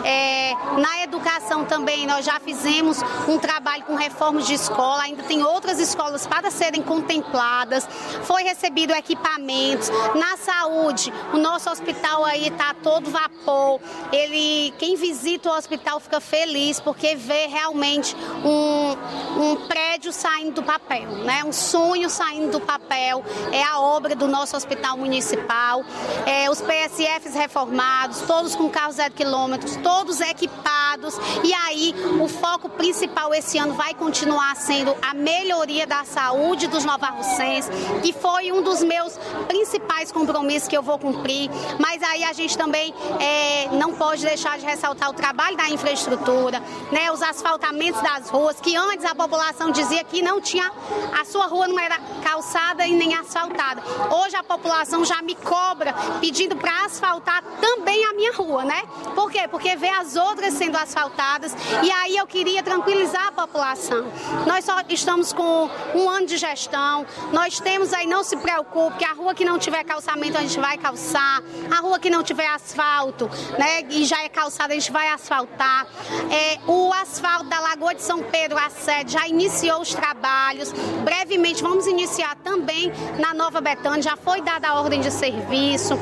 É, 0.03 0.53
na 0.77 1.03
educação 1.03 1.65
também, 1.65 2.05
nós 2.05 2.25
já 2.25 2.39
fizemos 2.39 2.99
um 3.27 3.37
trabalho 3.37 3.83
com 3.83 3.95
reformas 3.95 4.45
de 4.47 4.53
escola, 4.53 5.03
ainda 5.03 5.23
tem 5.23 5.43
outras 5.43 5.79
escolas 5.79 6.25
para 6.27 6.51
serem 6.51 6.81
contempladas. 6.81 7.87
Foi 8.23 8.43
recebido 8.43 8.93
equipamentos. 8.93 9.89
Na 10.15 10.37
saúde, 10.37 11.13
o 11.33 11.37
nosso 11.37 11.69
hospital 11.69 12.25
aí 12.25 12.47
está 12.47 12.73
todo 12.73 13.09
vapor. 13.09 13.79
Ele, 14.11 14.73
quem 14.77 14.95
visita 14.95 15.49
o 15.49 15.57
hospital 15.57 15.99
fica 15.99 16.19
feliz 16.19 16.79
porque 16.79 17.15
vê 17.15 17.47
realmente 17.47 18.15
um, 18.43 19.41
um 19.41 19.67
prédio 19.67 20.11
saindo 20.11 20.53
do 20.53 20.63
papel, 20.63 21.09
né? 21.23 21.43
Um 21.43 21.51
sonho 21.51 22.09
saindo 22.09 22.51
do 22.51 22.61
papel. 22.61 23.23
É 23.51 23.63
a 23.63 23.79
obra 23.79 24.15
do 24.15 24.27
nosso 24.27 24.55
hospital 24.55 24.97
municipal. 24.97 25.83
É, 26.25 26.49
os 26.49 26.61
PSFs 26.61 27.33
reformados, 27.33 28.21
todos 28.21 28.55
com 28.55 28.69
carros 28.69 28.92
zero 28.93 29.13
quilômetros, 29.13 29.75
todos 29.77 30.19
equipados. 30.21 31.15
E 31.43 31.53
aí, 31.53 31.93
o 32.21 32.27
foco 32.27 32.69
principal 32.69 33.33
esse 33.33 33.57
ano 33.57 33.73
vai 33.73 33.93
continuar 33.93 34.55
sendo 34.55 34.95
a 35.01 35.13
melhoria 35.13 35.85
da 35.85 36.03
saúde 36.03 36.67
dos 36.67 36.85
novarrocenses, 36.85 37.69
que 38.01 38.13
foi 38.13 38.51
um 38.51 38.61
dos 38.61 38.83
meus 38.83 39.17
principais 39.47 40.11
compromissos 40.11 40.67
que 40.67 40.77
eu 40.77 40.83
vou 40.83 40.97
cumprir. 40.99 41.49
Mas 41.79 42.01
aí 42.03 42.23
a 42.23 42.33
gente 42.33 42.57
também 42.57 42.93
é, 43.19 43.69
não 43.73 43.93
pode 43.93 44.25
deixar 44.25 44.57
de 44.57 44.65
ressaltar 44.65 45.09
o 45.09 45.13
trabalho 45.13 45.57
da 45.57 45.69
infraestrutura, 45.69 46.61
né? 46.91 47.11
Os 47.11 47.21
asfaltamentos 47.21 48.01
das 48.01 48.29
ruas, 48.29 48.59
que 48.59 48.75
antes 48.75 49.05
a 49.05 49.15
população 49.15 49.71
dizia 49.71 50.03
que 50.03 50.21
não 50.21 50.39
tinha, 50.39 50.71
a 51.19 51.25
sua 51.25 51.47
rua 51.47 51.67
não 51.67 51.79
era 51.79 51.97
calçada 52.23 52.85
e 52.85 52.93
nem 52.93 53.15
asfaltada. 53.15 53.81
Hoje 54.11 54.35
a 54.35 54.43
população 54.43 55.03
já 55.05 55.21
me 55.21 55.35
cobra 55.35 55.93
pedindo 56.19 56.55
para 56.55 56.85
asfaltar 56.85 57.43
também 57.59 58.05
a 58.05 58.13
minha 58.13 58.33
rua, 58.33 58.63
né? 58.63 58.82
Por 59.15 59.31
quê? 59.31 59.47
Porque 59.49 59.75
vê 59.75 59.89
as 59.89 60.15
outras 60.15 60.53
sendo 60.53 60.77
asfaltadas 60.77 61.55
e 61.83 61.91
aí 61.91 62.17
eu 62.17 62.25
queria 62.27 62.63
tranquilizar 62.63 63.27
a 63.27 63.31
população. 63.31 64.05
Nós 64.45 64.65
só 64.65 64.81
estamos 64.89 65.33
com 65.33 65.69
um 65.95 66.09
ano 66.09 66.25
de 66.25 66.37
gestão, 66.37 67.05
nós 67.31 67.59
temos 67.59 67.93
aí, 67.93 68.07
não 68.07 68.23
se 68.23 68.37
preocupe, 68.37 68.97
que 68.97 69.05
a 69.05 69.13
rua 69.13 69.33
que 69.33 69.45
não 69.45 69.57
tiver 69.57 69.83
calçamento 69.83 70.37
a 70.37 70.41
gente 70.41 70.59
vai 70.59 70.77
calçar, 70.77 71.41
a 71.71 71.81
rua 71.81 71.99
que 71.99 72.09
não 72.09 72.23
tiver 72.23 72.47
asfalto, 72.47 73.29
né, 73.57 73.83
e 73.89 74.05
já 74.05 74.23
é 74.23 74.29
calçada 74.29 74.73
a 74.73 74.75
gente 74.75 74.91
vai 74.91 75.09
asfaltar. 75.09 75.87
É, 76.31 76.59
o 76.67 76.91
asfalto 76.93 77.45
da 77.45 77.59
Lagoa 77.59 77.93
de 77.93 78.01
São 78.01 78.21
Pedro, 78.23 78.57
a 78.57 78.69
sede, 78.69 79.13
já 79.13 79.27
iniciou 79.27 79.81
os 79.81 79.93
trabalhos, 79.93 80.71
brevemente 81.03 81.61
vamos 81.61 81.87
iniciar 81.87 82.35
também 82.43 82.91
na 83.19 83.33
Nova 83.33 83.61
Betânia, 83.61 84.01
já 84.01 84.15
foi 84.15 84.41
dada 84.41 84.69
a 84.69 84.81
ordem 84.81 85.01
de 85.01 85.11
serviço, 85.11 85.97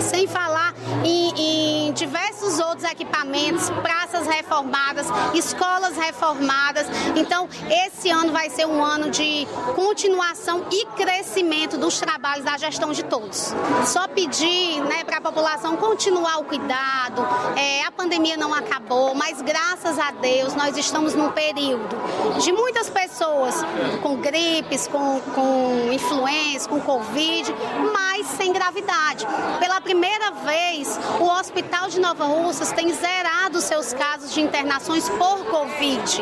sem 0.00 0.26
falar 0.26 0.74
em, 1.04 1.88
em 1.88 1.92
diversos 1.96 2.60
outros 2.60 2.84
equipamentos, 2.84 3.70
praças 3.70 4.26
reformadas, 4.26 5.06
escolas 5.34 5.96
reformadas. 5.96 6.86
Então, 7.16 7.48
esse 7.86 8.10
ano 8.10 8.32
vai 8.32 8.50
ser 8.50 8.66
um 8.66 8.84
ano 8.84 9.10
de 9.10 9.46
continuação 9.74 10.66
e 10.70 10.86
crescimento 10.94 11.78
dos 11.78 11.98
trabalhos 11.98 12.44
da 12.44 12.56
gestão 12.58 12.92
de 12.92 13.02
todos. 13.02 13.54
Só 13.86 14.06
pedir 14.06 14.80
né, 14.82 15.04
para 15.04 15.16
a 15.16 15.20
população 15.20 15.76
continuar 15.76 16.38
o 16.38 16.44
cuidado. 16.44 17.26
É, 17.56 17.84
a 17.84 17.90
pandemia 17.90 18.36
não 18.36 18.52
acabou, 18.52 19.14
mas 19.14 19.40
graças 19.40 19.98
a 19.98 20.10
Deus 20.10 20.54
nós 20.54 20.76
estamos 20.76 21.14
num 21.14 21.30
período 21.30 21.96
de 22.40 22.52
muitas 22.52 22.90
pessoas 22.90 23.64
com 24.02 24.16
gripes, 24.16 24.86
com, 24.86 25.20
com 25.34 25.92
influenza, 25.92 26.68
com 26.68 26.78
Covid, 26.80 27.54
mas 27.92 28.26
sem 28.26 28.52
gravidade. 28.52 29.26
Pela 29.58 29.80
primeira 29.80 30.30
vez, 30.32 30.98
o 31.20 31.24
Hospital 31.24 31.85
de 31.88 32.00
Nova 32.00 32.24
Russas 32.24 32.72
tem 32.72 32.92
zerado 32.92 33.60
seus 33.60 33.92
casos 33.92 34.34
de 34.34 34.40
internações 34.40 35.08
por 35.08 35.44
Covid. 35.46 36.20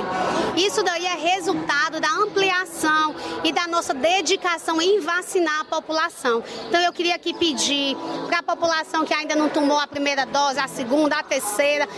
Isso 0.57 0.83
daí 0.83 1.07
é 1.07 1.15
resultado 1.15 2.01
da 2.01 2.09
ampliação 2.09 3.15
e 3.43 3.51
da 3.51 3.67
nossa 3.67 3.95
dedicação 3.95 4.81
em 4.81 5.01
vacinar 5.01 5.61
a 5.61 5.65
população. 5.65 6.45
Então 6.69 6.81
eu 6.81 6.93
queria 6.93 7.15
aqui 7.15 7.33
pedir 7.33 7.97
para 8.27 8.41
a 8.41 8.43
população 8.43 9.07
que 9.07 9.15
ainda 9.15 9.35
não 9.35 9.49
tomou 9.49 9.79
a 9.79 9.87
primeira 9.87 10.27
dose, 10.27 10.59
a 10.61 10.69
segunda, 10.69 11.17
a 11.17 11.23
terceira, 11.23 11.89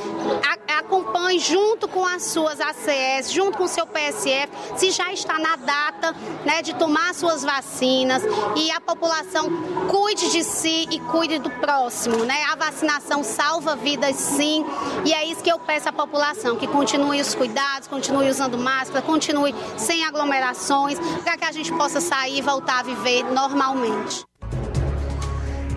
a, 0.49 0.79
acompanhe 0.79 1.41
junto 1.41 1.89
com 1.89 2.07
as 2.07 2.23
suas 2.23 2.61
ACS, 2.61 3.33
junto 3.33 3.59
com 3.59 3.65
o 3.65 3.69
seu 3.69 3.87
PSF, 3.87 4.49
se 4.77 4.91
já 4.93 5.13
está 5.13 5.39
na 5.39 5.57
data 5.57 6.15
né, 6.45 6.63
de 6.63 6.75
tomar 6.75 7.15
suas 7.15 7.43
vacinas 7.43 8.23
e 8.55 8.71
a 8.71 8.81
população 8.81 9.51
cuide 9.89 10.31
de 10.31 10.45
si 10.45 10.87
e 10.91 11.01
cuide 11.01 11.41
do 11.41 11.51
próximo. 11.51 12.25
Né? 12.25 12.45
A 12.51 12.55
vacinação 12.55 13.25
salva 13.25 13.56
vidas 13.77 14.17
sim 14.17 14.65
e 15.05 15.13
é 15.13 15.25
isso 15.25 15.43
que 15.43 15.51
eu 15.51 15.59
peço 15.59 15.89
à 15.89 15.93
população, 15.93 16.57
que 16.57 16.67
continue 16.67 17.21
os 17.21 17.35
cuidados, 17.35 17.89
continue 17.89 18.29
usando 18.29 18.59
máscara, 18.59 19.03
continue 19.03 19.55
sem 19.77 20.05
aglomerações, 20.05 20.99
para 21.23 21.37
que 21.37 21.45
a 21.45 21.53
gente 21.53 21.73
possa 21.73 22.01
sair 22.01 22.39
e 22.39 22.43
voltar 22.43 22.81
a 22.81 22.83
viver 22.83 23.25
normalmente. 23.25 24.25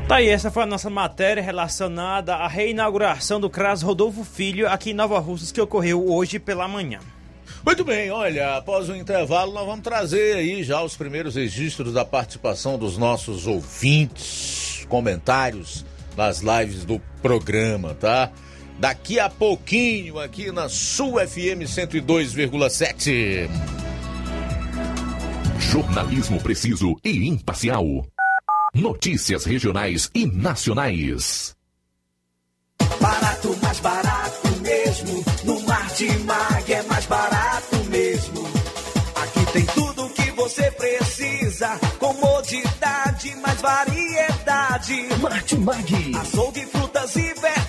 Tá 0.08 0.16
aí, 0.16 0.28
essa 0.28 0.50
foi 0.50 0.64
a 0.64 0.66
nossa 0.66 0.90
matéria 0.90 1.42
relacionada 1.42 2.36
à 2.36 2.48
reinauguração 2.48 3.40
do 3.40 3.50
CRAS 3.50 3.84
Rodolfo 3.84 4.24
Filho 4.24 4.68
aqui 4.68 4.92
em 4.92 4.94
Nova 4.96 5.20
Russas, 5.20 5.52
que 5.52 5.62
ocorreu 5.62 6.10
hoje 6.10 6.40
pela 6.40 6.68
manhã. 6.68 7.00
Muito 7.64 7.84
bem, 7.84 8.10
olha, 8.10 8.58
após 8.58 8.90
o 8.90 8.96
intervalo 8.96 9.54
nós 9.54 9.66
vamos 9.66 9.82
trazer 9.82 10.38
aí 10.38 10.64
já 10.64 10.82
os 10.82 10.98
primeiros 10.98 11.36
registros 11.36 11.94
da 11.94 12.04
participação 12.04 12.78
dos 12.78 12.98
nossos 12.98 13.46
ouvintes, 13.46 14.86
comentários 14.90 15.86
nas 16.20 16.42
lives 16.42 16.84
do 16.84 17.00
programa, 17.22 17.96
tá? 17.96 18.30
Daqui 18.78 19.22
a 19.22 19.30
pouquinho 19.30 20.20
aqui 20.20 20.52
na 20.52 20.68
Sul 20.68 21.14
FM 21.14 21.64
102,7. 21.64 23.50
Jornalismo 25.60 26.42
preciso 26.42 26.98
e 27.06 27.26
imparcial. 27.26 28.06
Notícias 28.76 29.46
regionais 29.46 30.12
e 30.14 30.26
nacionais. 30.26 31.56
Barato, 33.00 33.58
mais 33.62 33.80
barato 33.80 34.39
variedade. 44.90 45.22
Martimag. 45.22 46.16
Açougue, 46.16 46.66
frutas 46.66 47.16
e 47.16 47.34
verduras. 47.34 47.69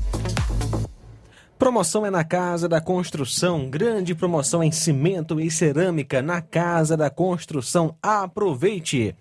Promoção 1.61 2.03
é 2.03 2.09
na 2.09 2.23
Casa 2.23 2.67
da 2.67 2.81
Construção. 2.81 3.69
Grande 3.69 4.15
promoção 4.15 4.63
em 4.63 4.71
cimento 4.71 5.39
e 5.39 5.51
cerâmica 5.51 6.19
na 6.19 6.41
Casa 6.41 6.97
da 6.97 7.07
Construção. 7.07 7.95
Aproveite! 8.01 9.15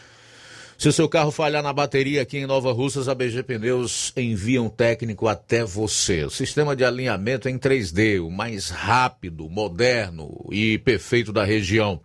Se 0.79 0.89
o 0.89 0.93
seu 0.93 1.09
carro 1.09 1.33
falhar 1.33 1.61
na 1.61 1.73
bateria 1.73 2.23
aqui 2.23 2.39
em 2.39 2.47
Nova 2.47 2.73
Russas, 2.73 3.09
a 3.09 3.15
BG 3.17 3.43
Pneus 3.43 4.13
envia 4.17 4.63
um 4.63 4.69
técnico 4.69 5.27
até 5.27 5.65
você. 5.65 6.23
O 6.25 6.31
sistema 6.31 6.77
de 6.77 6.85
alinhamento 6.85 7.49
em 7.49 7.59
3D, 7.59 8.25
o 8.25 8.31
mais 8.31 8.71
rápido, 8.71 9.51
moderno 9.51 10.47
e 10.53 10.79
perfeito 10.79 11.33
da 11.33 11.45
região. 11.45 12.01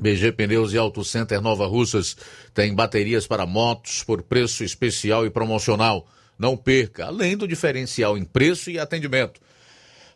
BG 0.00 0.32
Pneus 0.32 0.72
e 0.72 0.78
Auto 0.78 1.04
Center 1.04 1.42
Nova 1.42 1.66
Russas 1.66 2.16
tem 2.54 2.74
baterias 2.74 3.26
para 3.26 3.44
motos 3.44 4.02
por 4.02 4.22
preço 4.22 4.64
especial 4.64 5.26
e 5.26 5.30
promocional. 5.30 6.08
Não 6.38 6.56
perca, 6.56 7.08
além 7.08 7.36
do 7.36 7.46
diferencial 7.46 8.16
em 8.16 8.24
preço 8.24 8.70
e 8.70 8.78
atendimento. 8.78 9.38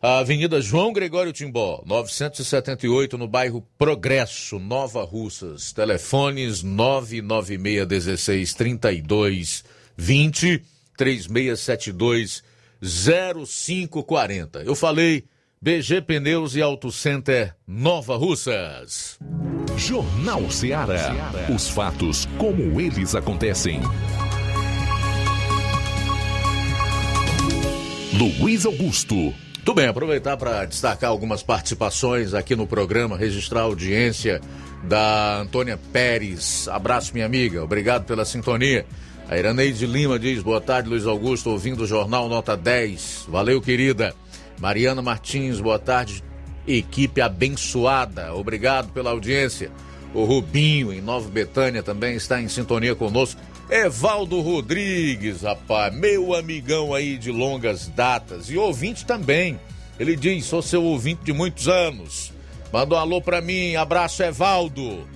A 0.01 0.18
Avenida 0.18 0.60
João 0.60 0.93
Gregório 0.93 1.32
Timbó, 1.32 1.82
978, 1.86 3.16
no 3.16 3.27
bairro 3.27 3.66
Progresso, 3.78 4.59
Nova 4.59 5.02
Russas. 5.05 5.73
Telefones 5.73 6.62
996 6.62 8.55
32 8.55 9.64
20 9.97 10.62
3672 10.97 12.43
0540. 12.81 14.62
Eu 14.62 14.74
falei 14.74 15.24
BG 15.60 16.02
Pneus 16.02 16.55
e 16.55 16.62
Auto 16.62 16.93
Center 16.93 17.55
Nova 17.66 18.16
Russas. 18.16 19.18
Jornal 19.77 20.51
Ceará. 20.51 21.32
Os 21.55 21.68
fatos 21.68 22.27
como 22.39 22.81
eles 22.81 23.14
acontecem. 23.14 23.81
Luiz 28.40 28.64
Augusto. 28.64 29.35
Tudo 29.67 29.79
bem, 29.79 29.89
aproveitar 29.89 30.37
para 30.37 30.65
destacar 30.65 31.11
algumas 31.11 31.43
participações 31.43 32.35
aqui 32.35 32.55
no 32.55 32.69
programa, 32.69 33.17
registrar 33.17 33.63
a 33.63 33.65
audiência 33.65 34.41
da 34.85 35.39
Antônia 35.41 35.77
Pérez. 35.93 36.69
Abraço, 36.69 37.13
minha 37.13 37.27
amiga. 37.27 37.65
Obrigado 37.65 38.05
pela 38.05 38.25
sintonia. 38.25 38.87
A 39.29 39.37
Iraneide 39.37 39.85
Lima 39.85 40.21
diz: 40.21 40.41
Boa 40.41 40.61
tarde, 40.61 40.89
Luiz 40.89 41.05
Augusto, 41.05 41.51
ouvindo 41.51 41.83
o 41.83 41.87
Jornal 41.87 42.29
Nota 42.29 42.57
10. 42.57 43.27
Valeu, 43.29 43.61
querida. 43.61 44.15
Mariana 44.61 45.03
Martins, 45.03 45.59
boa 45.59 45.81
tarde. 45.81 46.23
Equipe 46.65 47.21
abençoada. 47.21 48.33
Obrigado 48.37 48.93
pela 48.93 49.11
audiência. 49.11 49.73
O 50.15 50.23
Rubinho, 50.23 50.93
em 50.93 51.01
Nova 51.01 51.29
Betânia, 51.29 51.83
também 51.83 52.15
está 52.15 52.41
em 52.41 52.47
sintonia 52.47 52.95
conosco. 52.95 53.41
Evaldo 53.69 54.41
Rodrigues, 54.41 55.43
rapaz, 55.43 55.93
meu 55.93 56.35
amigão 56.35 56.95
aí 56.95 57.19
de 57.19 57.33
longas 57.33 57.89
datas 57.89 58.49
e 58.49 58.57
ouvinte 58.57 59.05
também. 59.05 59.59
Ele 59.99 60.15
diz: 60.15 60.45
sou 60.45 60.63
seu 60.63 60.85
ouvinte 60.85 61.25
de 61.25 61.33
muitos 61.33 61.67
anos. 61.67 62.33
Manda 62.73 62.95
um 62.95 62.99
alô 62.99 63.21
pra 63.21 63.41
mim, 63.41 63.75
abraço, 63.75 64.23
Evaldo. 64.23 65.07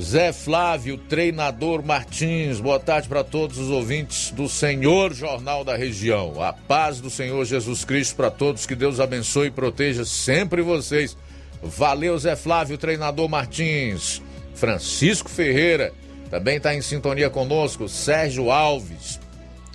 Zé 0.00 0.32
Flávio, 0.32 0.98
treinador 0.98 1.84
Martins, 1.84 2.58
boa 2.58 2.80
tarde 2.80 3.08
para 3.08 3.22
todos 3.22 3.58
os 3.58 3.70
ouvintes 3.70 4.32
do 4.32 4.48
Senhor 4.48 5.14
Jornal 5.14 5.62
da 5.62 5.76
Região. 5.76 6.42
A 6.42 6.52
paz 6.52 7.00
do 7.00 7.08
Senhor 7.08 7.44
Jesus 7.44 7.84
Cristo 7.84 8.16
para 8.16 8.32
todos, 8.32 8.66
que 8.66 8.74
Deus 8.74 8.98
abençoe 8.98 9.46
e 9.46 9.52
proteja 9.52 10.04
sempre 10.04 10.60
vocês. 10.62 11.16
Valeu, 11.62 12.18
Zé 12.18 12.34
Flávio, 12.34 12.76
treinador 12.76 13.28
Martins. 13.28 14.20
Francisco 14.56 15.30
Ferreira 15.30 15.92
também 16.30 16.56
está 16.56 16.74
em 16.74 16.82
sintonia 16.82 17.30
conosco. 17.30 17.88
Sérgio 17.88 18.50
Alves, 18.50 19.20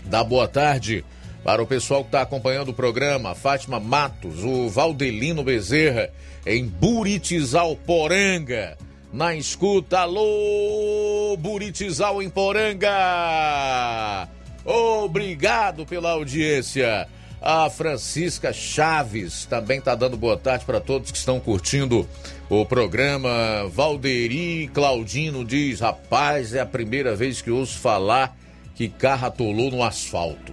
dá 0.06 0.24
boa 0.24 0.48
tarde 0.48 1.06
para 1.44 1.62
o 1.64 1.68
pessoal 1.68 2.02
que 2.02 2.08
está 2.10 2.22
acompanhando 2.22 2.70
o 2.70 2.74
programa. 2.74 3.36
Fátima 3.36 3.80
Matos, 3.80 4.44
o 4.44 4.70
Valdelino 4.70 5.44
Bezerra, 5.44 6.10
em 6.46 6.66
Buritizal 6.66 7.76
Poranga 7.76 8.78
na 9.12 9.36
escuta. 9.36 10.00
Alô, 10.00 11.36
Buritizal 11.38 12.22
em 12.22 12.30
Poranga! 12.30 14.28
Obrigado 14.64 15.86
pela 15.86 16.12
audiência. 16.12 17.08
A 17.42 17.70
Francisca 17.70 18.52
Chaves 18.52 19.46
também 19.46 19.80
está 19.80 19.96
dando 19.96 20.18
boa 20.18 20.36
tarde 20.36 20.66
para 20.66 20.82
todos 20.82 21.10
que 21.10 21.18
estão 21.18 21.40
curtindo 21.40 22.08
o 22.50 22.66
programa. 22.66 23.30
Valderi 23.72 24.70
Claudino 24.74 25.46
diz: 25.46 25.80
Rapaz, 25.80 26.54
é 26.54 26.60
a 26.60 26.66
primeira 26.66 27.16
vez 27.16 27.42
que 27.42 27.50
ouço 27.50 27.80
falar 27.80 28.38
que 28.76 28.90
carro 28.90 29.28
atolou 29.28 29.72
no 29.72 29.84
asfalto. 29.84 30.52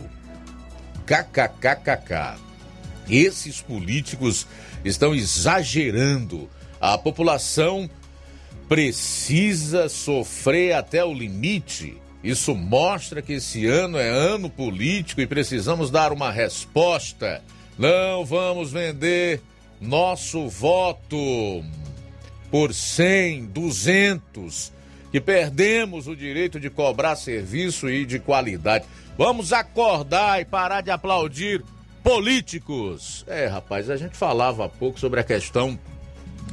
KKKKK. 1.05 2.39
Esses 3.09 3.61
políticos 3.61 4.47
estão 4.85 5.13
exagerando. 5.15 6.49
A 6.81 6.97
população 6.97 7.91
precisa 8.69 9.89
sofrer 9.89 10.73
até 10.75 11.05
o 11.05 11.13
limite. 11.13 11.97
Isso 12.27 12.57
mostra 12.57 13.23
que 13.23 13.35
esse 13.35 13.67
ano 13.69 13.97
é 13.97 14.09
ano 14.09 14.51
político 14.51 15.21
e 15.21 15.29
precisamos 15.29 15.93
dar 15.93 16.13
uma 16.13 16.29
resposta. 16.29 17.41
Não 17.79 18.25
vamos 18.25 18.73
vender 18.73 19.41
nosso 19.81 20.49
voto 20.49 21.63
por 22.51 22.75
100, 22.75 23.45
200, 23.45 24.73
que 25.13 25.21
perdemos 25.21 26.09
o 26.09 26.17
direito 26.17 26.59
de 26.59 26.69
cobrar 26.69 27.15
serviço 27.15 27.89
e 27.89 28.05
de 28.05 28.19
qualidade. 28.19 28.87
Vamos 29.17 29.53
acordar 29.53 30.41
e 30.41 30.45
parar 30.45 30.81
de 30.81 30.91
aplaudir 30.91 31.63
políticos. 32.03 33.25
É, 33.29 33.47
rapaz, 33.47 33.89
a 33.89 33.97
gente 33.97 34.17
falava 34.17 34.65
há 34.65 34.69
pouco 34.69 34.99
sobre 34.99 35.21
a 35.21 35.25
questão 35.25 35.79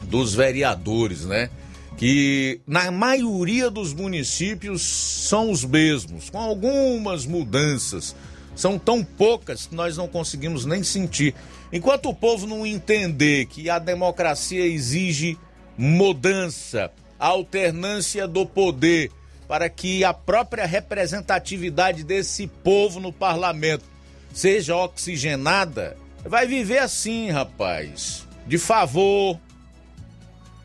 dos 0.03 0.35
vereadores, 0.35 1.25
né? 1.25 1.49
Que 1.97 2.59
na 2.67 2.91
maioria 2.91 3.69
dos 3.69 3.93
municípios 3.93 4.81
são 4.81 5.51
os 5.51 5.63
mesmos, 5.63 6.29
com 6.29 6.39
algumas 6.39 7.25
mudanças. 7.25 8.15
São 8.55 8.77
tão 8.77 9.03
poucas 9.03 9.65
que 9.65 9.75
nós 9.75 9.97
não 9.97 10.07
conseguimos 10.07 10.65
nem 10.65 10.83
sentir. 10.83 11.33
Enquanto 11.71 12.09
o 12.09 12.13
povo 12.13 12.45
não 12.45 12.65
entender 12.65 13.47
que 13.47 13.69
a 13.69 13.79
democracia 13.79 14.65
exige 14.65 15.37
mudança, 15.77 16.91
alternância 17.17 18.27
do 18.27 18.45
poder, 18.45 19.11
para 19.47 19.69
que 19.69 20.03
a 20.03 20.13
própria 20.13 20.65
representatividade 20.65 22.03
desse 22.03 22.47
povo 22.47 22.99
no 22.99 23.11
parlamento 23.11 23.85
seja 24.33 24.75
oxigenada, 24.75 25.97
vai 26.23 26.47
viver 26.47 26.79
assim, 26.79 27.29
rapaz. 27.29 28.27
De 28.47 28.57
favor, 28.57 29.39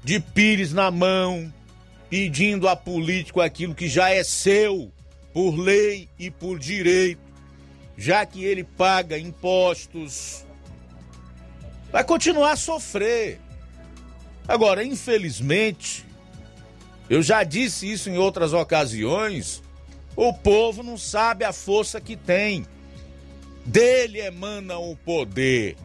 de 0.08 0.18
pires 0.20 0.72
na 0.72 0.90
mão, 0.90 1.52
pedindo 2.08 2.66
a 2.66 2.74
político 2.74 3.42
aquilo 3.42 3.74
que 3.74 3.86
já 3.86 4.08
é 4.08 4.24
seu 4.24 4.90
por 5.34 5.54
lei 5.54 6.08
e 6.18 6.30
por 6.30 6.58
direito, 6.58 7.20
já 7.94 8.24
que 8.24 8.42
ele 8.42 8.64
paga 8.64 9.18
impostos, 9.18 10.46
vai 11.92 12.02
continuar 12.04 12.52
a 12.52 12.56
sofrer. 12.56 13.38
Agora, 14.48 14.82
infelizmente, 14.82 16.06
eu 17.10 17.22
já 17.22 17.44
disse 17.44 17.92
isso 17.92 18.08
em 18.08 18.16
outras 18.16 18.54
ocasiões, 18.54 19.62
o 20.16 20.32
povo 20.32 20.82
não 20.82 20.96
sabe 20.96 21.44
a 21.44 21.52
força 21.52 22.00
que 22.00 22.16
tem. 22.16 22.64
Dele 23.62 24.20
emana 24.20 24.78
o 24.78 24.96
poder, 24.96 25.76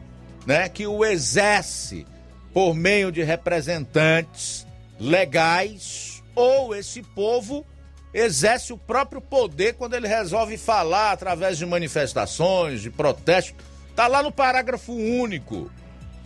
né, 0.46 0.66
que 0.70 0.86
o 0.86 1.04
exerce 1.04 2.06
por 2.54 2.72
meio 2.72 3.10
de 3.10 3.24
representantes 3.24 4.64
legais 4.98 6.22
ou 6.36 6.74
esse 6.74 7.02
povo 7.02 7.66
exerce 8.14 8.72
o 8.72 8.78
próprio 8.78 9.20
poder 9.20 9.74
quando 9.74 9.94
ele 9.94 10.06
resolve 10.06 10.56
falar 10.56 11.10
através 11.10 11.58
de 11.58 11.66
manifestações, 11.66 12.80
de 12.80 12.90
protestos. 12.90 13.56
Está 13.90 14.06
lá 14.06 14.22
no 14.22 14.30
parágrafo 14.30 14.92
único 14.92 15.68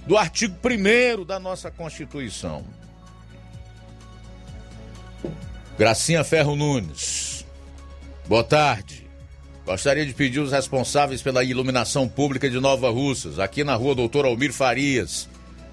do 0.07 0.19
artigo 0.19 0.55
1 0.63 1.25
da 1.25 1.41
nossa 1.41 1.71
Constituição. 1.71 2.63
Gracinha 5.79 6.23
Ferro 6.25 6.55
Nunes. 6.55 7.47
Boa 8.27 8.45
tarde. 8.45 9.09
Gostaria 9.65 10.05
de 10.05 10.13
pedir 10.13 10.41
os 10.41 10.53
responsáveis 10.53 11.23
pela 11.23 11.45
iluminação 11.45 12.09
pública 12.09 12.51
de 12.51 12.59
Nova 12.59 12.91
Russas, 12.91 13.39
aqui 13.39 13.65
na 13.65 13.75
rua 13.75 13.95
Doutor 13.95 14.25
Almir 14.25 14.53
Farias, 14.53 15.29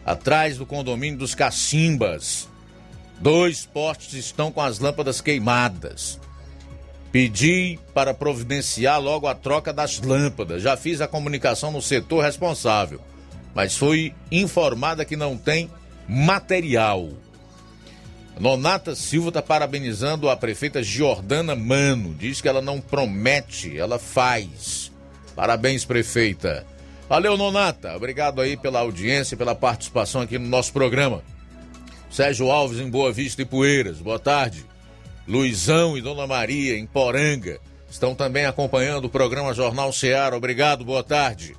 atrás 0.06 0.58
do 0.58 0.66
condomínio 0.66 1.18
dos 1.18 1.34
Cacimbas. 1.34 2.48
Dois 3.20 3.66
postes 3.66 4.14
estão 4.14 4.52
com 4.52 4.62
as 4.62 4.80
lâmpadas 4.80 5.20
queimadas. 5.20 6.20
Pedi 7.12 7.80
para 7.94 8.14
providenciar 8.14 9.02
logo 9.02 9.26
a 9.26 9.34
troca 9.34 9.72
das 9.74 10.00
lâmpadas. 10.02 10.62
Já 10.62 10.76
fiz 10.76 11.00
a 11.02 11.08
comunicação 11.08 11.72
no 11.72 11.82
setor 11.82 12.24
responsável, 12.24 13.00
mas 13.54 13.78
fui 13.78 14.14
informada 14.30 15.06
que 15.06 15.16
não 15.16 15.38
tem 15.38 15.72
material. 16.08 17.10
Nonata 18.38 18.94
Silva 18.96 19.30
está 19.30 19.42
parabenizando 19.42 20.30
a 20.30 20.36
prefeita 20.36 20.84
Giordana 20.84 21.56
Mano. 21.56 22.14
Diz 22.14 22.42
que 22.42 22.50
ela 22.50 22.62
não 22.62 22.82
promete, 22.82 23.78
ela 23.78 23.98
faz. 23.98 24.92
Parabéns, 25.34 25.86
prefeita. 25.86 26.66
Valeu, 27.08 27.38
Nonata. 27.38 27.96
Obrigado 27.96 28.42
aí 28.42 28.58
pela 28.58 28.80
audiência 28.80 29.36
e 29.36 29.38
pela 29.38 29.54
participação 29.54 30.22
aqui 30.22 30.40
no 30.40 30.48
nosso 30.48 30.74
programa. 30.74 31.22
Sérgio 32.10 32.50
Alves 32.50 32.80
em 32.80 32.90
Boa 32.90 33.12
Vista 33.12 33.42
e 33.42 33.46
Poeiras, 33.46 34.00
boa 34.00 34.18
tarde. 34.18 34.66
Luizão 35.28 35.98
e 35.98 36.02
Dona 36.02 36.26
Maria 36.26 36.78
em 36.78 36.86
Poranga 36.86 37.60
estão 37.90 38.16
também 38.16 38.46
acompanhando 38.46 39.06
o 39.06 39.10
programa 39.10 39.54
Jornal 39.54 39.94
Ceará. 39.94 40.36
Obrigado, 40.36 40.84
boa 40.84 41.04
tarde. 41.04 41.56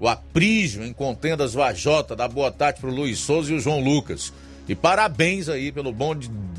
O 0.00 0.08
Aprígio 0.08 0.84
em 0.84 0.92
Contendas 0.92 1.54
Vajota 1.54 2.16
dá 2.16 2.26
boa 2.26 2.50
tarde 2.50 2.80
para 2.80 2.90
o 2.90 2.94
Luiz 2.94 3.18
Souza 3.18 3.52
e 3.52 3.56
o 3.56 3.60
João 3.60 3.80
Lucas. 3.80 4.32
E 4.68 4.74
parabéns 4.74 5.48
aí 5.48 5.70
pelo 5.70 5.92
bom 5.92 6.14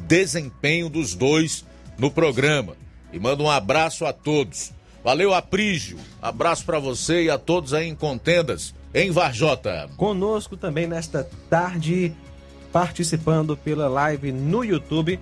desempenho 0.07 0.89
dos 0.89 1.13
dois 1.13 1.65
no 1.97 2.09
programa. 2.09 2.75
E 3.11 3.19
manda 3.19 3.43
um 3.43 3.49
abraço 3.49 4.05
a 4.05 4.13
todos. 4.13 4.71
Valeu, 5.03 5.33
Aprígio. 5.33 5.97
Abraço 6.21 6.65
para 6.65 6.79
você 6.79 7.23
e 7.23 7.29
a 7.29 7.37
todos 7.37 7.73
aí 7.73 7.87
em 7.87 7.95
Contendas, 7.95 8.73
em 8.93 9.11
Varjota. 9.11 9.89
Conosco 9.95 10.57
também 10.57 10.87
nesta 10.87 11.27
tarde 11.49 12.13
participando 12.71 13.57
pela 13.57 13.87
live 13.87 14.31
no 14.31 14.63
YouTube. 14.63 15.19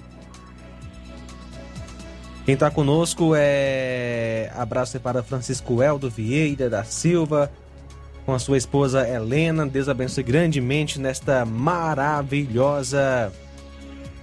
Quem 2.46 2.54
está 2.54 2.72
conosco 2.72 3.34
é. 3.36 4.50
Abraço 4.56 5.00
para 5.00 5.22
Francisco 5.22 5.84
Eldo 5.84 6.10
Vieira 6.10 6.70
da 6.70 6.84
Silva, 6.84 7.52
com 8.26 8.34
a 8.34 8.40
sua 8.40 8.58
esposa 8.58 9.08
Helena. 9.08 9.68
Deus 9.68 9.90
abençoe 9.90 10.24
grandemente 10.24 10.98
nesta 10.98 11.44
maravilhosa 11.46 13.34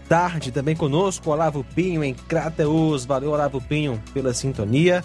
tarde. 0.08 0.50
Também 0.50 0.74
conosco, 0.74 1.30
Olavo 1.30 1.62
Pinho 1.74 2.02
em 2.02 2.14
Crateus. 2.14 3.04
Valeu, 3.04 3.30
Olavo 3.30 3.60
Pinho, 3.60 4.02
pela 4.14 4.32
sintonia. 4.32 5.04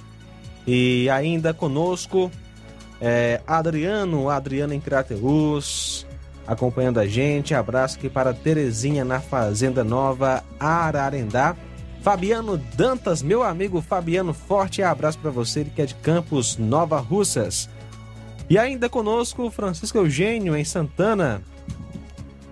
E 0.71 1.09
ainda 1.09 1.51
conosco, 1.51 2.29
é, 3.01 3.41
Adriano, 3.47 4.29
Adriano 4.29 4.71
em 4.71 4.79
Crateus 4.79 6.05
acompanhando 6.45 6.99
a 6.99 7.07
gente. 7.07 7.55
Abraço 7.55 7.97
aqui 7.97 8.07
para 8.07 8.35
Terezinha 8.35 9.03
na 9.03 9.19
Fazenda 9.19 9.83
Nova 9.83 10.43
Ararendá. 10.59 11.55
Fabiano 12.03 12.55
Dantas, 12.75 13.23
meu 13.23 13.41
amigo 13.41 13.81
Fabiano, 13.81 14.31
forte 14.31 14.83
abraço 14.83 15.17
para 15.17 15.31
você, 15.31 15.61
ele 15.61 15.71
que 15.71 15.81
é 15.81 15.87
de 15.87 15.95
Campos 15.95 16.55
Nova 16.55 16.99
Russas. 16.99 17.67
E 18.47 18.55
ainda 18.55 18.87
conosco 18.87 19.49
Francisco 19.49 19.97
Eugênio 19.97 20.55
em 20.55 20.63
Santana. 20.63 21.41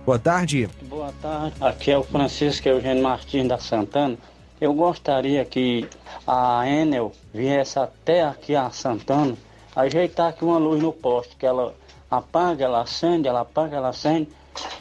Boa 0.04 0.18
tarde. 0.18 0.68
Boa 0.88 1.14
tarde. 1.22 1.54
Aqui 1.60 1.92
é 1.92 1.96
o 1.96 2.02
Francisco 2.02 2.68
Eugênio 2.68 3.04
Martins 3.04 3.46
da 3.46 3.58
Santana. 3.58 4.18
Eu 4.60 4.74
gostaria 4.74 5.44
que 5.44 5.88
a 6.26 6.68
Enel 6.68 7.12
viesse 7.32 7.78
até 7.78 8.22
aqui 8.24 8.54
a 8.56 8.70
Santana 8.70 9.36
ajeitar 9.74 10.28
aqui 10.28 10.44
uma 10.44 10.58
luz 10.58 10.82
no 10.82 10.92
poste 10.92 11.36
que 11.36 11.46
ela 11.46 11.74
apaga, 12.10 12.64
ela 12.64 12.82
acende, 12.82 13.28
ela 13.28 13.42
apaga, 13.42 13.76
ela 13.76 13.90
acende. 13.90 14.28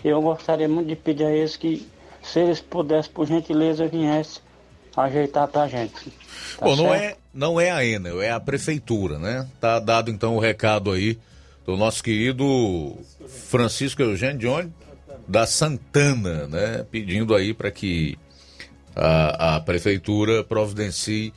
Eu 0.03 0.21
gostaria 0.21 0.67
muito 0.67 0.87
de 0.87 0.95
pedir 0.95 1.25
a 1.25 1.31
eles 1.31 1.55
que, 1.55 1.87
se 2.23 2.39
eles 2.39 2.59
pudessem, 2.59 3.11
por 3.11 3.27
gentileza, 3.27 3.87
viessem 3.87 4.41
ajeitar 4.95 5.47
pra 5.47 5.67
gente. 5.67 6.11
Tá 6.57 6.65
Bom, 6.65 6.75
não 6.75 6.93
é, 6.93 7.15
não 7.31 7.61
é 7.61 7.69
a 7.69 7.85
Enel, 7.85 8.21
é 8.21 8.31
a 8.31 8.39
prefeitura, 8.39 9.19
né? 9.19 9.47
Tá 9.61 9.79
dado 9.79 10.09
então 10.09 10.35
o 10.35 10.39
recado 10.39 10.91
aí 10.91 11.19
do 11.65 11.77
nosso 11.77 12.03
querido 12.03 12.97
Francisco 13.27 14.01
Eugênio 14.01 14.39
de 14.39 14.47
onde? 14.47 14.73
Da 15.27 15.45
Santana, 15.45 16.47
né? 16.47 16.85
Pedindo 16.89 17.35
aí 17.35 17.53
para 17.53 17.69
que 17.69 18.17
a, 18.97 19.55
a 19.55 19.59
prefeitura 19.59 20.43
providencie 20.43 21.33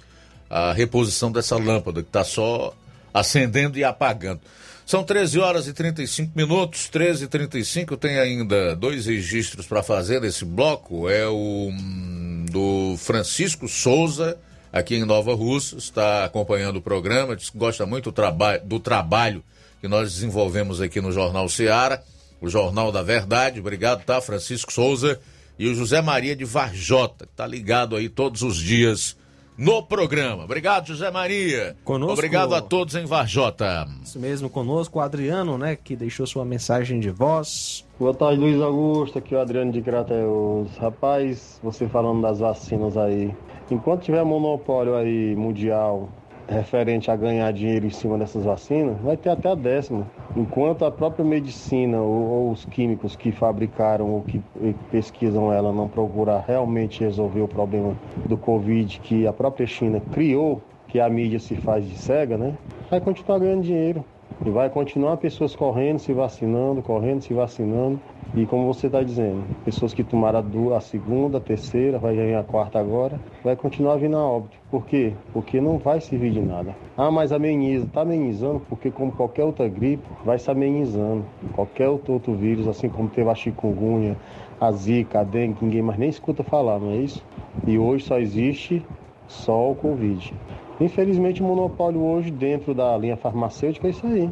a 0.48 0.72
reposição 0.72 1.30
dessa 1.30 1.56
lâmpada 1.56 2.02
que 2.02 2.08
está 2.08 2.24
só 2.24 2.74
acendendo 3.12 3.78
e 3.78 3.84
apagando. 3.84 4.40
São 4.86 5.04
13 5.04 5.38
horas 5.38 5.68
e 5.68 5.72
35 5.72 6.32
minutos, 6.34 6.88
13 6.88 7.24
e 7.24 7.28
35 7.28 7.96
tem 7.96 8.18
ainda 8.18 8.74
dois 8.74 9.06
registros 9.06 9.66
para 9.66 9.84
fazer 9.84 10.20
nesse 10.20 10.44
bloco. 10.44 11.08
É 11.08 11.28
o 11.28 11.68
hum, 11.70 12.46
do 12.50 12.96
Francisco 12.98 13.68
Souza, 13.68 14.36
aqui 14.72 14.96
em 14.96 15.04
Nova 15.04 15.32
Rússia, 15.32 15.76
está 15.76 16.24
acompanhando 16.24 16.78
o 16.78 16.82
programa, 16.82 17.36
gosta 17.54 17.86
muito 17.86 18.10
do, 18.10 18.12
traba 18.12 18.58
do 18.58 18.80
trabalho 18.80 19.44
que 19.80 19.86
nós 19.86 20.14
desenvolvemos 20.14 20.80
aqui 20.80 21.00
no 21.00 21.12
Jornal 21.12 21.48
Seara, 21.48 22.02
o 22.40 22.48
Jornal 22.48 22.90
da 22.90 23.02
Verdade. 23.02 23.60
Obrigado, 23.60 24.04
tá, 24.04 24.20
Francisco 24.20 24.72
Souza. 24.72 25.20
E 25.60 25.68
o 25.68 25.74
José 25.74 26.00
Maria 26.00 26.34
de 26.34 26.42
Varjota, 26.42 27.26
que 27.26 27.32
está 27.32 27.46
ligado 27.46 27.94
aí 27.94 28.08
todos 28.08 28.40
os 28.40 28.56
dias 28.56 29.14
no 29.58 29.82
programa. 29.82 30.44
Obrigado, 30.44 30.86
José 30.86 31.10
Maria. 31.10 31.76
Conosco... 31.84 32.14
Obrigado 32.14 32.54
a 32.54 32.62
todos 32.62 32.94
em 32.94 33.04
Varjota. 33.04 33.86
Isso 34.02 34.18
mesmo, 34.18 34.48
conosco 34.48 34.98
o 34.98 35.02
Adriano, 35.02 35.58
né, 35.58 35.76
que 35.76 35.94
deixou 35.94 36.26
sua 36.26 36.46
mensagem 36.46 36.98
de 36.98 37.10
voz. 37.10 37.86
Boa 37.98 38.14
tarde, 38.14 38.40
Luiz 38.40 38.58
Augusto, 38.58 39.18
aqui 39.18 39.34
é 39.34 39.36
o 39.36 39.42
Adriano 39.42 39.70
de 39.70 39.82
Crateus. 39.82 40.74
Rapaz, 40.78 41.60
você 41.62 41.86
falando 41.86 42.22
das 42.22 42.38
vacinas 42.38 42.96
aí. 42.96 43.30
Enquanto 43.70 44.04
tiver 44.04 44.24
monopólio 44.24 44.96
aí 44.96 45.36
mundial 45.36 46.08
referente 46.50 47.10
a 47.10 47.16
ganhar 47.16 47.52
dinheiro 47.52 47.86
em 47.86 47.90
cima 47.90 48.18
dessas 48.18 48.44
vacinas, 48.44 49.00
vai 49.00 49.16
ter 49.16 49.30
até 49.30 49.48
a 49.50 49.54
décima. 49.54 50.12
Enquanto 50.34 50.84
a 50.84 50.90
própria 50.92 51.24
medicina 51.24 52.00
ou, 52.02 52.10
ou 52.46 52.52
os 52.52 52.64
químicos 52.64 53.16
que 53.16 53.32
fabricaram 53.32 54.10
ou 54.10 54.22
que 54.24 54.40
pesquisam 54.88 55.52
ela 55.52 55.72
não 55.72 55.88
procurar 55.88 56.40
realmente 56.40 57.00
resolver 57.02 57.40
o 57.42 57.48
problema 57.48 57.98
do 58.26 58.38
Covid 58.38 59.00
que 59.00 59.26
a 59.26 59.32
própria 59.32 59.66
China 59.66 60.00
criou, 60.00 60.68
que 60.86 61.00
a 61.00 61.08
mídia 61.10 61.38
se 61.40 61.56
faz 61.56 61.86
de 61.88 61.96
cega, 61.96 62.36
né? 62.38 62.58
Vai 62.88 63.00
continuar 63.00 63.38
ganhando 63.38 63.62
dinheiro. 63.62 64.04
E 64.44 64.48
vai 64.48 64.70
continuar 64.70 65.18
pessoas 65.18 65.54
correndo, 65.54 65.98
se 65.98 66.14
vacinando, 66.14 66.80
correndo, 66.80 67.20
se 67.20 67.34
vacinando. 67.34 68.00
E 68.34 68.46
como 68.46 68.72
você 68.72 68.86
está 68.86 69.02
dizendo, 69.02 69.44
pessoas 69.64 69.92
que 69.92 70.02
tomaram 70.02 70.38
a, 70.38 70.42
duas, 70.42 70.76
a 70.76 70.80
segunda, 70.80 71.36
a 71.38 71.40
terceira, 71.40 71.98
vai 71.98 72.16
ganhar 72.16 72.40
a 72.40 72.44
quarta 72.44 72.78
agora, 72.78 73.20
vai 73.44 73.54
continuar 73.54 73.96
vindo 73.96 74.16
a 74.16 74.24
óbito. 74.24 74.56
Por 74.70 74.86
quê? 74.86 75.12
Porque 75.32 75.60
não 75.60 75.78
vai 75.78 76.00
servir 76.00 76.30
de 76.30 76.40
nada. 76.40 76.74
Ah, 76.96 77.10
mas 77.10 77.32
ameniza. 77.32 77.84
Está 77.84 78.00
amenizando 78.00 78.62
porque 78.68 78.90
como 78.90 79.12
qualquer 79.12 79.44
outra 79.44 79.68
gripe, 79.68 80.04
vai 80.24 80.38
se 80.38 80.50
amenizando. 80.50 81.24
Qualquer 81.54 81.88
outro, 81.88 82.14
outro 82.14 82.32
vírus, 82.34 82.66
assim 82.66 82.88
como 82.88 83.10
teve 83.10 83.28
a 83.28 83.34
chikungunya, 83.34 84.16
a 84.60 84.72
zika, 84.72 85.20
a 85.20 85.24
dengue, 85.24 85.58
ninguém 85.60 85.82
mais 85.82 85.98
nem 85.98 86.08
escuta 86.08 86.42
falar, 86.42 86.78
não 86.78 86.92
é 86.92 86.96
isso? 86.96 87.22
E 87.66 87.78
hoje 87.78 88.04
só 88.04 88.18
existe 88.18 88.82
só 89.26 89.70
o 89.70 89.74
Covid. 89.74 90.32
Infelizmente, 90.80 91.42
o 91.42 91.44
monopólio 91.44 92.00
hoje 92.00 92.30
dentro 92.30 92.74
da 92.74 92.96
linha 92.96 93.16
farmacêutica 93.16 93.86
é 93.86 93.90
isso 93.90 94.06
aí. 94.06 94.30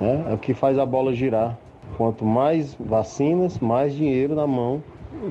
Né? 0.00 0.26
É 0.30 0.34
o 0.34 0.38
que 0.38 0.52
faz 0.52 0.78
a 0.78 0.84
bola 0.84 1.14
girar. 1.14 1.56
Quanto 1.96 2.24
mais 2.24 2.74
vacinas, 2.74 3.58
mais 3.58 3.94
dinheiro 3.94 4.34
na 4.34 4.46
mão 4.46 4.82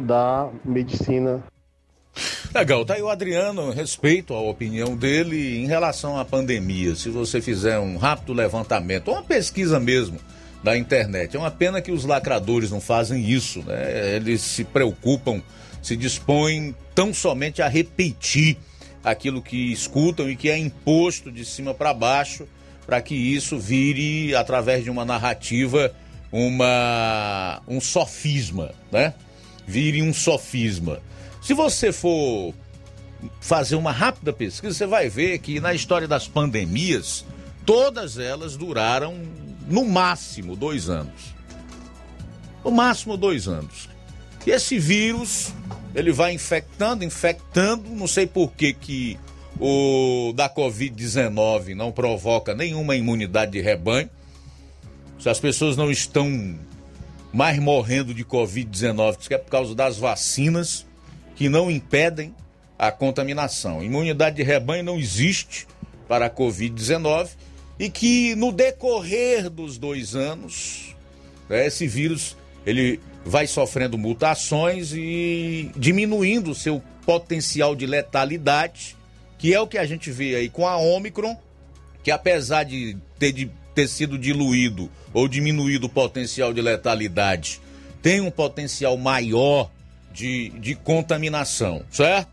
da 0.06 0.49
medicina 0.64 1.44
Legal, 2.56 2.86
tá 2.86 2.94
aí 2.94 3.02
o 3.02 3.10
Adriano, 3.10 3.69
respeito 3.72 4.34
a 4.34 4.40
opinião 4.40 4.95
dele 4.95 5.57
em 5.61 5.68
relação 5.68 6.18
à 6.18 6.23
pandemia. 6.23 6.95
Se 6.95 7.10
você 7.10 7.41
fizer 7.41 7.77
um 7.80 7.98
rápido 7.98 8.32
levantamento, 8.32 9.10
ou 9.10 9.15
uma 9.15 9.23
pesquisa 9.23 9.77
mesmo 9.77 10.18
da 10.64 10.77
internet, 10.77 11.36
é 11.36 11.40
uma 11.40 11.52
pena 11.52 11.82
que 11.82 11.91
os 11.91 12.06
lacradores 12.06 12.72
não 12.72 12.80
fazem 12.80 13.30
isso, 13.30 13.61
né? 13.64 14.15
Eles 14.15 14.40
se 14.40 14.64
preocupam, 14.64 15.41
se 15.82 15.98
dispõem 15.98 16.73
tão 16.95 17.14
somente 17.14 17.61
a 17.61 17.68
repetir 17.68 18.57
aquilo 19.06 19.40
que 19.40 19.72
escutam 19.72 20.27
e 20.27 20.36
que 20.36 20.49
é 20.49 20.57
imposto 20.57 21.32
de 21.32 21.45
cima 21.45 21.76
para 21.76 21.94
baixo, 21.94 22.48
para 22.88 22.99
que 23.02 23.14
isso 23.14 23.60
vire, 23.60 24.36
através 24.36 24.84
de 24.84 24.90
uma 24.90 25.06
narrativa, 25.06 25.94
uma 26.32 27.61
um 27.68 27.80
sofisma, 27.80 28.73
né? 28.91 29.14
Vire 29.68 30.02
um 30.02 30.11
sofisma. 30.11 30.99
Se 31.41 31.53
você 31.53 31.91
for 31.91 32.53
fazer 33.40 33.76
uma 33.76 33.91
rápida 33.91 34.34
pesquisa, 34.34 34.73
você 34.73 34.88
vai 34.88 35.07
ver 35.07 35.38
que 35.38 35.60
na 35.60 35.73
história 35.73 36.07
das 36.07 36.27
pandemias, 36.27 37.23
todas 37.64 38.18
elas 38.18 38.57
duraram 38.57 39.15
no 39.68 39.86
máximo 39.86 40.56
dois 40.56 40.90
anos. 40.90 41.36
No 42.64 42.72
máximo 42.72 43.15
dois 43.15 43.48
anos. 43.48 43.88
E 44.45 44.51
esse 44.51 44.77
vírus, 44.77 45.53
ele 45.93 46.11
vai 46.11 46.34
infectando, 46.34 47.03
infectando, 47.03 47.89
não 47.89 48.07
sei 48.07 48.27
por 48.27 48.51
que 48.51 48.73
que 48.73 49.17
o 49.59 50.34
da 50.35 50.49
Covid-19 50.49 51.73
não 51.73 51.91
provoca 51.91 52.53
nenhuma 52.53 52.95
imunidade 52.95 53.53
de 53.53 53.61
rebanho. 53.61 54.09
Se 55.19 55.30
as 55.30 55.39
pessoas 55.39 55.76
não 55.76 55.89
estão 55.89 56.55
mais 57.34 57.57
morrendo 57.59 58.13
de 58.13 58.23
Covid-19, 58.23 59.17
que 59.27 59.34
é 59.34 59.38
por 59.38 59.49
causa 59.49 59.73
das 59.73 59.97
vacinas 59.97 60.85
que 61.35 61.49
não 61.49 61.72
impedem 61.72 62.34
a 62.77 62.91
contaminação. 62.91 63.84
Imunidade 63.84 64.35
de 64.35 64.43
rebanho 64.43 64.84
não 64.84 64.99
existe 64.99 65.65
para 66.07 66.27
a 66.27 66.30
Covid-19 66.30 67.30
e 67.80 67.89
que 67.89 68.35
no 68.35 68.51
decorrer 68.51 69.49
dos 69.49 69.77
dois 69.77 70.15
anos, 70.15 70.95
né, 71.49 71.65
esse 71.65 71.88
vírus 71.88 72.38
ele 72.65 72.99
vai 73.26 73.47
sofrendo 73.47 73.97
mutações 73.97 74.93
e 74.93 75.72
diminuindo 75.76 76.52
o 76.52 76.56
seu 76.56 76.81
potencial 77.06 77.76
de 77.76 77.88
letalidade, 77.88 78.95
que 79.39 79.53
é 79.53 79.60
o 79.60 79.68
que 79.68 79.80
a 79.80 79.85
gente 79.85 80.11
vê 80.11 80.35
aí 80.35 80.49
com 80.49 80.68
a 80.68 80.77
Omicron, 80.77 81.35
que 82.03 82.11
apesar 82.11 82.64
de 82.64 82.95
ter, 83.18 83.31
de 83.31 83.52
ter 83.73 83.88
sido 83.88 84.18
diluído 84.18 84.91
ou 85.11 85.27
diminuído 85.27 85.88
o 85.88 85.89
potencial 85.89 86.53
de 86.53 86.61
letalidade, 86.61 87.60
tem 88.02 88.22
um 88.22 88.30
potencial 88.30 88.95
maior 88.95 89.72
de, 90.14 90.49
de 90.49 90.76
contaminação, 90.76 91.84
certo? 91.89 92.30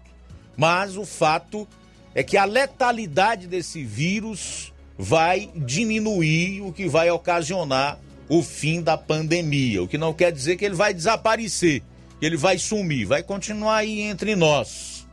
Mas 0.55 0.99
o 0.99 1.07
fato 1.07 1.67
é 2.15 2.23
que 2.23 2.37
a 2.37 2.45
letalidade 2.45 3.47
desse 3.47 3.83
vírus 3.83 4.73
vai 4.99 5.51
diminuir, 5.57 6.61
o 6.61 6.71
que 6.71 6.87
vai 6.87 7.11
ocasionar 7.11 7.99
o 8.29 8.43
fim 8.43 8.83
da 8.83 8.97
pandemia. 8.97 9.83
O 9.83 9.89
que 9.89 9.99
não 9.99 10.13
quer 10.13 10.33
dizer 10.33 10.57
que 10.57 10.65
ele 10.65 10.75
vai 10.75 10.95
desaparecer, 10.95 11.83
que 12.19 12.27
ele 12.27 12.37
vai 12.37 12.59
sumir, 12.59 13.07
vai 13.07 13.23
continuar 13.23 13.79
aí 13.79 14.01
entre 14.01 14.35
nós. 14.37 15.07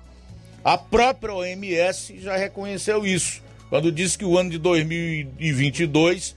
A 0.64 0.78
própria 0.78 1.34
OMS 1.34 2.20
já 2.20 2.36
reconheceu 2.36 3.06
isso, 3.06 3.42
quando 3.70 3.92
disse 3.92 4.18
que 4.18 4.26
o 4.26 4.38
ano 4.38 4.50
de 4.50 4.58
2022 4.58 6.36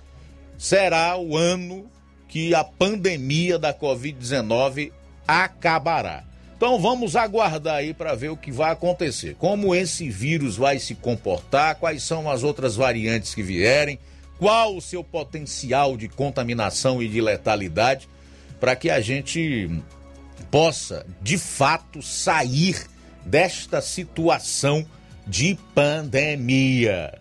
será 0.56 1.16
o 1.16 1.36
ano 1.36 1.90
que 2.28 2.54
a 2.54 2.62
pandemia 2.64 3.58
da 3.58 3.74
Covid-19 3.74 4.92
acabará. 5.26 6.24
Então 6.56 6.80
vamos 6.80 7.16
aguardar 7.16 7.74
aí 7.74 7.92
para 7.92 8.14
ver 8.14 8.28
o 8.28 8.36
que 8.36 8.52
vai 8.52 8.70
acontecer. 8.70 9.34
Como 9.36 9.74
esse 9.74 10.08
vírus 10.08 10.56
vai 10.56 10.78
se 10.78 10.94
comportar, 10.94 11.74
quais 11.74 12.04
são 12.04 12.30
as 12.30 12.44
outras 12.44 12.76
variantes 12.76 13.34
que 13.34 13.42
vierem, 13.42 13.98
qual 14.42 14.76
o 14.76 14.80
seu 14.80 15.04
potencial 15.04 15.96
de 15.96 16.08
contaminação 16.08 17.00
e 17.00 17.08
de 17.08 17.20
letalidade, 17.20 18.08
para 18.58 18.74
que 18.74 18.90
a 18.90 19.00
gente 19.00 19.70
possa, 20.50 21.06
de 21.22 21.38
fato, 21.38 22.02
sair 22.02 22.88
desta 23.24 23.80
situação 23.80 24.84
de 25.28 25.56
pandemia. 25.72 27.20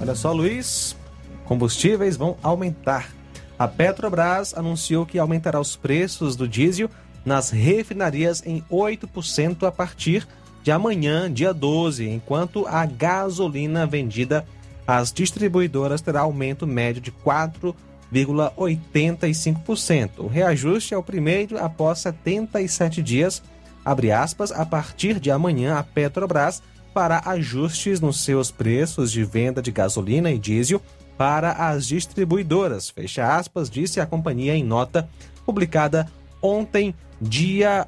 Olha 0.00 0.14
só, 0.14 0.32
Luiz, 0.32 0.96
combustíveis 1.44 2.16
vão 2.16 2.38
aumentar 2.42 3.12
a 3.58 3.68
Petrobras 3.68 4.54
anunciou 4.54 5.04
que 5.04 5.18
aumentará 5.18 5.60
os 5.60 5.76
preços 5.76 6.36
do 6.36 6.48
diesel 6.48 6.88
nas 7.22 7.50
refinarias 7.50 8.42
em 8.46 8.62
8% 8.70 9.64
a 9.64 9.70
partir 9.70 10.26
de 10.62 10.72
amanhã, 10.72 11.30
dia 11.30 11.52
12, 11.52 12.08
enquanto 12.08 12.66
a 12.66 12.86
gasolina 12.86 13.86
vendida 13.86 14.46
às 14.86 15.12
distribuidoras 15.12 16.00
terá 16.00 16.20
aumento 16.20 16.64
médio 16.66 17.02
de 17.02 17.12
4,85%. 17.12 20.10
O 20.18 20.26
reajuste 20.26 20.94
é 20.94 20.96
o 20.96 21.02
primeiro 21.02 21.58
após 21.58 21.98
77 22.00 23.02
dias, 23.02 23.42
abre 23.84 24.12
aspas, 24.12 24.52
a 24.52 24.66
partir 24.66 25.20
de 25.20 25.30
amanhã 25.30 25.78
a 25.78 25.82
Petrobras 25.82 26.62
para 26.92 27.22
ajustes 27.24 28.00
nos 28.00 28.20
seus 28.20 28.50
preços 28.50 29.10
de 29.10 29.24
venda 29.24 29.62
de 29.62 29.72
gasolina 29.72 30.30
e 30.30 30.38
diesel 30.38 30.82
para 31.16 31.52
as 31.52 31.86
distribuidoras. 31.86 32.90
Fecha 32.90 33.36
aspas, 33.36 33.70
disse 33.70 33.98
a 34.00 34.06
companhia 34.06 34.54
em 34.54 34.64
nota 34.64 35.08
publicada 35.46 36.06
ontem, 36.42 36.94
dia 37.20 37.86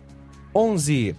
11. 0.55 1.17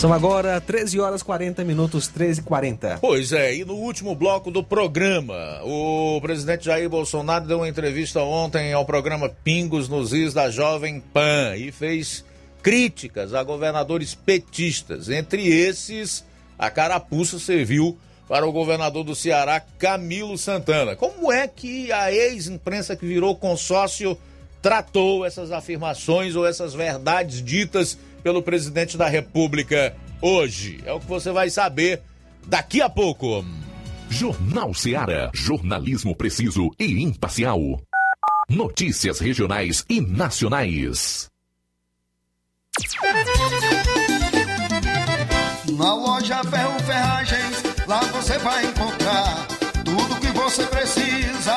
São 0.00 0.14
agora 0.14 0.58
13 0.62 0.98
horas 0.98 1.22
40 1.22 1.62
minutos, 1.62 2.08
13 2.08 2.40
e 2.40 2.42
40. 2.42 2.98
Pois 3.02 3.32
é, 3.32 3.54
e 3.54 3.66
no 3.66 3.74
último 3.74 4.14
bloco 4.14 4.50
do 4.50 4.64
programa, 4.64 5.60
o 5.62 6.18
presidente 6.22 6.64
Jair 6.64 6.88
Bolsonaro 6.88 7.46
deu 7.46 7.58
uma 7.58 7.68
entrevista 7.68 8.22
ontem 8.22 8.72
ao 8.72 8.86
programa 8.86 9.28
Pingos 9.28 9.90
nos 9.90 10.14
Is 10.14 10.32
da 10.32 10.48
Jovem 10.48 11.00
Pan 11.00 11.54
e 11.54 11.70
fez 11.70 12.24
críticas 12.62 13.34
a 13.34 13.42
governadores 13.42 14.14
petistas. 14.14 15.10
Entre 15.10 15.46
esses, 15.46 16.24
a 16.58 16.70
carapuça 16.70 17.38
serviu 17.38 17.98
para 18.26 18.46
o 18.46 18.52
governador 18.52 19.04
do 19.04 19.14
Ceará, 19.14 19.60
Camilo 19.78 20.38
Santana. 20.38 20.96
Como 20.96 21.30
é 21.30 21.46
que 21.46 21.92
a 21.92 22.10
ex-imprensa 22.10 22.96
que 22.96 23.04
virou 23.04 23.36
consórcio 23.36 24.16
tratou 24.62 25.26
essas 25.26 25.52
afirmações 25.52 26.34
ou 26.36 26.46
essas 26.46 26.72
verdades 26.72 27.44
ditas 27.44 27.98
pelo 28.20 28.42
presidente 28.42 28.96
da 28.96 29.08
República 29.08 29.96
hoje? 30.20 30.80
É 30.84 30.92
o 30.92 31.00
que 31.00 31.06
você 31.06 31.32
vai 31.32 31.50
saber 31.50 32.02
daqui 32.46 32.80
a 32.80 32.88
pouco. 32.88 33.44
Jornal 34.08 34.74
Ceará, 34.74 35.30
jornalismo 35.34 36.14
preciso 36.14 36.70
e 36.78 37.02
imparcial. 37.02 37.80
Notícias 38.48 39.20
regionais 39.20 39.84
e 39.88 40.00
nacionais. 40.00 41.28
Na 45.76 45.94
loja 45.94 46.42
Ferro 46.44 46.78
Ferragens 46.80 47.70
Lá 47.90 47.98
você 48.12 48.38
vai 48.38 48.64
encontrar 48.66 49.48
tudo 49.84 50.20
que 50.20 50.28
você 50.28 50.64
precisa, 50.66 51.56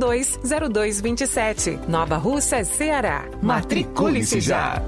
0227. 0.00 1.78
Nova 1.86 2.16
Russa, 2.16 2.64
Ceará. 2.64 3.24
Matricule-se 3.42 4.40
já. 4.40 4.82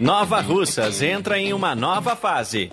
Nova 0.00 0.40
Russas 0.40 1.02
entra 1.02 1.38
em 1.38 1.52
uma 1.52 1.74
nova 1.74 2.16
fase. 2.16 2.72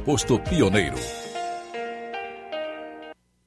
posto 0.05 0.39
Pioneiro. 0.39 0.95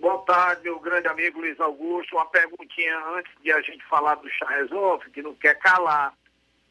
Boa 0.01 0.17
tarde, 0.25 0.63
meu 0.63 0.79
grande 0.79 1.07
amigo 1.07 1.39
Luiz 1.39 1.59
Augusto. 1.59 2.15
Uma 2.15 2.25
perguntinha 2.25 2.97
antes 3.15 3.31
de 3.43 3.51
a 3.51 3.61
gente 3.61 3.85
falar 3.87 4.15
do 4.15 4.27
Chá 4.31 4.47
Resolve, 4.49 5.07
que 5.11 5.21
não 5.21 5.35
quer 5.35 5.53
calar. 5.59 6.13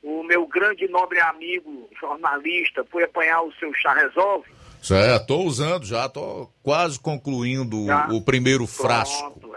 O 0.02 0.24
meu 0.24 0.44
grande 0.44 0.86
e 0.86 0.88
nobre 0.88 1.20
amigo 1.20 1.88
jornalista 2.00 2.84
foi 2.90 3.04
apanhar 3.04 3.42
o 3.42 3.52
seu 3.52 3.72
Chá 3.74 3.94
Resolve? 3.94 4.50
Certo, 4.82 5.26
tô 5.28 5.38
usando 5.42 5.84
já, 5.86 6.08
tô 6.08 6.50
quase 6.64 6.98
concluindo 6.98 7.86
Já? 7.86 8.08
o 8.08 8.20
primeiro 8.20 8.66
frasco. 8.66 9.38
Pronto. 9.38 9.56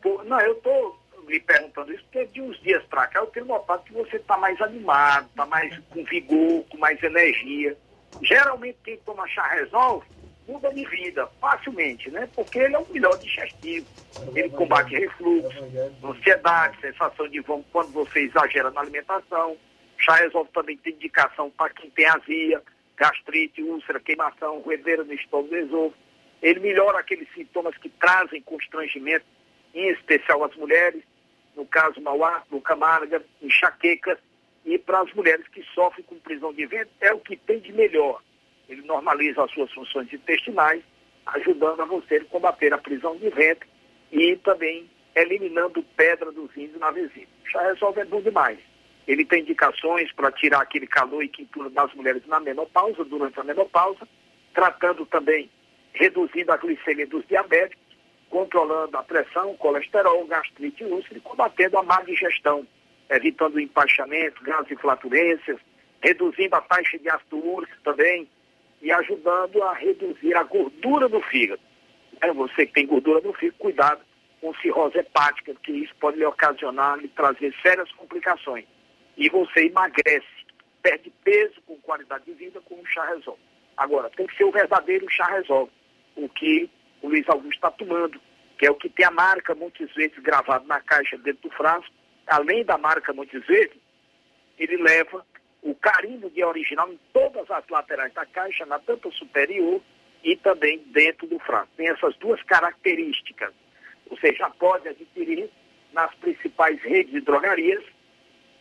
pouco. 0.00 0.24
Não, 0.24 0.40
eu 0.40 0.52
estou 0.52 0.96
lhe 1.30 1.40
perguntando 1.40 1.92
isso 1.92 2.04
porque 2.04 2.26
de 2.26 2.40
uns 2.40 2.60
dias 2.62 2.82
para 2.84 3.06
cá 3.08 3.20
eu 3.20 3.26
tenho 3.26 3.46
notado 3.46 3.84
que 3.84 3.92
você 3.92 4.16
está 4.16 4.36
mais 4.36 4.60
animado, 4.60 5.26
está 5.26 5.46
mais 5.46 5.78
com 5.90 6.04
vigor, 6.04 6.64
com 6.70 6.78
mais 6.78 7.02
energia. 7.02 7.76
Geralmente 8.22 8.78
quem 8.84 8.96
toma 8.98 9.26
chá 9.28 9.46
resolve 9.48 10.06
muda 10.46 10.72
de 10.72 10.84
vida 10.86 11.26
facilmente, 11.40 12.10
né? 12.10 12.28
Porque 12.34 12.58
ele 12.58 12.74
é 12.74 12.78
o 12.78 12.86
melhor 12.88 13.18
digestivo. 13.18 13.86
Ele 14.34 14.48
combate 14.50 14.94
refluxo, 14.96 15.58
ansiedade, 16.04 16.80
sensação 16.80 17.28
de 17.28 17.40
vômito 17.40 17.68
quando 17.72 17.90
você 17.92 18.20
exagera 18.20 18.70
na 18.70 18.80
alimentação. 18.80 19.56
Chá 19.98 20.14
resolve 20.16 20.50
também 20.52 20.76
tem 20.76 20.92
indicação 20.92 21.50
para 21.50 21.70
quem 21.70 21.90
tem 21.90 22.06
azia, 22.06 22.62
gastrite, 22.96 23.62
úlcera, 23.62 24.00
queimação, 24.00 24.60
roedeira 24.60 25.04
no 25.04 25.12
estômago 25.12 25.48
do 25.48 25.56
esôfago. 25.56 25.94
Ele 26.42 26.60
melhora 26.60 26.98
aqueles 26.98 27.28
sintomas 27.34 27.76
que 27.78 27.88
trazem 27.88 28.42
constrangimento, 28.42 29.24
em 29.74 29.88
especial 29.90 30.44
as 30.44 30.54
mulheres, 30.54 31.02
no 31.56 31.64
caso 31.64 32.00
Mauá, 32.00 32.42
no 32.50 32.60
Camarga, 32.60 33.24
enxaqueca, 33.40 34.18
e 34.64 34.78
para 34.78 35.00
as 35.00 35.12
mulheres 35.14 35.46
que 35.48 35.62
sofrem 35.74 36.04
com 36.04 36.18
prisão 36.18 36.52
de 36.52 36.66
ventre, 36.66 36.90
é 37.00 37.12
o 37.12 37.20
que 37.20 37.36
tem 37.36 37.60
de 37.60 37.72
melhor. 37.72 38.22
Ele 38.68 38.82
normaliza 38.82 39.42
as 39.42 39.50
suas 39.52 39.72
funções 39.72 40.12
intestinais, 40.12 40.82
ajudando 41.26 41.80
a 41.80 41.84
você 41.84 42.20
combater 42.24 42.72
a 42.72 42.78
prisão 42.78 43.16
de 43.16 43.30
ventre 43.30 43.68
e 44.12 44.36
também 44.36 44.90
eliminando 45.14 45.82
pedra 45.96 46.30
dos 46.30 46.52
rins 46.52 46.76
na 46.78 46.90
vesícula. 46.90 47.26
Já 47.50 47.62
resolve 47.62 48.00
é 48.00 48.04
bom 48.04 48.20
demais. 48.20 48.58
Ele 49.06 49.24
tem 49.24 49.40
indicações 49.40 50.12
para 50.12 50.32
tirar 50.32 50.60
aquele 50.60 50.86
calor 50.86 51.22
e 51.22 51.28
quintura 51.28 51.70
das 51.70 51.92
mulheres 51.94 52.26
na 52.26 52.40
menopausa, 52.40 53.04
durante 53.04 53.38
a 53.38 53.44
menopausa, 53.44 54.06
tratando 54.52 55.06
também, 55.06 55.48
reduzindo 55.92 56.52
a 56.52 56.56
glicemia 56.56 57.06
dos 57.06 57.24
diabéticos, 57.26 57.85
controlando 58.30 58.96
a 58.96 59.02
pressão, 59.02 59.56
colesterol, 59.56 60.26
gastrite 60.26 60.84
úlcera 60.84 61.18
e 61.18 61.20
combatendo 61.20 61.78
a 61.78 61.82
má 61.82 62.02
digestão, 62.02 62.66
evitando 63.08 63.60
empaixamento, 63.60 64.42
gases 64.42 64.72
e 64.72 64.76
flatulências, 64.76 65.58
reduzindo 66.00 66.54
a 66.54 66.60
taxa 66.60 66.98
de 66.98 67.08
ácido 67.08 67.36
úrico 67.36 67.72
também 67.82 68.28
e 68.82 68.92
ajudando 68.92 69.62
a 69.62 69.72
reduzir 69.74 70.34
a 70.34 70.42
gordura 70.42 71.08
do 71.08 71.20
fígado. 71.22 71.60
É, 72.20 72.32
você 72.32 72.66
que 72.66 72.72
tem 72.72 72.86
gordura 72.86 73.20
no 73.20 73.32
fígado, 73.32 73.58
cuidado 73.58 74.00
com 74.40 74.54
cirrose 74.56 74.98
hepática, 74.98 75.54
que 75.62 75.72
isso 75.72 75.94
pode 76.00 76.18
lhe 76.18 76.24
ocasionar, 76.24 76.98
lhe 76.98 77.08
trazer 77.08 77.54
sérias 77.62 77.90
complicações. 77.92 78.64
E 79.16 79.28
você 79.28 79.66
emagrece, 79.66 80.26
perde 80.82 81.10
peso 81.24 81.60
com 81.66 81.76
qualidade 81.78 82.24
de 82.24 82.32
vida 82.32 82.60
com 82.60 82.74
o 82.74 82.86
chá 82.86 83.04
resolve. 83.06 83.40
Agora, 83.76 84.10
tem 84.10 84.26
que 84.26 84.36
ser 84.36 84.44
o 84.44 84.52
verdadeiro 84.52 85.06
chá 85.10 85.26
resolve, 85.26 85.70
o 86.16 86.28
que 86.28 86.70
o 87.06 87.08
Luiz 87.08 87.28
Augusto 87.28 87.54
está 87.54 87.70
tomando, 87.70 88.20
que 88.58 88.66
é 88.66 88.70
o 88.70 88.74
que 88.74 88.88
tem 88.88 89.06
a 89.06 89.10
marca 89.10 89.54
muitas 89.54 89.92
vezes 89.94 90.18
gravada 90.18 90.64
na 90.66 90.80
caixa 90.80 91.16
dentro 91.16 91.48
do 91.48 91.54
frasco. 91.54 91.94
Além 92.26 92.64
da 92.64 92.76
marca 92.76 93.12
muitas 93.12 93.46
vezes, 93.46 93.76
ele 94.58 94.76
leva 94.78 95.24
o 95.62 95.74
carimbo 95.74 96.28
de 96.30 96.42
original 96.42 96.92
em 96.92 96.98
todas 97.12 97.48
as 97.50 97.66
laterais 97.68 98.12
da 98.12 98.26
caixa, 98.26 98.66
na 98.66 98.80
tampa 98.80 99.08
superior 99.12 99.80
e 100.24 100.36
também 100.36 100.78
dentro 100.88 101.28
do 101.28 101.38
frasco. 101.38 101.70
Tem 101.76 101.88
essas 101.88 102.16
duas 102.16 102.42
características. 102.42 103.52
Você 104.10 104.34
já 104.34 104.50
pode 104.50 104.88
adquirir 104.88 105.48
nas 105.92 106.12
principais 106.16 106.80
redes 106.82 107.12
de 107.12 107.20
drogarias. 107.20 107.84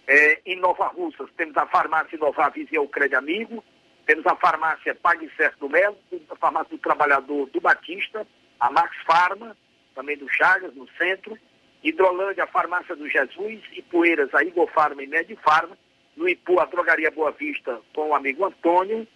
É, 0.08 0.40
em 0.46 0.56
Nova 0.58 0.86
Russas 0.88 1.32
temos 1.36 1.58
a 1.58 1.66
farmácia 1.66 2.16
Nova 2.20 2.50
Visia 2.50 2.80
o 2.80 2.88
Crédito 2.88 3.18
Amigo, 3.18 3.64
temos 4.06 4.26
a 4.26 4.36
farmácia 4.36 4.96
Pague 4.96 5.30
Certo 5.36 5.60
do 5.60 5.70
Melo, 5.70 5.98
a 6.30 6.36
farmácia 6.36 6.70
do 6.70 6.78
Trabalhador 6.78 7.50
do 7.50 7.60
Batista, 7.60 8.26
a 8.60 8.72
Max 8.72 8.96
Farma, 9.06 9.56
também 9.94 10.18
do 10.18 10.30
Chagas, 10.30 10.74
no 10.76 10.88
centro, 10.98 11.38
Hidrolândia, 11.84 12.44
a 12.44 12.48
farmácia 12.48 12.96
do 12.96 13.08
Jesus, 13.10 13.62
Poeiras, 13.90 14.34
a 14.34 14.44
Igor 14.44 14.68
Farma 14.72 15.04
e 15.04 15.08
Medifarma, 15.08 15.78
no 16.16 16.28
Ipu, 16.28 16.60
a 16.60 16.66
Drogaria 16.66 17.12
Boa 17.12 17.32
Vista, 17.32 17.80
com 17.94 18.10
o 18.10 18.16
amigo 18.16 18.46
Antônio, 18.46 19.08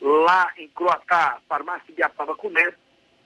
lá 0.00 0.50
em 0.58 0.68
Croatá, 0.68 1.38
farmácia 1.48 1.94
de 1.94 2.02
Apava 2.02 2.34
com 2.36 2.50
Neto, 2.50 2.78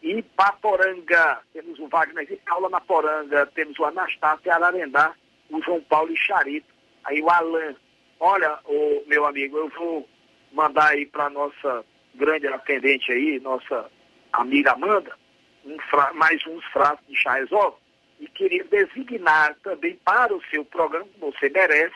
e 0.03 0.23
Paporanga, 0.23 1.41
temos 1.53 1.79
o 1.79 1.89
Wagner 1.89 2.27
de 2.27 2.37
Paula 2.37 2.69
na 2.69 2.81
Poranga, 2.81 3.47
temos 3.47 3.79
o 3.79 3.85
Anastácio 3.85 4.53
Ararendá, 4.53 5.13
o 5.51 5.61
João 5.63 5.81
Paulo 5.83 6.13
e 6.13 6.17
Charito, 6.17 6.73
aí 7.05 7.21
o 7.21 7.29
Alan. 7.29 7.75
Olha, 8.21 8.59
o 8.65 9.03
meu 9.07 9.27
amigo, 9.27 9.57
eu 9.57 9.69
vou 9.71 10.09
mandar 10.53 10.93
aí 10.93 11.07
para 11.07 11.31
nossa 11.31 11.85
grande 12.15 12.47
atendente 12.47 13.13
aí, 13.13 13.39
nossa 13.41 13.91
amiga 14.33 14.73
Amanda, 14.73 15.17
um 15.65 15.79
fra... 15.91 16.13
mais 16.13 16.45
uns 16.47 16.65
frascos 16.67 17.07
de 17.07 17.17
chá 17.17 17.35
resolve, 17.35 17.77
e 18.21 18.27
queria 18.27 18.65
designar 18.65 19.55
também 19.63 19.97
para 20.05 20.35
o 20.35 20.43
seu 20.51 20.65
programa, 20.65 21.07
que 21.07 21.21
você 21.21 21.49
merece, 21.49 21.95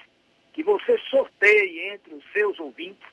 que 0.52 0.62
você 0.62 0.98
sorteie 1.10 1.88
entre 1.88 2.14
os 2.14 2.24
seus 2.32 2.58
ouvintes, 2.60 3.06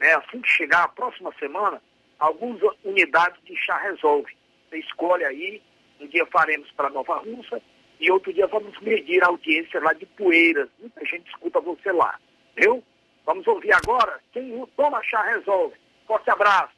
né, 0.00 0.14
assim 0.14 0.40
que 0.40 0.48
chegar 0.48 0.84
a 0.84 0.88
próxima 0.88 1.32
semana, 1.38 1.80
algumas 2.18 2.60
unidades 2.84 3.40
de 3.44 3.56
chá 3.56 3.78
resolve. 3.78 4.36
Você 4.68 4.78
escolhe 4.78 5.24
aí, 5.24 5.62
um 6.00 6.06
dia 6.06 6.26
faremos 6.26 6.70
para 6.72 6.90
Nova 6.90 7.18
Russa 7.18 7.60
e 8.00 8.10
outro 8.10 8.32
dia 8.32 8.46
vamos 8.46 8.78
medir 8.80 9.22
a 9.22 9.28
audiência 9.28 9.80
lá 9.80 9.92
de 9.92 10.06
Poeiras. 10.06 10.68
Muita 10.78 11.04
gente 11.04 11.28
escuta 11.28 11.60
você 11.60 11.90
lá. 11.92 12.18
Viu? 12.56 12.82
Vamos 13.28 13.46
ouvir 13.46 13.74
agora 13.74 14.18
quem 14.32 14.66
toma 14.74 15.02
chá 15.02 15.20
resolve. 15.20 15.76
Forte 16.06 16.30
abraço. 16.30 16.77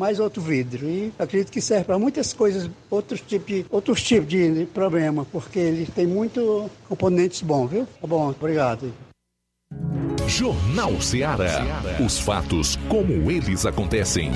mais 0.00 0.18
outro 0.18 0.40
vidro. 0.40 0.88
E 0.88 1.12
acredito 1.18 1.52
que 1.52 1.60
serve 1.60 1.84
para 1.84 1.98
muitas 1.98 2.32
coisas, 2.32 2.70
outros 2.90 3.20
tipos, 3.20 3.66
outros 3.70 4.02
tipos 4.02 4.28
de 4.28 4.66
problema, 4.72 5.26
porque 5.30 5.58
ele 5.58 5.86
tem 5.86 6.06
muito 6.06 6.70
componentes 6.88 7.42
bons, 7.42 7.68
viu? 7.68 7.86
Tá 8.00 8.06
bom, 8.06 8.30
obrigado. 8.30 8.92
Jornal 10.26 11.00
Ceará. 11.00 11.62
Os 12.04 12.18
fatos 12.18 12.76
como 12.88 13.30
eles 13.30 13.66
acontecem. 13.66 14.30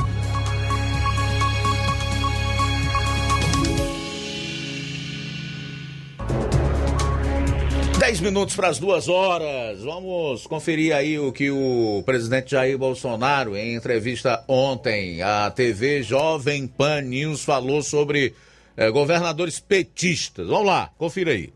Dez 8.04 8.20
minutos 8.20 8.54
para 8.54 8.68
as 8.68 8.78
duas 8.78 9.08
horas. 9.08 9.82
Vamos 9.82 10.46
conferir 10.46 10.94
aí 10.94 11.18
o 11.18 11.32
que 11.32 11.50
o 11.50 12.02
presidente 12.04 12.50
Jair 12.50 12.76
Bolsonaro, 12.76 13.56
em 13.56 13.74
entrevista 13.74 14.44
ontem 14.46 15.22
à 15.22 15.50
TV 15.50 16.02
Jovem 16.02 16.66
Pan 16.66 17.00
News, 17.00 17.42
falou 17.42 17.82
sobre 17.82 18.34
eh, 18.76 18.90
governadores 18.90 19.58
petistas. 19.58 20.48
Vamos 20.48 20.66
lá, 20.66 20.90
confira 20.98 21.30
aí. 21.30 21.50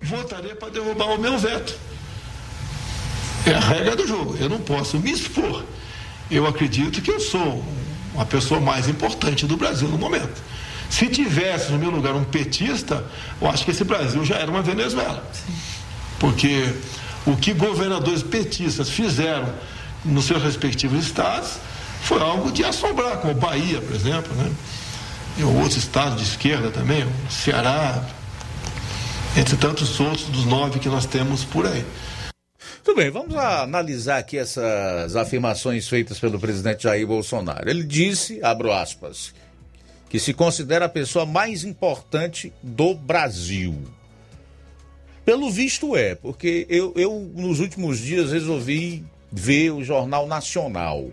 Votaria 0.00 0.56
para 0.56 0.70
derrubar 0.70 1.14
o 1.14 1.18
meu 1.20 1.36
veto. 1.36 1.78
É 3.46 3.52
a 3.52 3.60
regra 3.60 3.94
do 3.94 4.06
jogo. 4.06 4.38
Eu 4.40 4.48
não 4.48 4.62
posso 4.62 4.98
me 4.98 5.12
expor. 5.12 5.66
Eu 6.30 6.46
acredito 6.46 7.02
que 7.02 7.10
eu 7.10 7.20
sou 7.20 7.62
uma 8.14 8.24
pessoa 8.24 8.58
mais 8.58 8.88
importante 8.88 9.46
do 9.46 9.58
Brasil 9.58 9.86
no 9.86 9.98
momento. 9.98 10.42
Se 10.90 11.08
tivesse 11.08 11.72
no 11.72 11.78
meu 11.78 11.90
lugar 11.90 12.14
um 12.14 12.24
petista, 12.24 13.04
eu 13.40 13.48
acho 13.48 13.64
que 13.64 13.70
esse 13.70 13.84
Brasil 13.84 14.24
já 14.24 14.36
era 14.36 14.50
uma 14.50 14.62
Venezuela. 14.62 15.22
Porque 16.18 16.72
o 17.26 17.36
que 17.36 17.52
governadores 17.52 18.22
petistas 18.22 18.88
fizeram 18.88 19.52
nos 20.04 20.24
seus 20.24 20.42
respectivos 20.42 21.04
estados 21.04 21.58
foi 22.02 22.20
algo 22.20 22.52
de 22.52 22.64
assombrar, 22.64 23.18
como 23.18 23.34
Bahia, 23.34 23.80
por 23.80 23.94
exemplo, 23.94 24.32
né? 24.34 24.50
e 25.36 25.44
outros 25.44 25.76
estados 25.76 26.18
de 26.18 26.22
esquerda 26.22 26.70
também, 26.70 27.06
Ceará, 27.28 28.02
entre 29.36 29.56
tantos 29.56 30.00
outros 30.00 30.26
dos 30.28 30.46
nove 30.46 30.78
que 30.78 30.88
nós 30.88 31.04
temos 31.04 31.44
por 31.44 31.66
aí. 31.66 31.84
Tudo 32.82 32.96
bem, 32.96 33.10
vamos 33.10 33.36
analisar 33.36 34.18
aqui 34.18 34.38
essas 34.38 35.16
afirmações 35.16 35.88
feitas 35.88 36.18
pelo 36.18 36.38
presidente 36.38 36.84
Jair 36.84 37.06
Bolsonaro. 37.06 37.68
Ele 37.68 37.82
disse, 37.82 38.40
abro 38.42 38.72
aspas, 38.72 39.34
que 40.16 40.20
se 40.20 40.32
considera 40.32 40.86
a 40.86 40.88
pessoa 40.88 41.26
mais 41.26 41.62
importante 41.62 42.50
do 42.62 42.94
Brasil. 42.94 43.76
Pelo 45.26 45.50
visto 45.50 45.94
é, 45.94 46.14
porque 46.14 46.66
eu, 46.70 46.94
eu 46.96 47.30
nos 47.34 47.60
últimos 47.60 47.98
dias 47.98 48.32
resolvi 48.32 49.04
ver 49.30 49.72
o 49.72 49.84
Jornal 49.84 50.26
Nacional, 50.26 51.10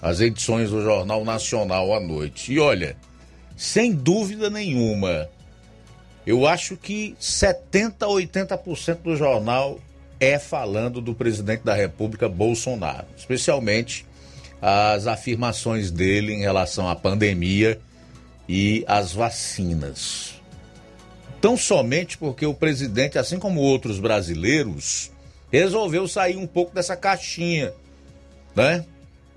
as 0.00 0.22
edições 0.22 0.70
do 0.70 0.82
Jornal 0.82 1.26
Nacional 1.26 1.92
à 1.92 2.00
noite. 2.00 2.54
E 2.54 2.58
olha, 2.58 2.96
sem 3.54 3.92
dúvida 3.92 4.48
nenhuma, 4.48 5.28
Eu 6.26 6.46
acho 6.46 6.78
que 6.78 7.14
70 7.18 8.06
a 8.06 8.08
80% 8.08 9.02
do 9.02 9.16
jornal 9.16 9.78
é 10.18 10.38
falando 10.38 11.02
do 11.02 11.14
presidente 11.14 11.64
da 11.64 11.74
República 11.74 12.30
Bolsonaro, 12.30 13.06
especialmente 13.16 14.06
as 14.62 15.06
afirmações 15.06 15.90
dele 15.90 16.32
em 16.32 16.40
relação 16.40 16.88
à 16.88 16.96
pandemia 16.96 17.78
e 18.52 18.84
às 18.88 19.12
vacinas. 19.12 20.34
Tão 21.40 21.56
somente 21.56 22.18
porque 22.18 22.44
o 22.44 22.52
presidente, 22.52 23.16
assim 23.16 23.38
como 23.38 23.60
outros 23.60 24.00
brasileiros, 24.00 25.12
resolveu 25.52 26.08
sair 26.08 26.36
um 26.36 26.48
pouco 26.48 26.74
dessa 26.74 26.96
caixinha, 26.96 27.72
né? 28.56 28.84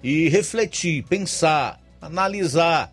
E 0.02 0.30
refletir, 0.30 1.04
pensar, 1.04 1.80
analisar, 2.02 2.92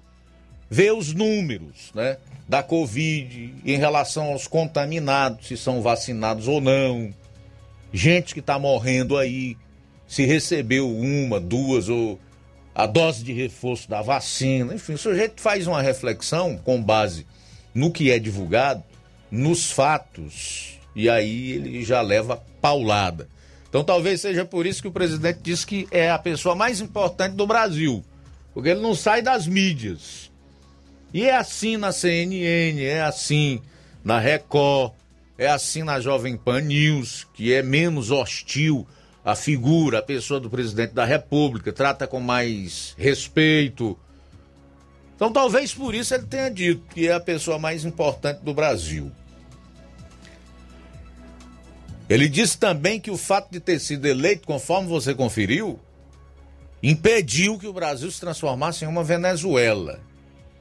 ver 0.68 0.92
os 0.92 1.14
números, 1.14 1.90
né? 1.94 2.18
Da 2.46 2.62
Covid 2.62 3.54
em 3.64 3.78
relação 3.78 4.26
aos 4.26 4.46
contaminados, 4.46 5.48
se 5.48 5.56
são 5.56 5.80
vacinados 5.80 6.46
ou 6.48 6.60
não, 6.60 7.14
gente 7.94 8.34
que 8.34 8.40
está 8.40 8.58
morrendo 8.58 9.16
aí, 9.16 9.56
se 10.06 10.26
recebeu 10.26 10.86
uma, 10.86 11.40
duas 11.40 11.88
ou 11.88 12.20
a 12.74 12.86
dose 12.86 13.24
de 13.24 13.32
reforço 13.32 13.88
da 13.88 14.00
vacina, 14.02 14.74
enfim, 14.74 14.94
o 14.94 14.98
sujeito 14.98 15.40
faz 15.40 15.66
uma 15.66 15.82
reflexão 15.82 16.56
com 16.56 16.82
base 16.82 17.26
no 17.74 17.90
que 17.90 18.10
é 18.10 18.18
divulgado, 18.18 18.82
nos 19.30 19.70
fatos, 19.70 20.78
e 20.94 21.08
aí 21.08 21.52
ele 21.52 21.84
já 21.84 22.00
leva 22.00 22.42
paulada. 22.60 23.28
Então 23.68 23.84
talvez 23.84 24.20
seja 24.20 24.44
por 24.44 24.66
isso 24.66 24.82
que 24.82 24.88
o 24.88 24.92
presidente 24.92 25.40
diz 25.42 25.64
que 25.64 25.86
é 25.90 26.10
a 26.10 26.18
pessoa 26.18 26.54
mais 26.54 26.80
importante 26.80 27.36
do 27.36 27.46
Brasil, 27.46 28.04
porque 28.52 28.70
ele 28.70 28.80
não 28.80 28.94
sai 28.94 29.22
das 29.22 29.46
mídias. 29.46 30.30
E 31.12 31.24
é 31.24 31.36
assim 31.36 31.76
na 31.76 31.92
CNN, 31.92 32.82
é 32.82 33.02
assim 33.02 33.60
na 34.02 34.18
Record, 34.18 34.92
é 35.36 35.48
assim 35.48 35.82
na 35.82 36.00
Jovem 36.00 36.36
Pan 36.36 36.60
News, 36.60 37.26
que 37.34 37.52
é 37.52 37.62
menos 37.62 38.10
hostil 38.10 38.86
à 39.24 39.34
figura, 39.34 39.98
à 39.98 40.02
pessoa 40.02 40.40
do 40.40 40.50
presidente 40.50 40.92
da 40.92 41.04
República, 41.04 41.72
trata 41.72 42.06
com 42.06 42.20
mais 42.20 42.94
respeito. 42.96 43.98
Então 45.14 45.32
talvez 45.32 45.74
por 45.74 45.94
isso 45.94 46.14
ele 46.14 46.26
tenha 46.26 46.50
dito 46.50 46.82
que 46.94 47.06
é 47.06 47.12
a 47.12 47.20
pessoa 47.20 47.58
mais 47.58 47.84
importante 47.84 48.40
do 48.42 48.54
Brasil. 48.54 49.12
Ele 52.08 52.28
disse 52.28 52.58
também 52.58 52.98
que 52.98 53.10
o 53.10 53.16
fato 53.16 53.52
de 53.52 53.60
ter 53.60 53.78
sido 53.78 54.06
eleito, 54.06 54.46
conforme 54.46 54.88
você 54.88 55.14
conferiu, 55.14 55.78
impediu 56.82 57.58
que 57.58 57.68
o 57.68 57.72
Brasil 57.72 58.10
se 58.10 58.18
transformasse 58.18 58.84
em 58.84 58.88
uma 58.88 59.04
Venezuela. 59.04 60.00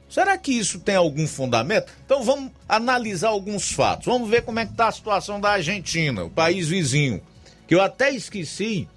Será 0.08 0.36
que 0.36 0.52
isso 0.52 0.78
tem 0.80 0.94
algum 0.94 1.26
fundamento? 1.26 1.92
Então 2.04 2.22
vamos 2.22 2.52
analisar 2.68 3.28
alguns 3.28 3.72
fatos. 3.72 4.06
Vamos 4.06 4.28
ver 4.28 4.42
como 4.42 4.58
é 4.58 4.66
que 4.66 4.72
está 4.72 4.88
a 4.88 4.92
situação 4.92 5.40
da 5.40 5.50
Argentina, 5.50 6.24
o 6.24 6.30
país 6.30 6.68
vizinho. 6.68 7.22
Que 7.70 7.76
eu 7.76 7.80
até 7.80 8.10
esqueci 8.10 8.88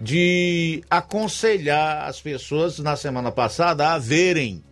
de 0.00 0.84
aconselhar 0.88 2.08
as 2.08 2.20
pessoas 2.20 2.78
na 2.78 2.94
semana 2.94 3.32
passada 3.32 3.88
a 3.88 3.98
verem 3.98 4.62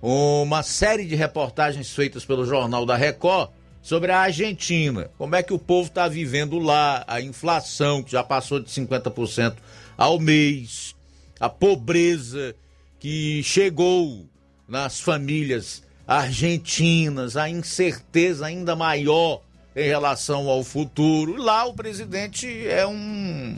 uma 0.00 0.62
série 0.62 1.04
de 1.04 1.14
reportagens 1.14 1.92
feitas 1.92 2.24
pelo 2.24 2.46
Jornal 2.46 2.86
da 2.86 2.96
Record 2.96 3.50
sobre 3.82 4.10
a 4.10 4.20
Argentina. 4.20 5.10
Como 5.18 5.36
é 5.36 5.42
que 5.42 5.52
o 5.52 5.58
povo 5.58 5.88
está 5.88 6.08
vivendo 6.08 6.58
lá, 6.58 7.04
a 7.06 7.20
inflação 7.20 8.02
que 8.02 8.12
já 8.12 8.24
passou 8.24 8.58
de 8.58 8.70
50% 8.70 9.56
ao 9.94 10.18
mês, 10.18 10.96
a 11.38 11.50
pobreza 11.50 12.56
que 12.98 13.42
chegou 13.42 14.26
nas 14.66 14.98
famílias 14.98 15.82
argentinas, 16.08 17.36
a 17.36 17.50
incerteza 17.50 18.46
ainda 18.46 18.74
maior 18.74 19.42
em 19.74 19.86
relação 19.86 20.48
ao 20.48 20.62
futuro. 20.62 21.36
Lá 21.36 21.64
o 21.64 21.74
presidente 21.74 22.66
é 22.66 22.86
um 22.86 23.56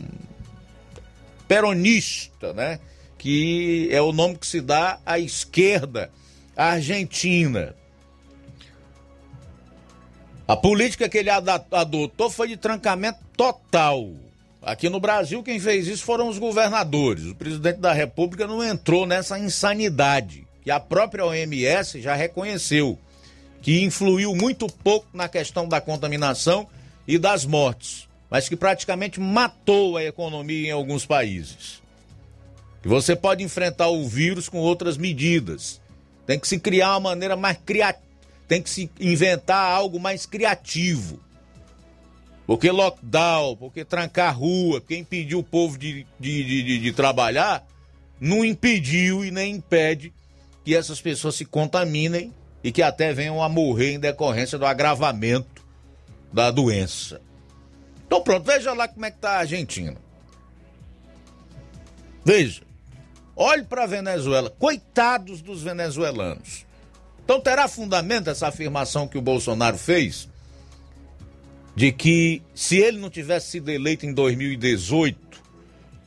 peronista, 1.47 2.53
né? 2.53 2.79
Que 3.19 3.89
é 3.91 4.01
o 4.01 4.13
nome 4.13 4.37
que 4.37 4.47
se 4.47 4.61
dá 4.61 4.99
à 5.05 5.19
esquerda 5.19 6.11
argentina. 6.57 7.75
A 10.47 10.55
política 10.55 11.09
que 11.09 11.19
ele 11.19 11.31
adotou 11.31 12.29
foi 12.29 12.49
de 12.49 12.57
trancamento 12.57 13.19
total. 13.37 14.11
Aqui 14.63 14.89
no 14.89 15.01
Brasil, 15.01 15.43
quem 15.43 15.59
fez 15.59 15.87
isso 15.87 16.05
foram 16.05 16.29
os 16.29 16.39
governadores. 16.39 17.25
O 17.27 17.35
presidente 17.35 17.81
da 17.81 17.93
República 17.93 18.47
não 18.47 18.63
entrou 18.63 19.07
nessa 19.07 19.39
insanidade 19.39 20.47
que 20.63 20.71
a 20.71 20.81
própria 20.81 21.27
OMS 21.27 22.01
já 22.01 22.15
reconheceu, 22.15 22.99
que 23.65 23.83
influiu 23.83 24.37
muito 24.37 24.67
pouco 24.67 25.07
na 25.15 25.27
questão 25.27 25.67
da 25.67 25.81
contaminação 25.81 26.69
e 27.09 27.17
das 27.17 27.47
mortes, 27.47 28.07
mas 28.29 28.47
que 28.47 28.55
praticamente 28.55 29.19
matou 29.19 29.97
a 29.97 30.05
economia 30.05 30.69
em 30.69 30.71
alguns 30.71 31.07
países. 31.07 31.83
E 32.85 32.89
você 32.89 33.17
pode 33.17 33.43
enfrentar 33.43 33.89
o 33.89 34.07
vírus 34.07 34.51
com 34.51 34.59
outras 34.59 34.99
medidas. 34.99 35.81
Tem 36.27 36.39
que 36.39 36.47
se 36.47 36.61
criar 36.61 36.91
uma 36.91 37.09
maneira 37.09 37.37
mais 37.37 37.57
criativa, 37.65 38.05
tem 38.47 38.61
que 38.61 38.69
se 38.69 38.91
inventar 39.01 39.73
algo 39.73 39.99
mais 39.99 40.27
criativo. 40.27 41.19
Porque 42.47 42.71
lockdown, 42.71 43.57
porque 43.57 43.83
trancar 43.83 44.29
a 44.29 44.33
rua, 44.33 44.83
porque 44.83 44.95
impedir 44.95 45.37
o 45.37 45.43
povo 45.43 45.79
de, 45.79 46.07
de, 46.21 46.45
de, 46.45 46.79
de, 46.81 46.93
trabalhar, 46.93 47.67
não 48.21 48.45
impediu 48.45 49.25
e 49.25 49.31
nem 49.31 49.55
impede 49.55 50.13
que 50.63 50.77
essas 50.77 51.01
pessoas 51.01 51.35
se 51.37 51.47
contaminem 51.47 52.31
e 52.65 52.73
que 52.73 52.83
até 52.83 53.13
venham 53.13 53.43
a 53.43 53.49
morrer 53.49 53.93
em 53.93 54.01
decorrência 54.01 54.57
do 54.57 54.65
agravamento 54.65 55.63
da 56.33 56.51
doença. 56.51 57.21
Então 58.07 58.23
pronto, 58.23 58.45
veja 58.45 58.73
lá 58.73 58.89
como 58.89 59.05
é 59.05 59.11
que 59.11 59.19
está 59.19 59.33
a 59.33 59.39
Argentina. 59.41 59.95
Veja. 62.25 62.63
Olhe 63.37 63.65
para 63.65 63.85
a 63.85 63.87
Venezuela. 63.87 64.49
Coitados 64.49 65.43
dos 65.43 65.63
venezuelanos. 65.63 66.65
Então 67.23 67.39
terá 67.39 67.69
fundamento 67.69 68.31
essa 68.31 68.49
afirmação 68.49 69.07
que 69.07 69.19
o 69.19 69.23
Bolsonaro 69.23 69.77
fez 69.77 70.29
de 71.77 71.91
que 71.93 72.41
se 72.55 72.77
ele 72.77 72.99
não 72.99 73.11
tivesse 73.11 73.51
sido 73.51 73.71
eleito 73.71 74.07
em 74.07 74.15
2018, 74.15 75.43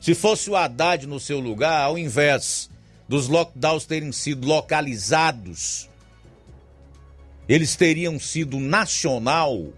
se 0.00 0.14
fosse 0.14 0.48
o 0.48 0.56
Haddad 0.56 1.06
no 1.06 1.20
seu 1.20 1.38
lugar, 1.38 1.82
ao 1.82 1.98
invés 1.98 2.70
dos 3.06 3.28
lockdowns 3.28 3.84
terem 3.84 4.10
sido 4.10 4.46
localizados, 4.46 5.88
eles 7.48 7.74
teriam 7.74 8.18
sido 8.18 8.58
nacional, 8.60 9.72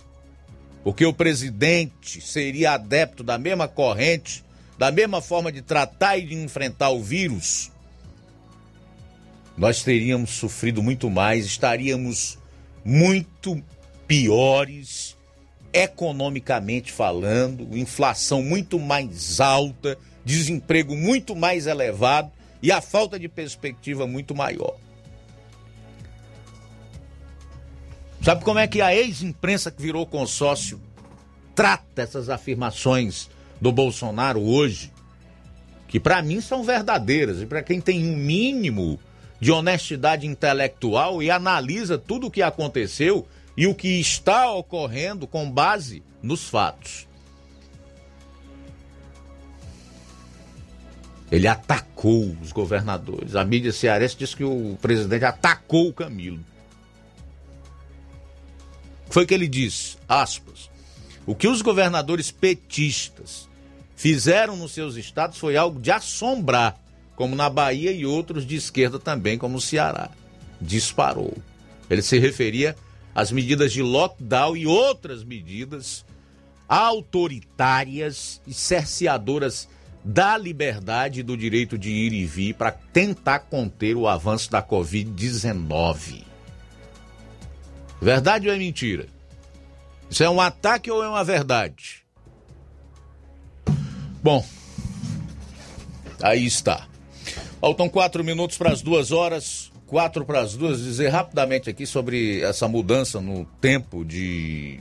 porque 0.82 1.04
o 1.06 1.12
presidente 1.12 2.20
seria 2.20 2.72
adepto 2.72 3.22
da 3.22 3.38
mesma 3.38 3.68
corrente, 3.68 4.44
da 4.76 4.90
mesma 4.90 5.20
forma 5.20 5.52
de 5.52 5.62
tratar 5.62 6.16
e 6.16 6.26
de 6.26 6.34
enfrentar 6.34 6.90
o 6.90 7.02
vírus, 7.02 7.70
nós 9.56 9.82
teríamos 9.82 10.30
sofrido 10.30 10.82
muito 10.82 11.10
mais, 11.10 11.44
estaríamos 11.44 12.38
muito 12.82 13.62
piores 14.06 15.16
economicamente 15.70 16.90
falando, 16.90 17.76
inflação 17.76 18.42
muito 18.42 18.78
mais 18.78 19.38
alta, 19.38 19.98
desemprego 20.24 20.96
muito 20.96 21.36
mais 21.36 21.66
elevado 21.66 22.32
e 22.62 22.72
a 22.72 22.80
falta 22.80 23.18
de 23.18 23.28
perspectiva 23.28 24.06
muito 24.06 24.34
maior. 24.34 24.76
Sabe 28.22 28.44
como 28.44 28.58
é 28.58 28.66
que 28.66 28.82
a 28.82 28.94
ex-imprensa 28.94 29.70
que 29.70 29.80
virou 29.80 30.06
consórcio 30.06 30.78
trata 31.54 32.02
essas 32.02 32.28
afirmações 32.28 33.30
do 33.58 33.72
Bolsonaro 33.72 34.40
hoje? 34.42 34.92
Que 35.88 35.98
para 35.98 36.20
mim 36.20 36.40
são 36.40 36.62
verdadeiras 36.62 37.40
e 37.40 37.46
para 37.46 37.62
quem 37.62 37.80
tem 37.80 38.04
um 38.06 38.16
mínimo 38.16 39.00
de 39.40 39.50
honestidade 39.50 40.26
intelectual 40.26 41.22
e 41.22 41.30
analisa 41.30 41.96
tudo 41.96 42.26
o 42.26 42.30
que 42.30 42.42
aconteceu 42.42 43.26
e 43.56 43.66
o 43.66 43.74
que 43.74 43.98
está 43.98 44.52
ocorrendo 44.52 45.26
com 45.26 45.50
base 45.50 46.02
nos 46.22 46.46
fatos. 46.46 47.08
Ele 51.32 51.48
atacou 51.48 52.36
os 52.42 52.52
governadores. 52.52 53.34
A 53.34 53.44
mídia 53.44 53.72
cearense 53.72 54.16
diz 54.16 54.34
que 54.34 54.44
o 54.44 54.76
presidente 54.82 55.24
atacou 55.24 55.88
o 55.88 55.92
Camilo. 55.92 56.49
Foi 59.10 59.26
que 59.26 59.34
ele 59.34 59.48
disse, 59.48 59.96
aspas, 60.08 60.70
o 61.26 61.34
que 61.34 61.48
os 61.48 61.60
governadores 61.60 62.30
petistas 62.30 63.48
fizeram 63.96 64.56
nos 64.56 64.72
seus 64.72 64.94
estados 64.94 65.36
foi 65.36 65.56
algo 65.56 65.80
de 65.80 65.90
assombrar, 65.90 66.80
como 67.16 67.36
na 67.36 67.50
Bahia 67.50 67.92
e 67.92 68.06
outros 68.06 68.46
de 68.46 68.56
esquerda 68.56 68.98
também, 68.98 69.36
como 69.36 69.58
o 69.58 69.60
Ceará. 69.60 70.10
Disparou. 70.60 71.36
Ele 71.90 72.02
se 72.02 72.18
referia 72.18 72.76
às 73.12 73.32
medidas 73.32 73.72
de 73.72 73.82
lockdown 73.82 74.56
e 74.56 74.66
outras 74.66 75.24
medidas 75.24 76.04
autoritárias 76.68 78.40
e 78.46 78.54
cerceadoras 78.54 79.68
da 80.04 80.38
liberdade 80.38 81.20
e 81.20 81.22
do 81.24 81.36
direito 81.36 81.76
de 81.76 81.90
ir 81.90 82.12
e 82.12 82.24
vir 82.24 82.54
para 82.54 82.70
tentar 82.70 83.40
conter 83.40 83.96
o 83.96 84.06
avanço 84.06 84.50
da 84.50 84.62
Covid-19. 84.62 86.29
Verdade 88.00 88.48
ou 88.48 88.54
é 88.54 88.58
mentira? 88.58 89.06
Isso 90.10 90.22
é 90.24 90.30
um 90.30 90.40
ataque 90.40 90.90
ou 90.90 91.04
é 91.04 91.08
uma 91.08 91.22
verdade? 91.22 92.04
Bom, 94.22 94.44
aí 96.22 96.44
está. 96.46 96.86
Faltam 97.60 97.88
quatro 97.88 98.24
minutos 98.24 98.56
para 98.56 98.72
as 98.72 98.82
duas 98.82 99.12
horas, 99.12 99.70
quatro 99.86 100.24
para 100.24 100.40
as 100.40 100.54
duas. 100.54 100.82
Dizer 100.82 101.08
rapidamente 101.08 101.68
aqui 101.68 101.86
sobre 101.86 102.40
essa 102.40 102.66
mudança 102.66 103.20
no 103.20 103.44
tempo 103.60 104.04
de 104.04 104.80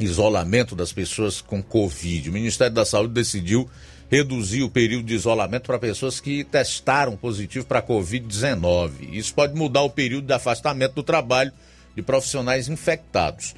isolamento 0.00 0.74
das 0.74 0.92
pessoas 0.92 1.40
com 1.40 1.62
Covid. 1.62 2.30
O 2.30 2.32
Ministério 2.32 2.74
da 2.74 2.84
Saúde 2.84 3.12
decidiu 3.12 3.68
reduzir 4.10 4.62
o 4.62 4.70
período 4.70 5.06
de 5.06 5.14
isolamento 5.14 5.66
para 5.66 5.78
pessoas 5.78 6.20
que 6.20 6.44
testaram 6.44 7.16
positivo 7.16 7.66
para 7.66 7.82
Covid-19. 7.82 9.12
Isso 9.12 9.34
pode 9.34 9.54
mudar 9.54 9.82
o 9.82 9.90
período 9.90 10.26
de 10.26 10.32
afastamento 10.32 10.94
do 10.94 11.02
trabalho 11.02 11.52
de 11.94 12.02
profissionais 12.02 12.68
infectados. 12.68 13.54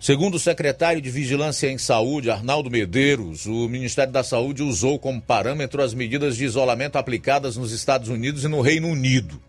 Segundo 0.00 0.34
o 0.34 0.38
secretário 0.38 1.00
de 1.00 1.10
Vigilância 1.10 1.70
em 1.70 1.78
Saúde, 1.78 2.30
Arnaldo 2.30 2.70
Medeiros, 2.70 3.46
o 3.46 3.68
Ministério 3.68 4.12
da 4.12 4.22
Saúde 4.22 4.62
usou 4.62 4.98
como 4.98 5.20
parâmetro 5.20 5.82
as 5.82 5.94
medidas 5.94 6.36
de 6.36 6.44
isolamento 6.44 6.96
aplicadas 6.96 7.56
nos 7.56 7.72
Estados 7.72 8.10
Unidos 8.10 8.44
e 8.44 8.48
no 8.48 8.60
Reino 8.60 8.88
Unido. 8.88 9.40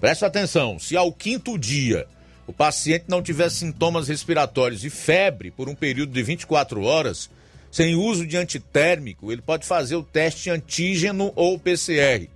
Preste 0.00 0.24
atenção: 0.24 0.78
se 0.78 0.96
ao 0.96 1.12
quinto 1.12 1.56
dia 1.56 2.06
o 2.44 2.52
paciente 2.52 3.04
não 3.06 3.22
tiver 3.22 3.50
sintomas 3.50 4.08
respiratórios 4.08 4.84
e 4.84 4.90
febre 4.90 5.50
por 5.50 5.68
um 5.68 5.74
período 5.74 6.12
de 6.12 6.22
24 6.22 6.82
horas, 6.82 7.30
sem 7.70 7.94
uso 7.94 8.26
de 8.26 8.36
antitérmico, 8.36 9.30
ele 9.30 9.42
pode 9.42 9.66
fazer 9.66 9.94
o 9.96 10.02
teste 10.02 10.50
antígeno 10.50 11.32
ou 11.36 11.58
PCR. 11.58 12.26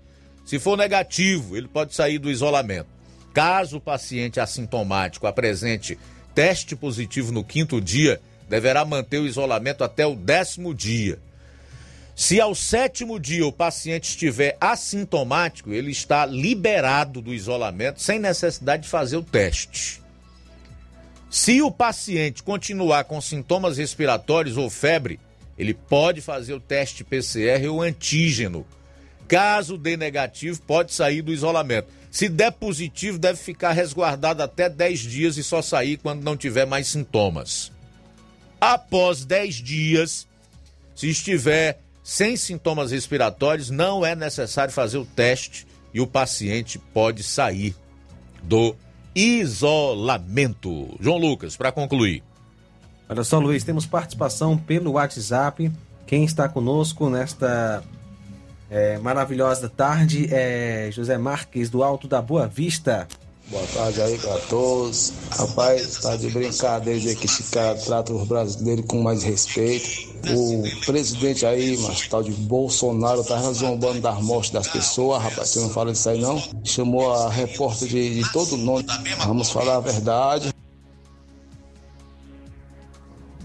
Se 0.45 0.59
for 0.59 0.77
negativo, 0.77 1.57
ele 1.57 1.67
pode 1.67 1.95
sair 1.95 2.19
do 2.19 2.31
isolamento. 2.31 2.89
Caso 3.33 3.79
o 3.79 3.81
paciente 3.81 4.39
assintomático 4.39 5.27
apresente 5.27 5.99
teste 6.35 6.77
positivo 6.77 7.33
no 7.33 7.45
quinto 7.45 7.81
dia, 7.81 8.21
deverá 8.49 8.85
manter 8.85 9.19
o 9.19 9.27
isolamento 9.27 9.83
até 9.85 10.07
o 10.07 10.15
décimo 10.15 10.75
dia. 10.75 11.19
Se 12.15 12.41
ao 12.41 12.55
sétimo 12.55 13.19
dia 13.19 13.47
o 13.47 13.53
paciente 13.53 14.11
estiver 14.11 14.57
assintomático, 14.61 15.73
ele 15.73 15.91
está 15.91 16.27
liberado 16.27 17.23
do 17.23 17.33
isolamento 17.33 18.03
sem 18.03 18.19
necessidade 18.19 18.83
de 18.83 18.89
fazer 18.89 19.17
o 19.17 19.23
teste. 19.23 20.03
Se 21.31 21.63
o 21.63 21.71
paciente 21.71 22.43
continuar 22.43 23.05
com 23.05 23.19
sintomas 23.19 23.79
respiratórios 23.79 24.59
ou 24.59 24.69
febre, 24.69 25.19
ele 25.57 25.73
pode 25.73 26.21
fazer 26.21 26.53
o 26.53 26.61
teste 26.61 27.03
PCR 27.03 27.67
ou 27.71 27.81
antígeno. 27.81 28.67
Caso 29.27 29.79
dê 29.79 29.97
negativo, 29.97 30.61
pode 30.61 30.93
sair 30.93 31.23
do 31.23 31.33
isolamento. 31.33 31.89
Se 32.13 32.29
der 32.29 32.53
positivo, 32.53 33.19
deve 33.19 33.39
ficar 33.39 33.73
resguardado 33.73 34.43
até 34.43 34.69
10 34.69 35.01
dias 35.01 35.37
e 35.39 35.43
só 35.43 35.63
sair 35.63 35.97
quando 35.97 36.23
não 36.23 36.37
tiver 36.37 36.67
mais 36.67 36.89
sintomas. 36.89 37.73
Após 38.61 39.25
10 39.25 39.55
dias, 39.55 40.29
se 40.95 41.09
estiver 41.09 41.81
sem 42.05 42.37
sintomas 42.37 42.91
respiratórios, 42.91 43.71
não 43.71 44.05
é 44.05 44.15
necessário 44.15 44.75
fazer 44.75 44.99
o 44.99 45.07
teste 45.07 45.67
e 45.95 46.03
o 46.03 46.07
paciente 46.07 46.79
pode 46.79 47.23
sair 47.23 47.75
do 48.43 48.77
isolamento. 49.15 50.95
João 51.01 51.17
Lucas, 51.17 51.57
para 51.57 51.73
concluir. 51.73 52.23
Olha 53.09 53.25
só, 53.25 53.39
Luiz, 53.39 53.65
temos 53.65 53.87
participação 53.87 54.59
pelo 54.59 54.93
WhatsApp. 54.93 55.73
Quem 56.07 56.25
está 56.25 56.47
conosco 56.47 57.09
nesta 57.09 57.83
é, 58.73 58.97
maravilhosa 58.97 59.69
tarde 59.69 60.29
é 60.33 60.89
José 60.91 61.19
Marques, 61.19 61.69
do 61.69 61.83
Alto 61.83 62.09
da 62.09 62.23
Boa 62.23 62.47
Vista. 62.47 63.07
Boa 63.51 63.67
tarde 63.67 64.01
aí 64.01 64.17
pra 64.17 64.39
todos. 64.49 65.13
Rapaz, 65.31 65.99
tá 65.99 66.17
de 66.17 66.31
brincadeira 66.31 67.15
que 67.15 67.27
esse 67.27 67.43
cara 67.51 67.75
trata 67.75 68.15
os 68.15 68.27
brasileiros 68.27 68.87
com 68.87 69.03
mais 69.03 69.23
respeito. 69.23 70.11
O 70.31 70.87
presidente 70.87 71.45
aí, 71.45 71.77
mas 71.83 72.09
tal 72.09 72.23
de 72.23 72.33
Bolsonaro, 72.33 73.23
tá 73.23 73.39
zombando 73.53 74.01
das 74.01 74.23
mortes 74.23 74.51
das 74.53 74.69
pessoas, 74.69 75.23
rapaz. 75.23 75.51
Você 75.51 75.61
não 75.61 75.69
fala 75.69 75.93
isso 75.93 76.09
aí 76.09 76.19
não? 76.19 76.43
Chamou 76.65 77.13
a 77.13 77.29
repórter 77.29 77.89
de, 77.89 78.23
de 78.23 78.33
todo 78.33 78.57
nome. 78.57 78.87
Vamos 79.19 79.51
falar 79.51 79.77
a 79.77 79.81
verdade. 79.81 80.51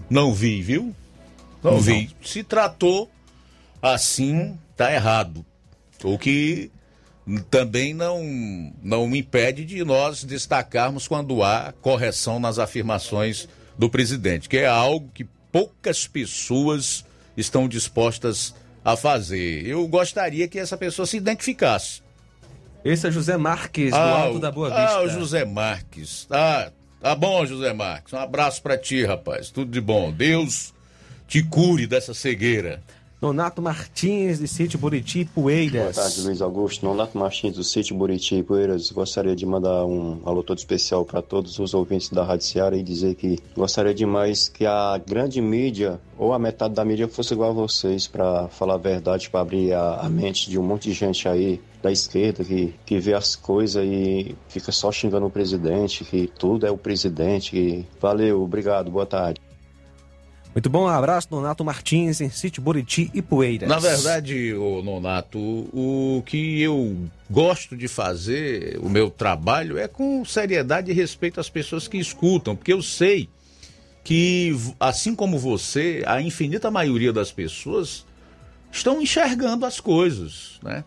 Não 0.08 0.32
vi, 0.32 0.62
viu? 0.62 0.94
Não, 1.62 1.72
não. 1.72 1.80
vi. 1.80 2.08
Se 2.24 2.42
tratou 2.42 3.10
assim, 3.82 4.56
tá 4.78 4.94
errado. 4.94 5.44
O 6.04 6.16
que 6.16 6.70
também 7.50 7.92
não, 7.92 8.22
não 8.80 9.14
impede 9.14 9.64
de 9.64 9.84
nós 9.84 10.24
destacarmos 10.24 11.08
quando 11.08 11.42
há 11.42 11.74
correção 11.82 12.38
nas 12.38 12.58
afirmações 12.58 13.48
do 13.76 13.90
presidente, 13.90 14.48
que 14.48 14.56
é 14.56 14.66
algo 14.66 15.10
que 15.12 15.26
poucas 15.52 16.06
pessoas 16.06 17.04
estão 17.36 17.68
dispostas 17.68 18.54
a 18.84 18.96
fazer. 18.96 19.66
Eu 19.66 19.86
gostaria 19.88 20.48
que 20.48 20.58
essa 20.58 20.76
pessoa 20.76 21.04
se 21.04 21.16
identificasse. 21.16 22.00
Esse 22.84 23.08
é 23.08 23.10
José 23.10 23.36
Marques, 23.36 23.90
do 23.90 23.96
ah, 23.96 24.22
Alto 24.22 24.38
da 24.38 24.50
Boa 24.50 24.68
Vista. 24.68 24.88
Ah, 24.88 25.02
o 25.02 25.08
José 25.08 25.44
Marques. 25.44 26.26
Ah, 26.30 26.70
tá 27.00 27.14
bom, 27.14 27.44
José 27.44 27.72
Marques. 27.72 28.12
Um 28.12 28.18
abraço 28.18 28.62
para 28.62 28.78
ti, 28.78 29.04
rapaz. 29.04 29.50
Tudo 29.50 29.70
de 29.70 29.80
bom. 29.80 30.12
Deus 30.12 30.72
te 31.26 31.42
cure 31.42 31.86
dessa 31.86 32.14
cegueira. 32.14 32.80
Nonato 33.20 33.60
Martins, 33.60 34.38
de 34.38 34.46
Sítio 34.46 34.78
Buriti 34.78 35.24
Poeiras. 35.24 35.96
Boa 35.96 36.04
tarde, 36.04 36.20
Luiz 36.20 36.40
Augusto. 36.40 36.86
Nonato 36.86 37.18
Martins, 37.18 37.56
do 37.56 37.64
Sítio 37.64 37.96
Buriti 37.96 38.44
Poeiras. 38.44 38.92
Gostaria 38.92 39.34
de 39.34 39.44
mandar 39.44 39.84
um 39.84 40.20
alô 40.24 40.40
todo 40.40 40.58
especial 40.58 41.04
para 41.04 41.20
todos 41.20 41.58
os 41.58 41.74
ouvintes 41.74 42.10
da 42.10 42.22
Rádio 42.22 42.76
e 42.76 42.82
dizer 42.82 43.16
que 43.16 43.40
gostaria 43.56 43.92
demais 43.92 44.48
que 44.48 44.64
a 44.64 44.96
grande 45.04 45.40
mídia, 45.40 46.00
ou 46.16 46.32
a 46.32 46.38
metade 46.38 46.74
da 46.74 46.84
mídia, 46.84 47.08
fosse 47.08 47.34
igual 47.34 47.50
a 47.50 47.54
vocês, 47.54 48.06
para 48.06 48.46
falar 48.48 48.74
a 48.74 48.78
verdade, 48.78 49.28
para 49.28 49.40
abrir 49.40 49.72
a, 49.72 49.96
a, 49.96 50.08
mente 50.08 50.48
de 50.48 50.56
um 50.56 50.62
monte 50.62 50.88
de 50.88 50.92
gente 50.92 51.28
aí 51.28 51.60
da 51.82 51.90
esquerda 51.90 52.44
que, 52.44 52.72
que 52.86 53.00
vê 53.00 53.14
as 53.14 53.34
coisas 53.34 53.84
e 53.84 54.36
fica 54.48 54.70
só 54.70 54.92
xingando 54.92 55.26
o 55.26 55.30
presidente, 55.30 56.04
que 56.04 56.30
tudo 56.38 56.66
é 56.66 56.70
o 56.70 56.78
presidente. 56.78 57.50
Que... 57.50 57.84
Valeu, 58.00 58.42
obrigado, 58.42 58.92
boa 58.92 59.06
tarde. 59.06 59.40
Muito 60.58 60.70
bom, 60.70 60.86
um 60.86 60.88
abraço, 60.88 61.28
Nonato 61.30 61.64
Martins, 61.64 62.20
em 62.20 62.28
Sítio 62.30 62.60
Buriti 62.60 63.12
e 63.14 63.22
Poeiras. 63.22 63.68
Na 63.68 63.78
verdade, 63.78 64.52
o 64.54 64.82
Nonato, 64.82 65.38
o 65.38 66.20
que 66.26 66.60
eu 66.60 66.96
gosto 67.30 67.76
de 67.76 67.86
fazer, 67.86 68.76
o 68.82 68.88
meu 68.88 69.08
trabalho, 69.08 69.78
é 69.78 69.86
com 69.86 70.24
seriedade 70.24 70.90
e 70.90 70.94
respeito 70.94 71.38
às 71.38 71.48
pessoas 71.48 71.86
que 71.86 71.96
escutam, 71.96 72.56
porque 72.56 72.72
eu 72.72 72.82
sei 72.82 73.28
que, 74.02 74.52
assim 74.80 75.14
como 75.14 75.38
você, 75.38 76.02
a 76.04 76.20
infinita 76.20 76.72
maioria 76.72 77.12
das 77.12 77.30
pessoas 77.30 78.04
estão 78.72 79.00
enxergando 79.00 79.64
as 79.64 79.78
coisas, 79.78 80.58
né? 80.60 80.82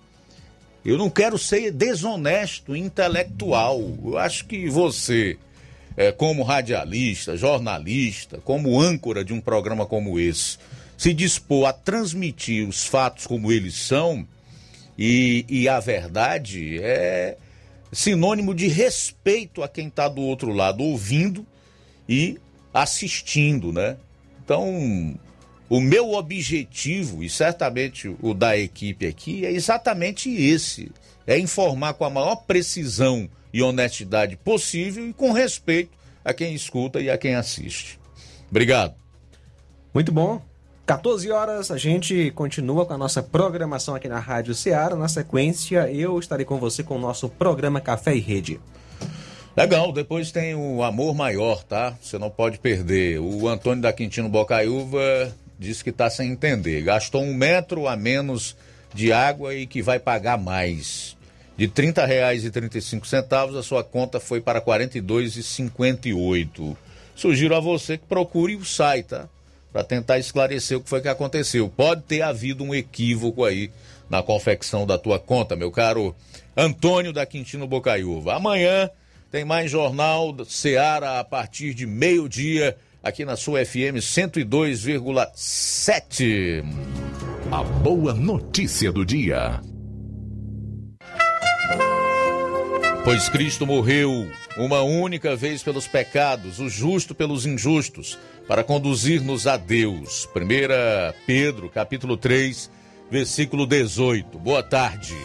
Eu 0.84 0.98
não 0.98 1.10
quero 1.10 1.38
ser 1.38 1.72
desonesto 1.72 2.76
intelectual. 2.76 3.80
Eu 4.04 4.18
acho 4.18 4.46
que 4.48 4.68
você 4.68 5.38
é, 5.96 6.12
como 6.12 6.44
radialista, 6.44 7.36
jornalista, 7.36 8.40
como 8.44 8.80
âncora 8.80 9.24
de 9.24 9.34
um 9.34 9.42
programa 9.42 9.86
como 9.86 10.20
esse, 10.20 10.58
se 10.98 11.14
dispor 11.14 11.68
a 11.68 11.74
transmitir 11.74 12.68
os 12.68 12.86
fatos 12.86 13.26
como 13.26 13.52
eles 13.52 13.76
são 13.76 14.28
e, 14.98 15.46
e 15.50 15.68
a 15.68 15.80
verdade 15.80 16.80
é 16.82 17.38
sinônimo 17.92 18.54
de 18.54 18.68
respeito 18.68 19.64
a 19.64 19.68
quem 19.68 19.88
está 19.88 20.08
do 20.08 20.22
outro 20.22 20.54
lado 20.54 20.84
ouvindo 20.84 21.46
e 22.08 22.40
assistindo, 22.74 23.74
né? 23.74 23.98
Então, 24.44 25.20
o 25.70 25.80
meu 25.80 26.12
objetivo, 26.12 27.24
e 27.24 27.30
certamente 27.30 28.16
o 28.22 28.34
da 28.34 28.58
equipe 28.58 29.08
aqui, 29.08 29.46
é 29.46 29.52
exatamente 29.52 30.30
esse: 30.30 30.92
é 31.26 31.38
informar 31.38 31.94
com 31.94 32.06
a 32.06 32.10
maior 32.10 32.36
precisão 32.36 33.30
e 33.54 33.62
honestidade 33.62 34.36
possível 34.38 35.08
e 35.08 35.14
com 35.14 35.32
respeito 35.32 35.92
a 36.24 36.34
quem 36.34 36.54
escuta 36.54 37.00
e 37.00 37.10
a 37.10 37.18
quem 37.18 37.36
assiste. 37.36 38.00
Obrigado. 38.50 38.94
Muito 39.94 40.12
bom. 40.12 40.42
14 40.86 41.32
horas, 41.32 41.72
a 41.72 41.78
gente 41.78 42.32
continua 42.32 42.86
com 42.86 42.94
a 42.94 42.98
nossa 42.98 43.24
programação 43.24 43.96
aqui 43.96 44.10
na 44.10 44.20
Rádio 44.20 44.54
Ceará. 44.54 44.96
Na 44.96 45.08
sequência, 45.08 45.90
eu 45.92 46.20
estarei 46.20 46.46
com 46.46 46.58
você 46.58 46.84
com 46.84 46.98
o 46.98 47.00
nosso 47.00 47.30
programa 47.30 47.80
Café 47.80 48.16
e 48.16 48.20
Rede. 48.20 48.60
Legal, 49.56 49.92
depois 49.92 50.32
tem 50.32 50.56
o 50.56 50.82
Amor 50.84 51.14
Maior, 51.14 51.64
tá? 51.64 51.96
Você 52.02 52.18
não 52.18 52.30
pode 52.30 52.58
perder. 52.58 53.20
O 53.20 53.48
Antônio 53.48 53.82
da 53.82 53.94
Quintino 53.94 54.30
Bocaiúva 54.30 55.34
disse 55.60 55.84
que 55.84 55.92
está 55.92 56.10
sem 56.10 56.32
entender. 56.32 56.82
Gastou 56.82 57.22
um 57.22 57.34
metro 57.34 57.88
a 57.88 57.96
menos 57.96 58.56
de 58.94 59.14
água 59.14 59.54
e 59.54 59.68
que 59.68 59.82
vai 59.82 60.00
pagar 60.00 60.38
mais. 60.38 61.16
De 61.58 61.66
R$ 61.66 61.72
30,35, 61.72 63.58
a 63.58 63.64
sua 63.64 63.84
conta 63.84 64.20
foi 64.20 64.40
para 64.42 64.60
R$ 64.60 64.66
42,58. 64.66 66.76
Sugiro 67.16 67.56
a 67.56 67.60
você 67.60 67.98
que 67.98 68.06
procure 68.06 68.56
o 68.56 68.66
site, 68.66 69.08
tá? 69.08 69.28
Para 69.72 69.84
tentar 69.84 70.18
esclarecer 70.18 70.76
o 70.78 70.82
que 70.82 70.90
foi 70.90 71.02
que 71.02 71.08
aconteceu. 71.08 71.70
Pode 71.70 72.02
ter 72.02 72.22
havido 72.22 72.64
um 72.64 72.74
equívoco 72.74 73.46
aí 73.46 73.70
na 74.10 74.24
confecção 74.24 74.86
da 74.86 74.98
tua 74.98 75.20
conta, 75.20 75.56
meu 75.56 75.72
caro 75.72 76.16
Antônio 76.58 77.14
da 77.14 77.26
Quintino 77.26 77.68
Bocaiúva. 77.68 78.36
Amanhã 78.36 78.90
Tem 79.32 79.46
mais 79.46 79.72
Jornal 79.72 80.36
Seara 80.46 81.22
a 81.22 81.24
partir 81.24 81.74
de 81.74 81.88
meio-dia, 81.88 82.76
aqui 83.02 83.24
na 83.24 83.38
sua 83.38 83.66
FM 83.66 83.96
102,7. 84.02 86.66
A 87.50 87.64
boa 87.64 88.14
notícia 88.14 88.92
do 88.92 89.06
dia. 89.06 89.62
Pois 93.04 93.28
Cristo 93.30 93.66
morreu 93.66 94.30
uma 94.56 94.82
única 94.82 95.36
vez 95.36 95.64
pelos 95.64 95.88
pecados, 95.88 96.60
o 96.60 96.70
justo 96.70 97.16
pelos 97.16 97.48
injustos, 97.48 98.18
para 98.48 98.64
conduzir-nos 98.64 99.48
a 99.48 99.58
Deus. 99.58 100.30
1 100.36 101.26
Pedro, 101.26 101.68
capítulo 101.68 102.16
3, 102.16 102.70
versículo 103.10 103.66
18. 103.66 104.38
Boa 104.38 104.62
tarde. 104.62 105.16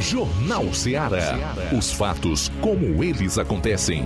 Jornal 0.00 0.74
Ceará. 0.74 1.38
Os 1.76 1.92
fatos 1.92 2.50
como 2.60 3.04
eles 3.04 3.38
acontecem. 3.38 4.02